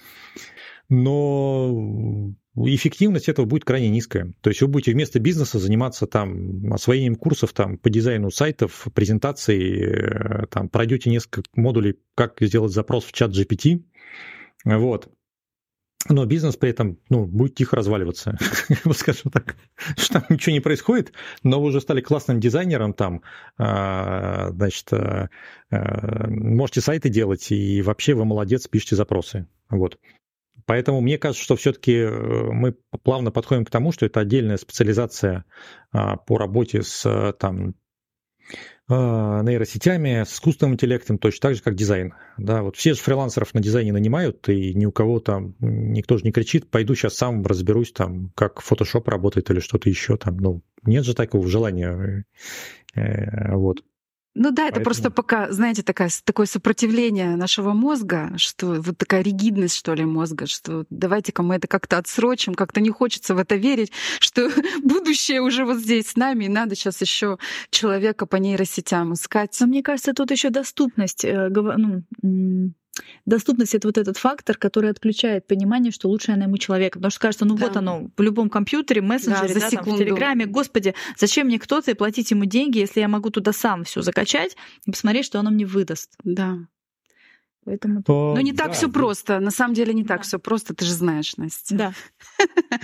Но 0.88 2.32
эффективность 2.56 3.28
этого 3.28 3.46
будет 3.46 3.64
крайне 3.64 3.88
низкая. 3.88 4.32
То 4.40 4.50
есть 4.50 4.62
вы 4.62 4.68
будете 4.68 4.92
вместо 4.92 5.18
бизнеса 5.20 5.58
заниматься 5.58 6.06
там 6.06 6.72
освоением 6.72 7.14
курсов 7.14 7.52
там, 7.52 7.78
по 7.78 7.90
дизайну 7.90 8.30
сайтов, 8.30 8.86
презентаций, 8.94 9.80
э, 9.80 10.46
там, 10.46 10.68
пройдете 10.68 11.10
несколько 11.10 11.42
модулей, 11.54 11.98
как 12.14 12.36
сделать 12.40 12.72
запрос 12.72 13.04
в 13.04 13.12
чат 13.12 13.30
GPT, 13.32 13.82
вот. 14.64 15.08
Но 16.08 16.24
бизнес 16.24 16.56
при 16.56 16.70
этом 16.70 16.98
ну, 17.10 17.26
будет 17.26 17.56
тихо 17.56 17.76
разваливаться, 17.76 18.38
скажем 18.94 19.30
так, 19.30 19.56
что 19.96 20.20
там 20.20 20.24
ничего 20.30 20.52
не 20.52 20.60
происходит, 20.60 21.12
но 21.42 21.60
вы 21.60 21.68
уже 21.68 21.80
стали 21.80 22.00
классным 22.00 22.40
дизайнером 22.40 22.94
там, 22.94 23.22
а, 23.58 24.50
значит, 24.52 24.90
а, 24.92 25.28
а, 25.70 26.28
можете 26.28 26.80
сайты 26.80 27.08
делать, 27.10 27.50
и 27.50 27.82
вообще 27.82 28.14
вы 28.14 28.24
молодец, 28.24 28.68
пишите 28.68 28.96
запросы. 28.96 29.48
Вот. 29.68 29.98
Поэтому 30.68 31.00
мне 31.00 31.16
кажется, 31.16 31.42
что 31.42 31.56
все-таки 31.56 31.94
э, 31.94 32.10
мы 32.10 32.76
плавно 33.02 33.30
подходим 33.30 33.64
к 33.64 33.70
тому, 33.70 33.90
что 33.90 34.04
это 34.04 34.20
отдельная 34.20 34.58
специализация 34.58 35.46
а, 35.92 36.18
по 36.18 36.36
работе 36.36 36.82
с 36.82 37.06
э, 37.06 37.32
там, 37.32 37.74
а, 38.86 39.40
нейросетями, 39.40 40.24
с 40.24 40.34
искусственным 40.34 40.74
интеллектом, 40.74 41.16
точно 41.16 41.40
так 41.48 41.54
же, 41.54 41.62
как 41.62 41.74
дизайн. 41.74 42.12
Да, 42.36 42.62
вот 42.62 42.76
все 42.76 42.92
же 42.92 43.00
фрилансеров 43.00 43.54
на 43.54 43.62
дизайне 43.62 43.94
нанимают, 43.94 44.46
и 44.50 44.74
ни 44.74 44.84
у 44.84 44.92
кого 44.92 45.20
там, 45.20 45.54
никто 45.60 46.18
же 46.18 46.24
не 46.24 46.32
кричит, 46.32 46.70
пойду 46.70 46.94
сейчас 46.94 47.14
сам 47.14 47.42
разберусь, 47.46 47.92
там, 47.92 48.30
как 48.34 48.60
Photoshop 48.60 49.08
работает 49.08 49.48
или 49.48 49.60
что-то 49.60 49.88
еще 49.88 50.18
там. 50.18 50.36
Ну, 50.36 50.60
нет 50.82 51.06
же 51.06 51.14
такого 51.14 51.48
желания. 51.48 52.26
Э, 52.94 53.54
вот. 53.54 53.82
Ну 54.40 54.52
да, 54.52 54.66
это 54.66 54.74
Поэтому... 54.74 54.84
просто 54.84 55.10
пока, 55.10 55.50
знаете, 55.50 55.82
такая, 55.82 56.10
такое 56.22 56.46
сопротивление 56.46 57.34
нашего 57.34 57.72
мозга, 57.72 58.32
что 58.36 58.80
вот 58.80 58.96
такая 58.96 59.22
ригидность, 59.22 59.74
что 59.74 59.94
ли, 59.94 60.04
мозга, 60.04 60.46
что 60.46 60.84
давайте-ка 60.90 61.42
мы 61.42 61.56
это 61.56 61.66
как-то 61.66 61.98
отсрочим, 61.98 62.54
как-то 62.54 62.80
не 62.80 62.90
хочется 62.90 63.34
в 63.34 63.38
это 63.38 63.56
верить, 63.56 63.90
что 64.20 64.48
будущее 64.84 65.42
уже 65.42 65.64
вот 65.64 65.78
здесь 65.78 66.10
с 66.10 66.16
нами, 66.16 66.44
и 66.44 66.48
надо 66.48 66.76
сейчас 66.76 67.00
еще 67.00 67.38
человека 67.70 68.26
по 68.26 68.36
нейросетям 68.36 69.14
искать. 69.14 69.56
Но 69.60 69.66
мне 69.66 69.82
кажется, 69.82 70.12
тут 70.12 70.30
еще 70.30 70.50
доступность, 70.50 71.24
э, 71.24 71.48
ну, 71.48 72.04
Доступность— 73.26 73.74
это 73.76 73.88
вот 73.88 73.98
этот 73.98 74.16
фактор, 74.16 74.56
который 74.56 74.90
отключает 74.90 75.46
понимание, 75.46 75.92
что 75.92 76.08
лучше 76.08 76.32
я 76.32 76.36
найму 76.36 76.58
человека. 76.58 76.98
Потому 76.98 77.10
что 77.10 77.20
кажется, 77.20 77.44
ну 77.44 77.56
да. 77.56 77.66
вот 77.66 77.76
оно, 77.76 78.10
в 78.16 78.22
любом 78.22 78.50
компьютере, 78.50 79.00
мессенджере, 79.02 79.54
да, 79.54 79.60
да, 79.60 79.70
там, 79.70 79.84
в 79.84 79.98
Телеграме, 79.98 80.46
господи, 80.46 80.94
зачем 81.16 81.46
мне 81.46 81.58
кто-то 81.58 81.90
и 81.90 81.94
платить 81.94 82.30
ему 82.30 82.44
деньги, 82.44 82.78
если 82.78 83.00
я 83.00 83.08
могу 83.08 83.30
туда 83.30 83.52
сам 83.52 83.84
все 83.84 84.02
закачать 84.02 84.56
и 84.86 84.90
посмотреть, 84.90 85.26
что 85.26 85.38
оно 85.40 85.50
мне 85.50 85.66
выдаст. 85.66 86.12
Да. 86.24 86.58
Поэтому... 87.68 88.02
То, 88.02 88.32
ну, 88.34 88.40
не 88.40 88.54
так 88.54 88.68
да, 88.68 88.72
все 88.72 88.86
да. 88.86 88.92
просто. 88.94 89.40
На 89.40 89.50
самом 89.50 89.74
деле 89.74 89.92
не 89.92 90.02
так 90.02 90.20
да. 90.20 90.22
все 90.22 90.38
просто, 90.38 90.74
ты 90.74 90.86
же 90.86 90.94
знаешь, 90.94 91.36
Настя. 91.36 91.76
Да. 91.76 91.92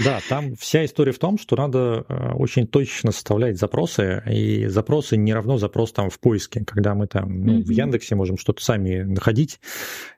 Да, 0.05 0.21
там 0.29 0.55
вся 0.57 0.85
история 0.85 1.13
в 1.13 1.19
том, 1.19 1.39
что 1.39 1.57
надо 1.57 2.05
э, 2.07 2.33
очень 2.35 2.67
точно 2.67 3.11
составлять 3.11 3.57
запросы, 3.57 4.23
и 4.31 4.67
запросы 4.67 5.17
не 5.17 5.33
равно 5.33 5.57
запрос 5.57 5.93
там 5.93 6.11
в 6.11 6.21
поиске, 6.21 6.65
когда 6.67 6.95
мы 6.95 7.07
там 7.07 7.47
ну, 7.47 7.63
в 7.63 7.71
Яндексе 7.71 8.15
можем 8.15 8.37
что-то 8.37 8.63
сами 8.63 9.01
находить, 9.01 9.59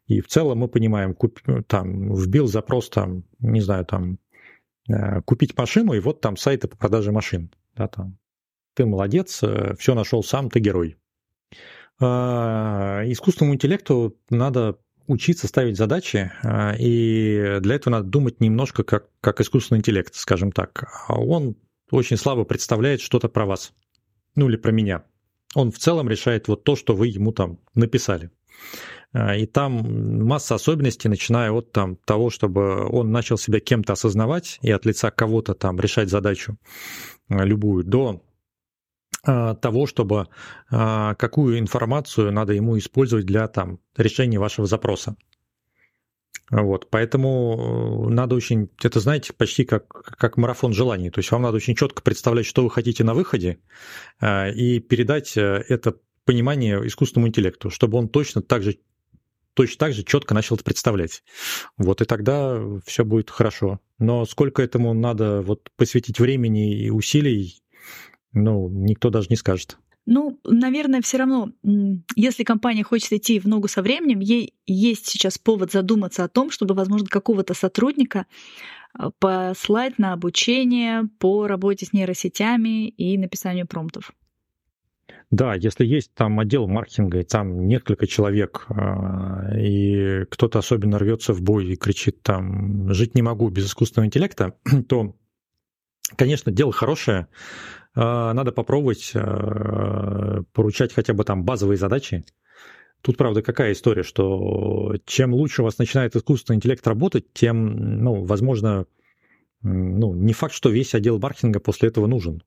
и 0.09 0.21
в 0.21 0.27
целом 0.27 0.59
мы 0.59 0.69
понимаем, 0.69 1.15
куп, 1.15 1.39
там, 1.69 2.13
вбил 2.13 2.49
запрос 2.49 2.89
там, 2.89 3.23
не 3.39 3.61
знаю, 3.61 3.85
там, 3.85 4.19
э, 4.89 5.23
купить 5.23 5.57
машину, 5.57 5.93
и 5.93 6.01
вот 6.01 6.21
там 6.21 6.37
сайты 6.37 6.67
по 6.67 6.77
продаже 6.77 7.13
машин. 7.13 7.53
Да, 7.77 7.87
там. 7.87 8.19
Ты 8.75 8.85
молодец, 8.85 9.45
э, 9.45 9.77
все 9.79 9.95
нашел 9.95 10.25
сам, 10.25 10.51
ты 10.51 10.59
герой. 10.59 10.97
А, 11.99 13.03
искусственному 13.07 13.55
интеллекту 13.55 14.17
надо 14.29 14.79
учиться 15.07 15.47
ставить 15.47 15.77
задачи, 15.77 16.31
а, 16.43 16.75
и 16.79 17.59
для 17.61 17.77
этого 17.77 17.93
надо 17.93 18.09
думать 18.09 18.41
немножко 18.41 18.83
как, 18.85 19.09
как 19.21 19.41
искусственный 19.41 19.79
интеллект, 19.79 20.15
скажем 20.15 20.53
так. 20.53 20.85
А 21.09 21.19
он 21.19 21.57
очень 21.91 22.17
слабо 22.17 22.45
представляет 22.45 23.01
что-то 23.01 23.29
про 23.29 23.47
вас, 23.47 23.73
ну 24.35 24.49
или 24.49 24.57
про 24.57 24.73
меня. 24.73 25.05
Он 25.55 25.71
в 25.71 25.79
целом 25.79 26.09
решает 26.09 26.49
вот 26.49 26.65
то, 26.65 26.77
что 26.77 26.95
вы 26.95 27.09
ему 27.09 27.33
там 27.33 27.61
написали. 27.75 28.31
И 29.15 29.47
там 29.47 30.25
масса 30.27 30.57
особенностей, 30.57 31.09
начиная 31.09 31.51
от 31.51 31.73
там, 31.73 31.97
того, 31.97 32.29
чтобы 32.29 32.87
он 32.87 33.13
начал 33.13 33.39
себя 33.39 33.61
кем-то 33.61 33.95
осознавать 33.95 34.59
и 34.61 34.71
от 34.71 34.85
лица 34.85 35.11
кого-то 35.11 35.55
там 35.55 35.81
решать 35.81 36.11
задачу 36.11 36.59
любую, 37.29 37.85
до 37.85 38.09
а, 38.09 38.26
того, 39.27 39.87
чтобы 39.87 40.29
а, 40.71 41.15
какую 41.17 41.59
информацию 41.59 42.33
надо 42.33 42.53
ему 42.53 42.79
использовать 42.79 43.27
для 43.27 43.49
там, 43.49 43.81
решения 43.97 44.39
вашего 44.39 44.67
запроса. 44.67 45.17
Вот, 46.51 46.89
поэтому 46.91 48.07
э, 48.09 48.13
надо 48.13 48.37
очень, 48.37 48.71
это 48.81 49.01
знаете, 49.01 49.33
почти 49.33 49.65
как, 49.65 49.89
как 49.89 50.37
марафон 50.37 50.73
желаний. 50.73 51.11
То 51.11 51.19
есть 51.19 51.33
вам 51.33 51.43
надо 51.43 51.57
очень 51.57 51.75
четко 51.75 52.03
представлять, 52.03 52.47
что 52.47 52.63
вы 52.63 52.71
хотите 52.71 53.03
на 53.03 53.15
выходе, 53.15 53.59
а, 54.21 54.49
и 54.49 54.79
передать 54.79 55.37
э, 55.37 55.65
это 55.69 55.97
понимание 56.25 56.87
искусственному 56.87 57.29
интеллекту, 57.29 57.71
чтобы 57.71 57.99
он 57.99 58.09
точно 58.09 58.43
так 58.43 58.63
же 58.63 58.79
точно 59.55 59.79
так 59.79 59.95
же 59.95 60.05
четко 60.05 60.35
начал 60.35 60.57
это 60.57 60.65
представлять. 60.65 61.25
Вот, 61.79 62.03
и 62.03 62.05
тогда 62.05 62.61
все 62.85 63.05
будет 63.05 63.31
хорошо. 63.31 63.81
Но 63.99 64.27
сколько 64.27 64.63
этому 64.63 64.93
надо 64.93 65.41
вот 65.41 65.71
посвятить 65.77 66.21
времени 66.21 66.79
и 66.79 66.91
усилий, 66.91 67.63
ну, 68.37 68.69
никто 68.69 69.11
даже 69.11 69.29
не 69.31 69.37
скажет. 69.37 69.79
Ну, 70.07 70.39
наверное, 70.45 71.03
все 71.03 71.17
равно, 71.17 71.51
если 72.15 72.45
компания 72.45 72.85
хочет 72.85 73.13
идти 73.13 73.41
в 73.41 73.47
ногу 73.47 73.67
со 73.67 73.83
временем, 73.83 74.21
ей 74.21 74.55
есть 74.65 75.07
сейчас 75.07 75.37
повод 75.37 75.73
задуматься 75.73 76.23
о 76.23 76.29
том, 76.29 76.53
чтобы, 76.53 76.75
возможно, 76.75 77.09
какого-то 77.09 77.55
сотрудника 77.55 78.27
а, 78.95 79.11
послать 79.19 79.99
на 79.99 80.13
обучение 80.13 81.09
по 81.19 81.49
работе 81.49 81.87
с 81.87 81.93
нейросетями 81.93 82.89
и 82.89 83.19
написанию 83.19 83.67
промптов. 83.67 84.13
Да, 85.33 85.55
если 85.55 85.85
есть 85.85 86.15
там 86.15 86.39
отдел 86.39 86.69
маркетинга, 86.69 87.19
и 87.19 87.25
там 87.25 87.67
несколько 87.67 88.07
человек, 88.07 88.67
а, 88.69 89.59
и 89.59 90.25
кто-то 90.31 90.61
особенно 90.61 91.01
рвется 91.01 91.33
в 91.33 91.43
бой 91.43 91.67
и 91.67 91.77
кричит 91.77 92.23
там 92.23 92.93
«жить 92.93 93.17
не 93.17 93.23
могу 93.23 93.49
без 93.49 93.67
искусственного 93.67 94.07
интеллекта», 94.07 94.55
то, 94.89 95.17
конечно, 96.17 96.53
дело 96.53 96.71
хорошее, 96.71 97.27
надо 97.97 98.53
попробовать 98.53 99.13
а, 99.15 100.43
поручать 100.53 100.93
хотя 100.93 101.15
бы 101.15 101.25
там 101.25 101.45
базовые 101.45 101.79
задачи. 101.79 102.25
Тут, 103.01 103.17
правда, 103.17 103.43
какая 103.43 103.73
история, 103.73 104.03
что 104.03 104.97
чем 105.07 105.33
лучше 105.33 105.63
у 105.63 105.65
вас 105.65 105.79
начинает 105.79 106.15
искусственный 106.17 106.57
интеллект 106.57 106.87
работать, 106.87 107.33
тем, 107.33 108.03
ну, 108.03 108.25
возможно, 108.25 108.87
ну, 109.63 110.15
не 110.15 110.33
факт, 110.33 110.55
что 110.55 110.71
весь 110.71 110.95
отдел 110.95 111.19
маркетинга 111.19 111.61
после 111.61 111.89
этого 111.89 112.07
нужен. 112.07 112.43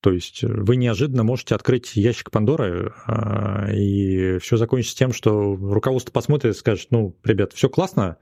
То 0.00 0.12
есть 0.12 0.42
вы 0.44 0.76
неожиданно 0.76 1.24
можете 1.24 1.54
открыть 1.54 1.96
ящик 1.96 2.30
Пандоры, 2.30 2.94
а, 3.06 3.68
и 3.72 4.38
все 4.38 4.56
закончится 4.56 4.96
тем, 4.96 5.12
что 5.12 5.54
руководство 5.54 6.12
посмотрит 6.12 6.54
и 6.54 6.58
скажет, 6.58 6.88
ну, 6.90 7.16
ребят, 7.24 7.52
все 7.52 7.68
классно, 7.68 8.18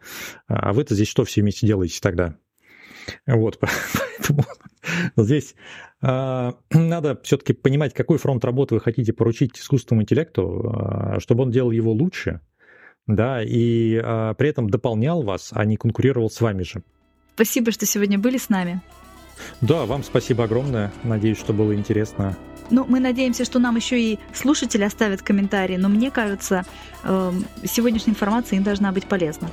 а 0.49 0.73
вы-то 0.73 0.95
здесь 0.95 1.09
что 1.09 1.25
все 1.25 1.43
вместе 1.43 1.67
делаете 1.67 1.99
тогда? 2.01 2.39
Вот, 3.27 3.59
поэтому 3.61 4.45
Здесь 5.17 5.55
э, 6.03 6.53
надо 6.71 7.21
все-таки 7.23 7.53
понимать, 7.53 7.95
какой 7.95 8.19
фронт 8.19 8.45
работы 8.45 8.75
вы 8.75 8.81
хотите 8.81 9.13
поручить 9.13 9.59
искусственному 9.59 10.03
интеллекту, 10.03 10.73
э, 11.17 11.21
чтобы 11.21 11.45
он 11.45 11.51
делал 11.51 11.71
его 11.71 11.93
лучше, 11.93 12.41
да, 13.07 13.43
и 13.43 14.01
э, 14.03 14.35
при 14.37 14.49
этом 14.49 14.69
дополнял 14.71 15.23
вас, 15.23 15.51
а 15.53 15.65
не 15.65 15.77
конкурировал 15.77 16.31
с 16.31 16.41
вами 16.41 16.63
же. 16.63 16.83
Спасибо, 17.35 17.71
что 17.73 17.87
сегодня 17.87 18.19
были 18.19 18.39
с 18.39 18.49
нами. 18.49 18.81
Да, 19.61 19.85
вам 19.85 20.03
спасибо 20.03 20.45
огромное. 20.45 20.93
Надеюсь, 21.05 21.39
что 21.39 21.53
было 21.53 21.75
интересно. 21.75 22.37
Ну, 22.71 22.85
мы 22.89 23.01
надеемся, 23.01 23.45
что 23.45 23.59
нам 23.59 23.77
еще 23.77 24.01
и 24.01 24.19
слушатели 24.33 24.83
оставят 24.83 25.23
комментарии, 25.23 25.77
но 25.77 25.89
мне 25.89 26.11
кажется, 26.11 26.65
э, 27.05 27.33
сегодняшняя 27.65 28.13
информация 28.13 28.57
им 28.57 28.63
должна 28.63 28.93
быть 28.93 29.07
полезна. 29.07 29.51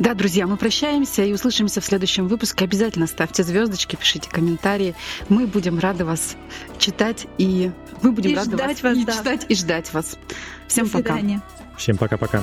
Да, 0.00 0.14
друзья, 0.14 0.46
мы 0.46 0.56
прощаемся 0.56 1.22
и 1.22 1.32
услышимся 1.34 1.82
в 1.82 1.84
следующем 1.84 2.26
выпуске. 2.26 2.64
Обязательно 2.64 3.06
ставьте 3.06 3.42
звездочки, 3.42 3.96
пишите 3.96 4.30
комментарии. 4.30 4.94
Мы 5.28 5.46
будем 5.46 5.78
рады 5.78 6.06
вас 6.06 6.36
читать 6.78 7.26
и 7.36 7.70
мы 8.00 8.12
будем 8.12 8.30
и 8.30 8.34
рады 8.34 8.56
вас 8.56 8.82
вас, 8.82 8.96
и 8.96 9.04
да. 9.04 9.12
читать 9.12 9.44
и 9.50 9.54
ждать 9.54 9.92
вас. 9.92 10.16
Всем 10.68 10.86
До 10.86 10.92
пока. 10.92 11.12
Свидания. 11.12 11.42
Всем 11.76 11.98
пока-пока. 11.98 12.42